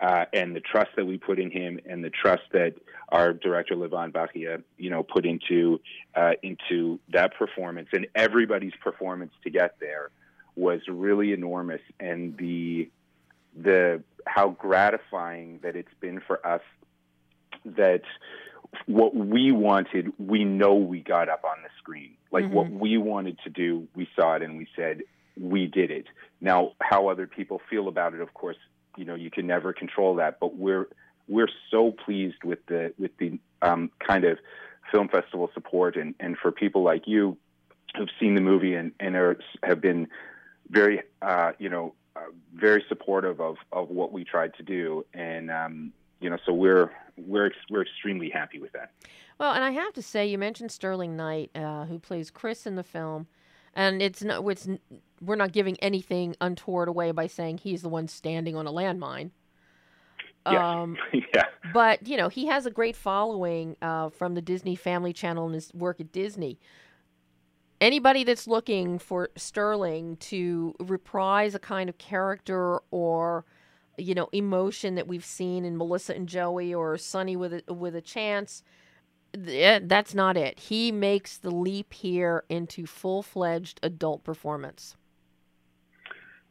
uh, 0.00 0.26
and 0.32 0.54
the 0.54 0.60
trust 0.60 0.90
that 0.96 1.04
we 1.04 1.18
put 1.18 1.40
in 1.40 1.50
him, 1.50 1.80
and 1.84 2.04
the 2.04 2.10
trust 2.10 2.42
that 2.52 2.74
our 3.08 3.32
director 3.32 3.74
Levan 3.74 4.12
Bakhia, 4.12 4.62
you 4.76 4.90
know, 4.90 5.02
put 5.02 5.26
into 5.26 5.80
uh, 6.14 6.34
into 6.44 7.00
that 7.12 7.34
performance, 7.36 7.88
and 7.92 8.06
everybody's 8.14 8.74
performance 8.80 9.32
to 9.42 9.50
get 9.50 9.74
there 9.80 10.12
was 10.58 10.80
really 10.88 11.32
enormous, 11.32 11.80
and 12.00 12.36
the 12.36 12.90
the 13.56 14.02
how 14.26 14.50
gratifying 14.50 15.60
that 15.62 15.76
it's 15.76 15.94
been 16.00 16.20
for 16.20 16.44
us 16.46 16.60
that 17.64 18.02
what 18.86 19.14
we 19.14 19.50
wanted, 19.52 20.12
we 20.18 20.44
know 20.44 20.74
we 20.74 21.00
got 21.00 21.28
up 21.28 21.44
on 21.44 21.62
the 21.62 21.70
screen. 21.78 22.14
Like 22.30 22.44
mm-hmm. 22.44 22.54
what 22.54 22.70
we 22.70 22.98
wanted 22.98 23.38
to 23.44 23.50
do, 23.50 23.88
we 23.94 24.08
saw 24.14 24.34
it 24.34 24.42
and 24.42 24.58
we 24.58 24.66
said, 24.76 25.02
we 25.40 25.66
did 25.66 25.90
it. 25.90 26.06
Now, 26.40 26.72
how 26.80 27.08
other 27.08 27.26
people 27.26 27.60
feel 27.70 27.88
about 27.88 28.14
it, 28.14 28.20
of 28.20 28.34
course, 28.34 28.56
you 28.96 29.04
know 29.04 29.14
you 29.14 29.30
can 29.30 29.46
never 29.46 29.72
control 29.72 30.16
that. 30.16 30.40
But 30.40 30.56
we're 30.56 30.88
we're 31.28 31.48
so 31.70 31.92
pleased 31.92 32.42
with 32.44 32.58
the 32.66 32.92
with 32.98 33.16
the 33.18 33.38
um, 33.62 33.90
kind 34.04 34.24
of 34.24 34.38
film 34.90 35.08
festival 35.08 35.50
support 35.54 35.96
and 35.96 36.14
and 36.18 36.36
for 36.36 36.50
people 36.50 36.82
like 36.82 37.06
you 37.06 37.36
who've 37.96 38.08
seen 38.18 38.34
the 38.34 38.40
movie 38.40 38.74
and 38.74 38.92
and 38.98 39.14
are, 39.14 39.38
have 39.62 39.80
been 39.80 40.08
very 40.70 41.02
uh, 41.22 41.52
you 41.58 41.68
know 41.68 41.94
uh, 42.16 42.20
very 42.54 42.84
supportive 42.88 43.40
of 43.40 43.56
of 43.72 43.88
what 43.90 44.12
we 44.12 44.24
tried 44.24 44.54
to 44.54 44.62
do 44.62 45.04
and 45.14 45.50
um, 45.50 45.92
you 46.20 46.30
know 46.30 46.38
so 46.44 46.52
we're 46.52 46.90
we're 47.16 47.50
we're 47.70 47.82
extremely 47.82 48.30
happy 48.30 48.58
with 48.58 48.72
that. 48.72 48.92
Well, 49.38 49.52
and 49.52 49.62
I 49.62 49.70
have 49.70 49.92
to 49.94 50.02
say, 50.02 50.26
you 50.26 50.36
mentioned 50.36 50.72
Sterling 50.72 51.16
Knight, 51.16 51.50
uh, 51.54 51.84
who 51.84 51.98
plays 52.00 52.30
Chris 52.30 52.66
in 52.66 52.74
the 52.74 52.82
film, 52.82 53.28
and 53.74 54.02
it's 54.02 54.22
not 54.22 54.44
it's 54.48 54.68
we're 55.20 55.36
not 55.36 55.52
giving 55.52 55.76
anything 55.80 56.34
untoward 56.40 56.88
away 56.88 57.12
by 57.12 57.26
saying 57.26 57.58
he's 57.58 57.82
the 57.82 57.88
one 57.88 58.08
standing 58.08 58.56
on 58.56 58.66
a 58.66 58.72
landmine. 58.72 59.30
Yeah. 60.46 60.80
Um, 60.80 60.96
yeah. 61.34 61.44
But 61.72 62.06
you 62.06 62.16
know 62.16 62.28
he 62.28 62.46
has 62.46 62.66
a 62.66 62.70
great 62.70 62.96
following 62.96 63.76
uh, 63.82 64.10
from 64.10 64.34
the 64.34 64.42
Disney 64.42 64.74
Family 64.74 65.12
Channel 65.12 65.46
and 65.46 65.54
his 65.54 65.72
work 65.74 66.00
at 66.00 66.12
Disney. 66.12 66.58
Anybody 67.80 68.24
that's 68.24 68.48
looking 68.48 68.98
for 68.98 69.30
Sterling 69.36 70.16
to 70.16 70.74
reprise 70.80 71.54
a 71.54 71.60
kind 71.60 71.88
of 71.88 71.98
character 71.98 72.80
or 72.90 73.44
you 73.96 74.14
know 74.14 74.28
emotion 74.32 74.94
that 74.96 75.06
we've 75.06 75.24
seen 75.24 75.64
in 75.64 75.76
Melissa 75.76 76.14
and 76.14 76.28
Joey 76.28 76.74
or 76.74 76.96
Sonny 76.96 77.36
with 77.36 77.62
a, 77.68 77.72
with 77.72 77.94
a 77.94 78.00
chance, 78.00 78.62
that's 79.32 80.14
not 80.14 80.36
it. 80.36 80.58
He 80.58 80.90
makes 80.90 81.36
the 81.36 81.50
leap 81.50 81.92
here 81.92 82.44
into 82.48 82.86
full 82.86 83.22
fledged 83.22 83.78
adult 83.82 84.24
performance. 84.24 84.96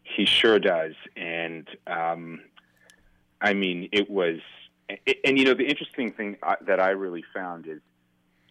He 0.03 0.25
sure 0.25 0.59
does, 0.59 0.93
and 1.17 1.67
um, 1.88 2.39
I 3.41 3.53
mean, 3.53 3.89
it 3.91 4.09
was, 4.09 4.39
and, 4.88 4.99
and 5.25 5.38
you 5.38 5.43
know, 5.43 5.53
the 5.53 5.65
interesting 5.65 6.13
thing 6.13 6.38
uh, 6.43 6.55
that 6.65 6.80
I 6.80 6.91
really 6.91 7.23
found 7.34 7.67
is, 7.67 7.82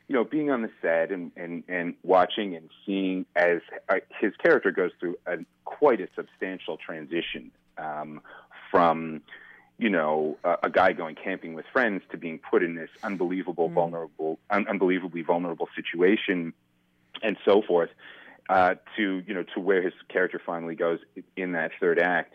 you 0.08 0.14
know, 0.14 0.24
being 0.24 0.50
on 0.50 0.62
the 0.62 0.70
set 0.80 1.10
and 1.10 1.32
and 1.36 1.64
and 1.68 1.94
watching 2.02 2.54
and 2.54 2.70
seeing 2.84 3.26
as 3.34 3.60
uh, 3.88 3.96
his 4.20 4.32
character 4.36 4.70
goes 4.70 4.92
through 5.00 5.16
a 5.26 5.38
quite 5.64 6.00
a 6.00 6.08
substantial 6.14 6.76
transition 6.76 7.50
um, 7.78 8.20
from 8.70 9.22
you 9.78 9.90
know, 9.90 10.38
a, 10.44 10.56
a, 10.64 10.70
guy 10.70 10.92
going 10.92 11.14
camping 11.14 11.54
with 11.54 11.66
friends 11.72 12.02
to 12.10 12.16
being 12.16 12.38
put 12.38 12.62
in 12.62 12.74
this 12.74 12.88
unbelievable, 13.02 13.68
mm. 13.68 13.74
vulnerable, 13.74 14.38
un- 14.50 14.66
unbelievably 14.68 15.22
vulnerable 15.22 15.68
situation, 15.76 16.52
and 17.22 17.36
so 17.44 17.62
forth, 17.62 17.90
uh, 18.48 18.74
to 18.96 19.22
you 19.26 19.34
know, 19.34 19.44
to 19.54 19.60
where 19.60 19.82
his 19.82 19.92
character 20.08 20.40
finally 20.44 20.74
goes 20.74 21.00
in 21.36 21.52
that 21.52 21.72
third 21.78 21.98
act, 21.98 22.34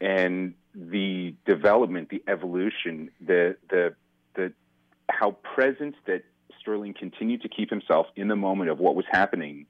and 0.00 0.54
the 0.74 1.34
development, 1.46 2.08
the 2.08 2.22
evolution, 2.26 3.10
the 3.20 3.56
the 3.70 3.94
the 4.34 4.52
how 5.08 5.32
present 5.54 5.94
that 6.06 6.24
Sterling 6.62 6.94
continued 6.94 7.42
to 7.42 7.48
keep 7.48 7.68
himself 7.68 8.06
in 8.16 8.28
the 8.28 8.36
moment 8.36 8.70
of 8.70 8.78
what 8.78 8.94
was 8.94 9.04
happening 9.10 9.66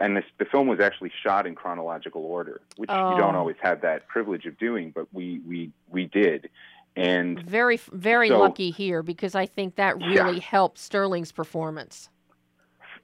and 0.00 0.16
this, 0.16 0.24
the 0.38 0.46
film 0.46 0.66
was 0.66 0.80
actually 0.80 1.12
shot 1.22 1.46
in 1.46 1.54
chronological 1.54 2.24
order, 2.24 2.62
which 2.76 2.88
oh. 2.90 3.12
you 3.12 3.18
don't 3.18 3.34
oh. 3.36 3.40
always 3.40 3.56
have 3.60 3.82
that 3.82 4.08
privilege 4.08 4.46
of 4.46 4.58
doing, 4.58 4.90
but 4.90 5.06
we 5.12 5.40
we 5.46 5.70
we 5.88 6.06
did. 6.06 6.48
And 6.96 7.40
very 7.42 7.78
very 7.92 8.30
so, 8.30 8.40
lucky 8.40 8.70
here 8.70 9.02
because 9.02 9.34
I 9.34 9.46
think 9.46 9.76
that 9.76 9.98
really 9.98 10.36
yeah. 10.36 10.42
helped 10.42 10.78
Sterling's 10.78 11.30
performance. 11.30 12.08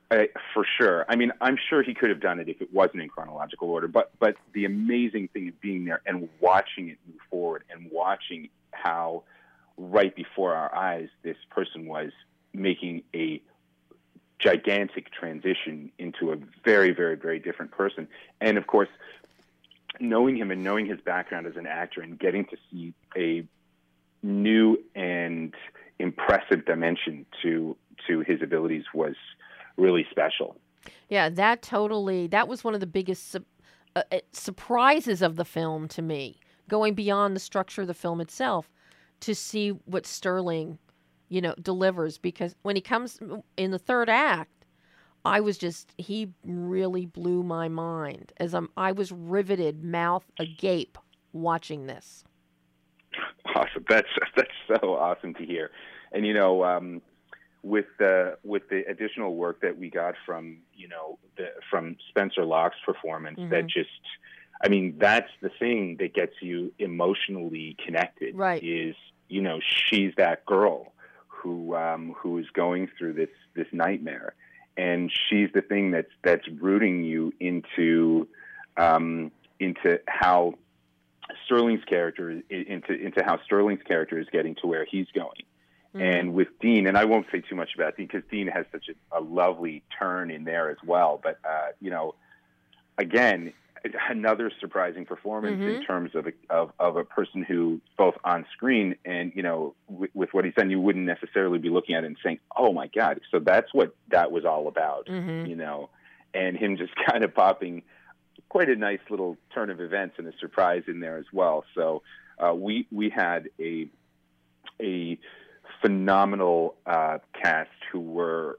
I, 0.09 0.29
for 0.55 0.65
sure. 0.79 1.05
I 1.09 1.17
mean, 1.17 1.33
I'm 1.41 1.59
sure 1.69 1.83
he 1.83 1.93
could 1.93 2.11
have 2.11 2.21
done 2.21 2.39
it 2.39 2.49
if 2.49 2.63
it 2.63 2.73
wasn't 2.73 3.03
in 3.03 3.09
chronological 3.09 3.69
order. 3.69 3.89
But 3.89 4.11
but 4.19 4.37
the 4.55 4.65
amazing 4.65 5.29
thing 5.29 5.49
of 5.49 5.61
being 5.61 5.85
there 5.85 6.01
and 6.07 6.29
watching 6.41 6.89
it 6.89 6.99
move 7.07 7.19
forward 7.31 7.65
and 7.71 7.91
watching 7.93 8.49
how 8.71 9.25
right 9.77 10.17
before 10.17 10.55
our 10.55 10.75
eyes 10.75 11.09
this 11.23 11.37
person 11.51 11.87
was 11.87 12.11
making 12.57 13.03
a 13.15 13.41
gigantic 14.39 15.11
transition 15.13 15.91
into 15.99 16.33
a 16.33 16.37
very, 16.65 16.93
very, 16.93 17.17
very 17.17 17.39
different 17.39 17.71
person. 17.71 18.09
And 18.41 18.59
of 18.59 18.67
course, 18.67 18.89
knowing 20.01 20.37
him 20.37 20.51
and 20.51 20.63
knowing 20.63 20.87
his 20.87 21.01
background 21.01 21.47
as 21.47 21.57
an 21.57 21.67
actor 21.67 22.01
and 22.01 22.19
getting 22.19 22.45
to 22.47 22.57
see 22.71 22.93
a 23.17 23.45
new 24.23 24.79
and 24.95 25.55
impressive 25.99 26.65
dimension 26.67 27.25
to 27.43 27.77
to 28.07 28.21
his 28.21 28.43
abilities 28.43 28.85
was 28.93 29.15
really 29.77 30.07
special. 30.11 30.57
Yeah, 31.09 31.29
that 31.31 31.63
totally 31.63 32.27
that 32.29 32.49
was 32.49 32.63
one 32.63 32.75
of 32.75 32.81
the 32.81 32.87
biggest 32.87 33.33
su- 33.33 33.45
uh, 33.95 34.03
uh, 34.13 34.19
surprises 34.33 35.23
of 35.23 35.37
the 35.37 35.45
film 35.45 35.89
to 35.89 36.03
me, 36.03 36.39
going 36.69 36.95
beyond 36.95 37.35
the 37.35 37.41
structure 37.41 37.81
of 37.81 37.87
the 37.87 37.95
film 37.95 38.21
itself 38.21 38.71
to 39.21 39.35
see 39.35 39.71
what 39.71 40.07
Sterling 40.07 40.79
you 41.29 41.41
know, 41.41 41.55
delivers 41.61 42.19
because 42.19 42.55
when 42.63 42.77
he 42.77 42.83
comes 42.83 43.21
in 43.57 43.71
the 43.71 43.79
third 43.79 44.09
act, 44.09 44.65
I 45.25 45.41
was 45.41 45.59
just 45.59 45.93
he 45.99 46.33
really 46.45 47.07
blew 47.07 47.43
my 47.43 47.69
mind 47.69 48.33
as 48.39 48.55
I'm 48.55 48.69
I 48.77 48.93
was 48.93 49.11
riveted, 49.11 49.83
mouth 49.83 50.25
agape, 50.39 50.99
watching 51.33 51.87
this. 51.87 52.25
Awesome. 53.55 53.85
That's 53.89 54.09
that's 54.37 54.51
so 54.69 54.95
awesome 54.95 55.35
to 55.35 55.45
hear. 55.45 55.71
And 56.13 56.27
you 56.27 56.35
know, 56.35 56.65
um, 56.65 57.01
with 57.63 57.87
the 57.99 58.39
with 58.45 58.69
the 58.69 58.85
additional 58.89 59.35
work 59.35 59.61
that 59.63 59.77
we 59.79 59.91
got 59.91 60.15
from 60.25 60.59
you 60.75 60.89
know 60.89 61.19
the, 61.37 61.49
from 61.71 61.97
Spencer 62.09 62.45
Locke's 62.45 62.77
performance, 62.85 63.39
Mm-hmm. 63.39 63.51
that 63.51 63.67
just, 63.67 63.91
I 64.63 64.69
mean, 64.69 64.97
that's 64.99 65.31
the 65.43 65.51
thing 65.59 65.97
that 65.99 66.15
gets 66.15 66.35
you 66.41 66.73
emotionally 66.79 67.77
connected. 67.85 68.37
Right. 68.37 68.63
Is 68.63 68.95
you 69.29 69.43
know 69.43 69.59
she's 69.61 70.13
that 70.17 70.45
girl 70.47 70.93
who 71.47 71.77
um, 71.77 72.15
who 72.19 72.39
is 72.39 72.47
going 72.53 72.89
through 72.99 73.13
this 73.13 73.31
this 73.55 73.69
nightmare, 73.73 74.35
and 74.77 75.13
she's 75.29 75.49
the 75.55 75.63
thing 75.63 75.93
that's 75.93 76.11
that's 76.25 76.47
rooting 76.61 77.05
you 77.05 77.33
into 77.39 78.27
um, 78.77 79.31
into 79.61 80.01
how 80.09 80.55
Sterling's 81.45 81.85
character 81.85 82.31
is- 82.31 82.67
into 82.67 82.93
into 82.95 83.23
how 83.25 83.39
Sterling's 83.45 83.83
character 83.83 84.19
is 84.19 84.27
getting 84.33 84.57
to 84.57 84.67
where 84.67 84.85
he's 84.85 85.07
going. 85.15 85.45
Mm-hmm. 85.95 86.03
And 86.03 86.35
with 86.35 86.49
Dean, 86.61 86.89
and 86.89 86.99
I 86.99 87.05
won't 87.05 87.27
say 87.31 87.43
too 87.43 87.55
much 87.55 87.71
about 87.77 87.97
Dean 87.97 88.09
because 88.09 88.29
Dean 88.29 88.49
has 88.49 88.67
such 88.73 88.87
a, 88.89 89.19
a 89.19 89.21
lovely 89.21 89.85
turn 89.99 90.33
in 90.33 90.43
there 90.45 90.69
as 90.69 90.79
well. 90.85 91.21
But 91.23 91.39
uh, 91.49 91.69
you 91.81 91.91
know, 91.91 92.17
again, 92.99 93.53
another 94.11 94.51
surprising 94.61 95.05
performance 95.05 95.61
in 95.65 95.77
Mhm. 95.79 95.87
terms 95.87 96.15
of 96.15 96.27
a, 96.27 96.33
of 96.51 96.73
of 96.79 96.97
a 96.97 97.05
person 97.05 97.43
who 97.43 97.81
both 97.97 98.15
on 98.25 98.47
screen 98.53 98.97
and 99.05 99.33
you 99.35 99.43
know 99.43 99.75
with, 99.89 100.11
with 100.15 100.33
what 100.35 100.45
he's 100.45 100.55
done, 100.55 100.71
you 100.71 100.81
wouldn't 100.81 101.05
necessarily 101.07 101.59
be 101.59 101.69
looking 101.69 101.95
at 101.95 102.05
it 102.05 102.09
and 102.09 102.17
saying, 102.23 102.39
"Oh 102.57 102.73
my 102.73 102.89
God!" 102.89 103.21
So 103.31 103.39
that's 103.39 103.73
what 103.73 103.95
that 104.09 104.33
was 104.33 104.45
all 104.45 104.69
about, 104.69 105.07
Mhm. 105.07 105.49
you 105.49 105.57
know, 105.57 105.91
and 106.35 106.57
him 106.57 106.77
just 106.77 106.93
kind 107.11 107.25
of 107.25 107.35
popping 107.35 107.83
quite 108.49 108.69
a 108.69 108.77
nice 108.77 109.01
little 109.11 109.37
turn 109.53 109.71
of 109.71 109.81
events 109.81 110.17
and 110.19 110.27
a 110.29 110.37
surprise 110.39 110.85
in 110.87 111.01
there 111.01 111.17
as 111.17 111.27
well. 111.33 111.65
So 111.75 112.03
uh, 112.39 112.55
we 112.55 112.87
we 112.91 113.11
had 113.11 113.49
a 113.61 113.89
a 114.81 115.19
phenomenal 115.81 116.75
uh, 116.87 117.19
cast 117.41 117.71
who 117.93 118.01
were 118.01 118.59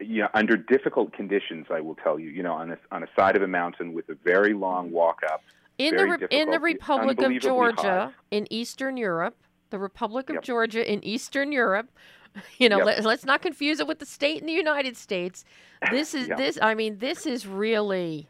you 0.00 0.22
know, 0.22 0.28
under 0.34 0.56
difficult 0.56 1.12
conditions. 1.12 1.66
I 1.70 1.80
will 1.80 1.94
tell 1.96 2.18
you, 2.18 2.28
you 2.30 2.42
know, 2.42 2.52
on 2.52 2.70
a 2.72 2.78
on 2.90 3.02
a 3.02 3.06
side 3.16 3.36
of 3.36 3.42
a 3.42 3.46
mountain 3.48 3.92
with 3.92 4.08
a 4.08 4.14
very 4.14 4.54
long 4.54 4.90
walk 4.90 5.20
up. 5.30 5.42
in 5.78 5.96
the 5.96 6.06
Re- 6.06 6.26
in 6.30 6.50
the 6.50 6.60
Republic 6.60 7.20
of 7.20 7.40
Georgia 7.40 8.14
in 8.30 8.46
Eastern 8.52 8.96
Europe, 8.96 9.36
the 9.70 9.78
Republic 9.78 10.28
of 10.30 10.34
Yep. 10.36 10.44
Georgia 10.44 10.92
in 10.92 11.04
Eastern 11.04 11.52
Europe. 11.52 11.90
You 12.58 12.68
know, 12.68 12.78
Yep. 12.78 12.86
let, 12.86 13.04
let's 13.04 13.24
not 13.24 13.42
confuse 13.42 13.78
it 13.78 13.86
with 13.86 14.00
the 14.00 14.06
state 14.06 14.40
in 14.40 14.46
the 14.48 14.52
United 14.52 14.96
States. 14.96 15.44
This 15.92 16.14
is 16.14 16.26
Yep. 16.26 16.36
this. 16.36 16.58
I 16.60 16.74
mean, 16.74 16.98
this 16.98 17.26
is 17.26 17.46
really, 17.46 18.28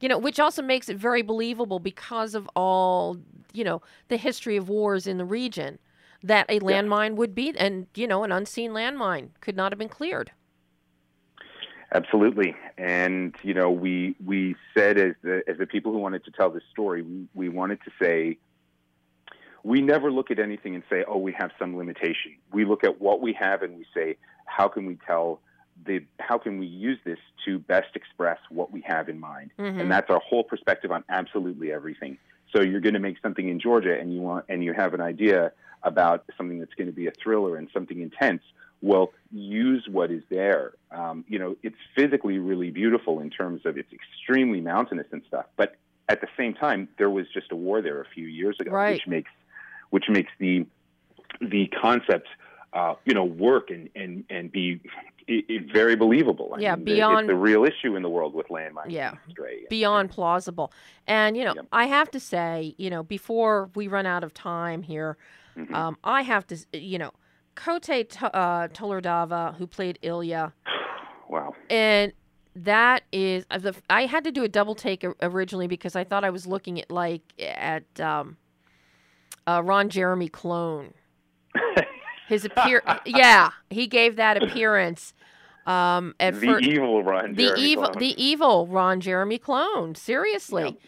you 0.00 0.08
know, 0.10 0.18
which 0.18 0.38
also 0.38 0.60
makes 0.60 0.90
it 0.90 0.98
very 0.98 1.22
believable 1.22 1.78
because 1.78 2.34
of 2.34 2.46
all 2.54 3.16
you 3.54 3.64
know 3.64 3.80
the 4.08 4.18
history 4.18 4.56
of 4.58 4.68
wars 4.68 5.06
in 5.06 5.16
the 5.16 5.24
region. 5.24 5.78
That 6.22 6.46
a 6.48 6.60
landmine 6.60 7.14
would 7.16 7.34
be, 7.34 7.54
and 7.58 7.86
you 7.94 8.06
know, 8.06 8.24
an 8.24 8.32
unseen 8.32 8.70
landmine 8.72 9.28
could 9.40 9.56
not 9.56 9.72
have 9.72 9.78
been 9.78 9.88
cleared. 9.88 10.32
Absolutely, 11.92 12.56
and 12.76 13.34
you 13.42 13.54
know, 13.54 13.70
we 13.70 14.16
we 14.24 14.56
said 14.74 14.98
as 14.98 15.14
the 15.22 15.42
as 15.46 15.58
the 15.58 15.66
people 15.66 15.92
who 15.92 15.98
wanted 15.98 16.24
to 16.24 16.30
tell 16.30 16.50
this 16.50 16.64
story, 16.72 17.02
we, 17.02 17.26
we 17.34 17.48
wanted 17.48 17.78
to 17.84 17.90
say. 18.00 18.38
We 19.62 19.80
never 19.80 20.12
look 20.12 20.30
at 20.30 20.38
anything 20.38 20.76
and 20.76 20.84
say, 20.88 21.04
"Oh, 21.08 21.18
we 21.18 21.32
have 21.32 21.50
some 21.58 21.76
limitation." 21.76 22.36
We 22.52 22.64
look 22.64 22.84
at 22.84 23.00
what 23.00 23.20
we 23.20 23.32
have 23.32 23.62
and 23.62 23.76
we 23.76 23.84
say, 23.92 24.16
"How 24.46 24.68
can 24.68 24.86
we 24.86 24.96
tell 25.06 25.40
the? 25.84 26.04
How 26.20 26.38
can 26.38 26.58
we 26.58 26.66
use 26.66 26.98
this 27.04 27.18
to 27.44 27.58
best 27.58 27.94
express 27.94 28.38
what 28.48 28.70
we 28.70 28.80
have 28.82 29.08
in 29.08 29.18
mind?" 29.18 29.50
Mhm. 29.58 29.80
And 29.80 29.90
that's 29.90 30.08
our 30.08 30.20
whole 30.20 30.44
perspective 30.44 30.92
on 30.92 31.02
absolutely 31.08 31.72
everything. 31.72 32.16
So 32.54 32.62
you're 32.62 32.80
going 32.80 32.94
to 32.94 33.00
make 33.00 33.18
something 33.20 33.48
in 33.48 33.58
Georgia, 33.58 33.98
and 33.98 34.14
you 34.14 34.20
want 34.20 34.44
and 34.48 34.62
you 34.62 34.72
have 34.72 34.94
an 34.94 35.00
idea 35.00 35.52
about 35.82 36.24
something 36.36 36.58
that's 36.58 36.74
going 36.74 36.86
to 36.88 36.92
be 36.92 37.06
a 37.06 37.12
thriller 37.22 37.56
and 37.56 37.68
something 37.72 38.00
intense. 38.00 38.42
Well, 38.82 39.12
use 39.32 39.86
what 39.90 40.10
is 40.10 40.22
there. 40.30 40.72
Um, 40.90 41.24
you 41.28 41.38
know, 41.38 41.56
it's 41.62 41.76
physically 41.94 42.38
really 42.38 42.70
beautiful 42.70 43.20
in 43.20 43.30
terms 43.30 43.64
of 43.64 43.78
it's 43.78 43.92
extremely 43.92 44.60
mountainous 44.60 45.06
and 45.12 45.22
stuff. 45.26 45.46
But 45.56 45.76
at 46.08 46.20
the 46.20 46.28
same 46.36 46.54
time, 46.54 46.88
there 46.98 47.10
was 47.10 47.26
just 47.32 47.50
a 47.52 47.56
war 47.56 47.80
there 47.82 48.00
a 48.00 48.06
few 48.06 48.26
years 48.26 48.56
ago, 48.60 48.70
Right. 48.70 48.94
which 48.94 49.06
makes 49.06 49.30
which 49.90 50.04
makes 50.08 50.30
the 50.38 50.66
the 51.40 51.66
concept 51.80 52.28
uh, 52.72 52.94
you 53.04 53.14
know 53.14 53.24
work 53.24 53.70
and 53.70 53.88
and 53.96 54.24
and 54.30 54.52
be 54.52 54.80
i 55.28 55.42
i 55.50 55.58
very 55.72 55.96
believable. 55.96 56.52
I 56.56 56.60
Yeah, 56.60 56.76
mean, 56.76 56.84
the- 56.84 56.94
beyond- 56.96 57.20
it's 57.20 57.28
the 57.28 57.34
real 57.34 57.64
issue 57.64 57.96
in 57.96 58.02
the 58.02 58.08
world 58.10 58.34
with 58.34 58.48
landmines. 58.48 58.90
Yeah. 58.90 59.14
beyond 59.70 60.10
plausible. 60.10 60.70
And 61.06 61.36
you 61.36 61.44
know, 61.44 61.54
Yep. 61.56 61.66
I 61.72 61.86
have 61.86 62.10
to 62.12 62.20
say, 62.20 62.74
you 62.76 62.90
know, 62.90 63.02
before 63.02 63.70
we 63.74 63.88
run 63.88 64.06
out 64.06 64.22
of 64.22 64.34
time 64.34 64.82
here, 64.82 65.16
Mhm. 65.56 65.74
um, 65.74 65.96
I 66.04 66.22
have 66.22 66.46
to, 66.48 66.56
you 66.72 66.98
know, 66.98 67.12
Kote 67.54 67.88
uh, 68.22 69.52
who 69.58 69.66
played 69.66 69.98
Ilya, 70.02 70.52
Wow. 71.28 71.54
and 71.70 72.12
that 72.54 73.02
is 73.12 73.44
uh, 73.50 73.58
the- 73.58 73.74
I 73.90 74.06
had 74.06 74.24
to 74.24 74.30
do 74.30 74.42
a 74.44 74.48
double 74.48 74.74
take 74.74 75.04
originally 75.22 75.66
because 75.66 75.96
I 75.96 76.04
thought 76.04 76.24
I 76.24 76.30
was 76.30 76.46
looking 76.46 76.80
at 76.80 76.90
like 76.90 77.22
at 77.38 78.00
um, 78.00 78.36
uh, 79.46 79.62
Ron 79.64 79.88
Jeremy 79.88 80.28
clone. 80.28 80.92
His 82.28 82.44
appear, 82.44 82.82
yeah, 83.06 83.50
he 83.70 83.86
gave 83.86 84.16
that 84.16 84.42
appearance. 84.42 85.14
Um, 85.64 86.14
at 86.20 86.38
the 86.40 86.58
evil 86.58 87.02
Ron. 87.02 87.34
the 87.34 87.44
Jeremy 87.46 87.62
evil, 87.62 87.84
Clone. 87.84 87.98
the 87.98 88.22
evil 88.24 88.66
Ron 88.68 89.00
Jeremy 89.00 89.38
clone. 89.38 89.94
Seriously, 89.94 90.78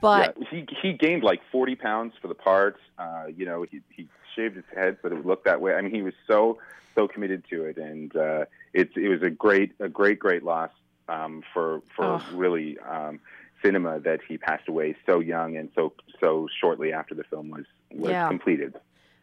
but 0.00 0.36
yeah, 0.38 0.44
he 0.50 0.66
he 0.82 0.92
gained 0.92 1.22
like 1.22 1.40
forty 1.50 1.74
pounds 1.76 2.14
for 2.20 2.28
the 2.28 2.34
part. 2.34 2.76
Uh, 2.98 3.24
you 3.34 3.44
know, 3.44 3.64
he 3.70 3.80
he 3.94 4.08
shaved 4.34 4.56
his 4.56 4.64
head 4.74 4.98
so 5.02 5.08
it 5.08 5.14
would 5.14 5.26
look 5.26 5.44
that 5.44 5.60
way. 5.60 5.74
I 5.74 5.80
mean, 5.80 5.94
he 5.94 6.02
was 6.02 6.14
so 6.26 6.58
so 6.94 7.06
committed 7.06 7.44
to 7.50 7.64
it, 7.64 7.76
and 7.78 8.14
uh, 8.16 8.44
it 8.72 8.90
it 8.96 9.08
was 9.08 9.22
a 9.22 9.30
great 9.30 9.72
a 9.80 9.88
great 9.88 10.18
great 10.18 10.42
loss 10.42 10.70
um, 11.08 11.42
for 11.52 11.80
for 11.94 12.16
Ugh. 12.16 12.22
really 12.32 12.78
um, 12.78 13.20
cinema 13.64 14.00
that 14.00 14.20
he 14.26 14.38
passed 14.38 14.68
away 14.68 14.96
so 15.06 15.20
young 15.20 15.56
and 15.56 15.70
so 15.74 15.92
so 16.20 16.48
shortly 16.60 16.92
after 16.92 17.14
the 17.14 17.24
film 17.24 17.50
was 17.50 17.64
was 17.92 18.10
Yeah. 18.10 18.28
completed. 18.28 18.74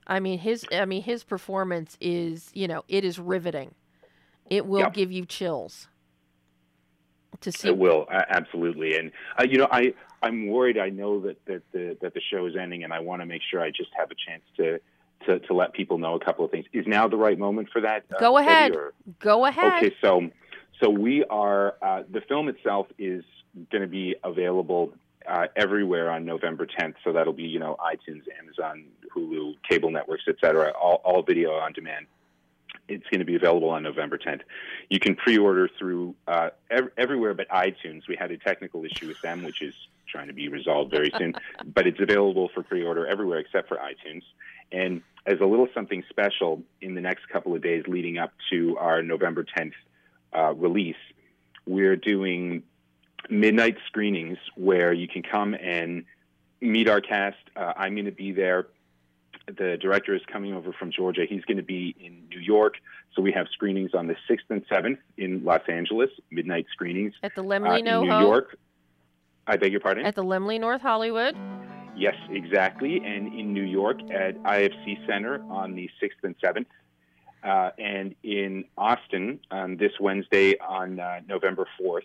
I 0.07 0.19
mean 0.19 0.39
his 0.39 0.65
I 0.71 0.85
mean 0.85 1.03
his 1.03 1.23
performance 1.23 1.97
is, 2.01 2.49
you 2.53 2.67
know, 2.67 2.83
it 2.87 3.03
is 3.03 3.19
riveting. 3.19 3.75
It 4.49 4.65
will 4.65 4.79
Yep. 4.81 4.93
give 4.93 5.11
you 5.11 5.25
chills 5.25 5.87
to 7.41 7.51
see 7.51 7.67
It 7.69 7.77
will 7.77 8.07
absolutely, 8.11 8.97
and 8.97 9.11
uh, 9.39 9.43
you 9.49 9.57
know, 9.57 9.67
I 9.71 9.93
I'm 10.23 10.47
worried. 10.47 10.77
I 10.77 10.89
know 10.89 11.19
that 11.21 11.43
that 11.45 11.61
the 11.71 11.97
that 12.01 12.13
the 12.13 12.21
show 12.31 12.45
is 12.47 12.55
ending, 12.55 12.83
and 12.83 12.91
I 12.93 12.99
want 13.01 13.21
to 13.21 13.25
make 13.25 13.41
sure 13.49 13.61
I 13.61 13.69
just 13.69 13.89
have 13.97 14.09
a 14.11 14.15
chance 14.15 14.43
to. 14.57 14.79
To, 15.27 15.39
to 15.39 15.53
let 15.53 15.71
people 15.71 15.99
know 15.99 16.15
a 16.15 16.19
couple 16.19 16.43
of 16.43 16.51
things. 16.51 16.65
Is 16.73 16.85
now 16.85 17.07
the 17.07 17.15
right 17.15 17.39
moment 17.39 17.69
for 17.71 17.79
that? 17.79 18.03
uh, 18.13 18.19
Go 18.19 18.37
ahead. 18.37 18.75
or- 18.75 18.91
go 19.19 19.45
ahead. 19.45 19.81
Okay, 19.81 19.95
so 20.01 20.29
so 20.81 20.89
we 20.89 21.23
are 21.23 21.75
uh, 21.81 22.03
the 22.11 22.19
film 22.27 22.49
itself 22.49 22.87
is 22.99 23.23
going 23.71 23.83
to 23.83 23.87
be 23.87 24.17
available 24.21 24.91
uh, 25.25 25.47
everywhere 25.55 26.11
on 26.11 26.25
November 26.25 26.65
10th. 26.67 26.95
So 27.05 27.13
that'll 27.13 27.31
be 27.31 27.43
you 27.43 27.59
know 27.59 27.77
iTunes, 27.79 28.23
Amazon, 28.37 28.83
Hulu, 29.15 29.53
cable 29.69 29.91
networks, 29.91 30.23
etc. 30.27 30.71
All, 30.71 30.99
all 31.05 31.21
video 31.21 31.51
on 31.53 31.71
demand. 31.71 32.05
It's 32.89 33.05
going 33.09 33.19
to 33.19 33.25
be 33.25 33.35
available 33.35 33.69
on 33.69 33.81
November 33.81 34.17
10th. 34.17 34.41
You 34.89 34.99
can 34.99 35.15
pre-order 35.15 35.69
through 35.79 36.15
uh, 36.27 36.49
ev- 36.69 36.91
everywhere 36.97 37.33
but 37.33 37.47
iTunes. 37.47 38.09
We 38.09 38.17
had 38.17 38.29
a 38.31 38.37
technical 38.37 38.83
issue 38.83 39.07
with 39.07 39.21
them, 39.21 39.43
which 39.43 39.61
is 39.61 39.73
trying 40.07 40.27
to 40.27 40.33
be 40.33 40.47
resolved 40.47 40.91
very 40.91 41.11
soon. 41.17 41.33
but 41.65 41.87
it's 41.87 41.99
available 41.99 42.49
for 42.53 42.63
pre-order 42.63 43.05
everywhere 43.07 43.39
except 43.39 43.67
for 43.67 43.77
iTunes. 43.77 44.23
And 44.71 45.01
as 45.25 45.39
a 45.39 45.45
little 45.45 45.67
something 45.73 46.03
special 46.09 46.61
in 46.81 46.95
the 46.95 47.01
next 47.01 47.29
couple 47.29 47.55
of 47.55 47.61
days 47.61 47.83
leading 47.87 48.17
up 48.17 48.31
to 48.51 48.77
our 48.77 49.01
November 49.01 49.45
10th 49.57 49.73
uh, 50.37 50.53
release, 50.53 50.95
we're 51.65 51.95
doing 51.95 52.63
midnight 53.29 53.77
screenings 53.87 54.37
where 54.55 54.91
you 54.91 55.07
can 55.07 55.23
come 55.23 55.53
and 55.53 56.05
meet 56.59 56.89
our 56.89 57.01
cast. 57.01 57.37
Uh, 57.55 57.73
I'm 57.77 57.93
going 57.95 58.05
to 58.05 58.11
be 58.11 58.31
there. 58.31 58.67
The 59.45 59.77
director 59.79 60.15
is 60.15 60.21
coming 60.31 60.53
over 60.53 60.71
from 60.73 60.91
Georgia. 60.91 61.25
He's 61.29 61.43
going 61.43 61.57
to 61.57 61.63
be 61.63 61.95
in 61.99 62.27
New 62.29 62.39
York. 62.39 62.75
So 63.13 63.21
we 63.21 63.31
have 63.33 63.47
screenings 63.51 63.93
on 63.93 64.07
the 64.07 64.15
6th 64.29 64.39
and 64.49 64.65
7th 64.67 64.97
in 65.17 65.43
Los 65.43 65.61
Angeles, 65.67 66.09
midnight 66.31 66.65
screenings. 66.71 67.13
At 67.23 67.35
the 67.35 67.41
Uh, 67.41 67.45
Laemmle 67.45 67.79
in 67.79 67.85
New. 67.85 68.05
York. 68.07 68.57
I 69.47 69.57
beg 69.57 69.71
your 69.71 69.81
pardon? 69.81 70.05
At 70.05 70.15
the 70.15 70.23
Laemmle 70.23 70.59
North 70.59 70.81
Hollywood. 70.81 71.35
Yes, 71.95 72.15
exactly. 72.29 72.97
And 72.97 73.33
in 73.33 73.53
New 73.53 73.63
York 73.63 73.99
at 74.11 74.41
IFC 74.43 75.05
Center 75.05 75.43
on 75.49 75.75
the 75.75 75.89
6th 76.01 76.23
and 76.23 76.35
7th. 76.39 76.65
Uh, 77.43 77.71
and 77.77 78.15
in 78.23 78.63
Austin 78.77 79.39
um, 79.51 79.75
this 79.77 79.91
Wednesday 79.99 80.57
on 80.59 80.99
uh, 80.99 81.19
November 81.27 81.67
4th. 81.81 82.01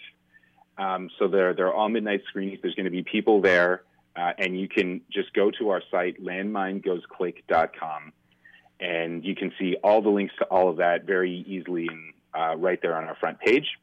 Um, 0.79 1.11
so 1.19 1.29
they're, 1.29 1.55
they're 1.55 1.73
all 1.73 1.89
midnight 1.89 2.23
screenings. 2.29 2.59
There's 2.61 2.75
going 2.75 2.85
to 2.85 2.91
be 2.91 3.03
people 3.05 3.41
there. 3.41 3.83
Uh, 4.17 4.33
and 4.37 4.59
you 4.59 4.69
can 4.69 5.01
just 5.13 5.33
go 5.33 5.51
to 5.53 5.71
our 5.71 5.81
site, 5.93 6.21
landminegoesclick.com, 6.23 8.13
and 8.81 9.25
you 9.25 9.37
can 9.37 9.53
see 9.61 9.77
all 9.85 10.03
the 10.03 10.09
links 10.09 10.35
to 10.41 10.45
all 10.47 10.69
of 10.69 10.79
that 10.79 11.05
very 11.05 11.45
easily 11.47 11.87
and 11.89 12.13
uh, 12.35 12.57
right 12.57 12.83
there 12.83 12.97
on 12.97 13.05
our 13.05 13.15
front 13.15 13.39
page. 13.39 13.79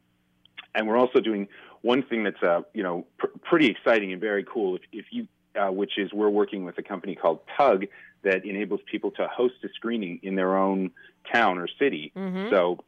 and 0.74 0.88
we're 0.88 0.98
also 0.98 1.22
doing 1.22 1.48
one 1.86 2.02
thing 2.02 2.24
that's 2.24 2.42
uh, 2.42 2.62
you 2.74 2.82
know 2.82 3.06
pr- 3.20 3.38
pretty 3.44 3.68
exciting 3.68 4.12
and 4.12 4.20
very 4.20 4.44
cool. 4.44 4.76
If, 4.76 4.82
if 4.92 5.06
you 5.12 5.28
uh, 5.56 5.72
which 5.72 5.98
is 5.98 6.12
we're 6.12 6.30
working 6.30 6.66
with 6.66 6.78
a 6.80 6.84
company 6.84 7.16
called 7.16 7.40
Tugg 7.56 7.88
that 8.24 8.44
enables 8.44 8.82
people 8.92 9.12
to 9.12 9.28
host 9.28 9.54
a 9.64 9.70
screening 9.76 10.20
in 10.24 10.36
their 10.36 10.58
own 10.58 10.92
town 11.32 11.60
or 11.60 11.68
city. 11.80 12.12
Mhm. 12.16 12.50
So 12.50 12.80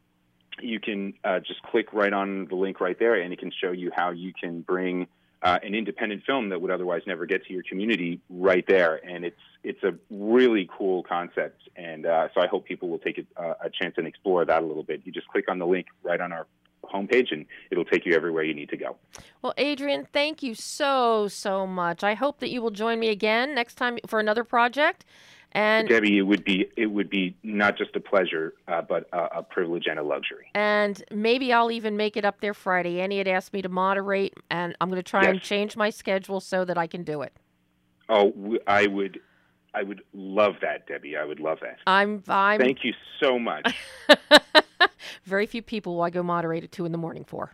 you 0.60 0.80
can 0.80 1.14
uh, 1.24 1.38
just 1.38 1.62
click 1.62 1.92
right 1.92 2.12
on 2.12 2.46
the 2.46 2.56
link 2.56 2.80
right 2.80 2.98
there, 2.98 3.14
and 3.14 3.32
it 3.32 3.38
can 3.38 3.52
show 3.62 3.70
you 3.70 3.90
how 3.94 4.10
you 4.10 4.32
can 4.38 4.62
bring 4.62 5.06
uh, 5.42 5.58
an 5.62 5.74
independent 5.74 6.24
film 6.24 6.48
that 6.48 6.60
would 6.60 6.72
otherwise 6.72 7.02
never 7.06 7.24
get 7.24 7.46
to 7.46 7.52
your 7.52 7.62
community 7.62 8.20
right 8.28 8.66
there. 8.66 9.00
And 9.08 9.24
it's 9.24 9.44
it's 9.62 9.82
a 9.84 9.94
really 10.10 10.68
cool 10.76 11.04
concept, 11.04 11.60
and 11.76 12.04
uh, 12.04 12.28
so 12.34 12.40
I 12.40 12.48
hope 12.48 12.64
people 12.64 12.88
will 12.88 12.98
take 12.98 13.18
it, 13.18 13.26
uh, 13.36 13.54
a 13.62 13.70
chance 13.70 13.94
and 13.96 14.06
explore 14.06 14.44
that 14.44 14.62
a 14.62 14.66
little 14.66 14.82
bit. 14.82 15.02
You 15.04 15.12
just 15.12 15.28
click 15.28 15.46
on 15.48 15.58
the 15.60 15.66
link 15.66 15.86
right 16.02 16.20
on 16.20 16.32
our 16.32 16.46
homepage, 16.84 17.32
and 17.32 17.46
it'll 17.70 17.84
take 17.84 18.06
you 18.06 18.14
everywhere 18.14 18.42
you 18.44 18.54
need 18.54 18.68
to 18.70 18.76
go. 18.76 18.96
Well, 19.42 19.54
Adrian, 19.56 20.06
thank 20.12 20.42
you 20.42 20.54
so, 20.54 21.28
so 21.28 21.66
much. 21.66 22.02
I 22.02 22.14
hope 22.14 22.40
that 22.40 22.50
you 22.50 22.62
will 22.62 22.70
join 22.70 22.98
me 22.98 23.08
again 23.08 23.54
next 23.54 23.74
time 23.74 23.98
for 24.06 24.20
another 24.20 24.44
project. 24.44 25.04
And 25.52 25.88
Debbie, 25.88 26.18
it 26.18 26.22
would 26.22 26.44
be 26.44 26.68
it 26.76 26.86
would 26.86 27.08
be 27.08 27.34
not 27.42 27.78
just 27.78 27.96
a 27.96 28.00
pleasure, 28.00 28.52
uh, 28.66 28.82
but 28.82 29.08
a, 29.14 29.38
a 29.38 29.42
privilege 29.42 29.86
and 29.86 29.98
a 29.98 30.02
luxury. 30.02 30.50
and 30.54 31.02
maybe 31.10 31.54
I'll 31.54 31.70
even 31.70 31.96
make 31.96 32.18
it 32.18 32.24
up 32.26 32.40
there 32.40 32.52
Friday. 32.52 33.00
Annie 33.00 33.16
had 33.16 33.28
asked 33.28 33.54
me 33.54 33.62
to 33.62 33.68
moderate, 33.70 34.34
and 34.50 34.76
I'm 34.80 34.90
going 34.90 35.02
to 35.02 35.10
try 35.10 35.24
and 35.26 35.40
change 35.40 35.74
my 35.74 35.88
schedule 35.88 36.40
so 36.40 36.66
that 36.66 36.76
I 36.76 36.86
can 36.86 37.02
do 37.02 37.22
it. 37.22 37.34
Oh, 38.10 38.58
I 38.66 38.86
would, 38.86 39.20
I 39.74 39.82
would 39.82 40.02
love 40.12 40.56
that, 40.60 40.86
Debbie. 40.86 41.16
I 41.16 41.24
would 41.24 41.40
love 41.40 41.58
that. 41.62 41.78
I'm 41.86 42.22
I'm 42.28 42.60
Thank 42.60 42.84
you 42.84 42.92
so 43.18 43.38
much. 43.38 43.74
very 45.24 45.46
few 45.46 45.62
people 45.62 45.96
will 45.96 46.02
I 46.02 46.10
go 46.10 46.22
moderate 46.22 46.64
at 46.64 46.72
two 46.72 46.84
in 46.84 46.92
the 46.92 46.98
morning 46.98 47.24
for. 47.24 47.52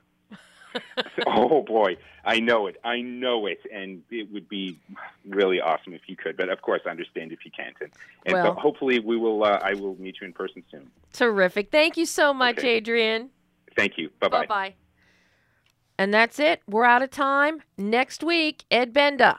oh 1.27 1.63
boy, 1.63 1.97
I 2.25 2.41
know 2.41 2.67
it. 2.67 2.77
I 2.83 3.01
know 3.01 3.47
it, 3.47 3.61
and 3.73 4.03
it 4.11 4.33
would 4.33 4.49
be 4.49 4.79
really 5.29 5.61
awesome 5.61 5.95
if 5.95 6.03
you 6.09 6.17
could. 6.17 6.37
But 6.37 6.49
of 6.49 6.63
course, 6.63 6.83
I 6.85 6.91
understand 6.91 7.31
if 7.33 7.45
you 7.45 7.53
can't. 7.57 7.77
And, 7.81 7.91
and 8.27 8.33
Well- 8.33 8.55
so 8.57 8.61
hopefully, 8.61 8.99
we 8.99 9.17
will. 9.17 9.45
Uh, 9.45 9.61
I 9.63 9.75
will 9.75 9.97
meet 10.01 10.17
you 10.21 10.27
in 10.27 10.33
person 10.33 10.65
soon. 10.71 10.91
Terrific. 11.13 11.71
Thank 11.71 11.97
you 11.97 12.07
so 12.07 12.35
much, 12.35 12.59
Okay. 12.59 12.75
Adrian. 12.77 13.31
Thank 13.77 13.99
you. 13.99 14.11
Bye 14.21 14.29
bye. 14.29 14.41
Bye 14.41 14.47
bye. 14.47 14.75
And 15.97 16.13
that's 16.13 16.41
it. 16.41 16.61
We're 16.69 16.85
out 16.85 17.03
of 17.03 17.11
time. 17.11 17.63
Next 17.79 18.25
week, 18.25 18.65
Ed 18.71 18.93
Benda. 18.93 19.39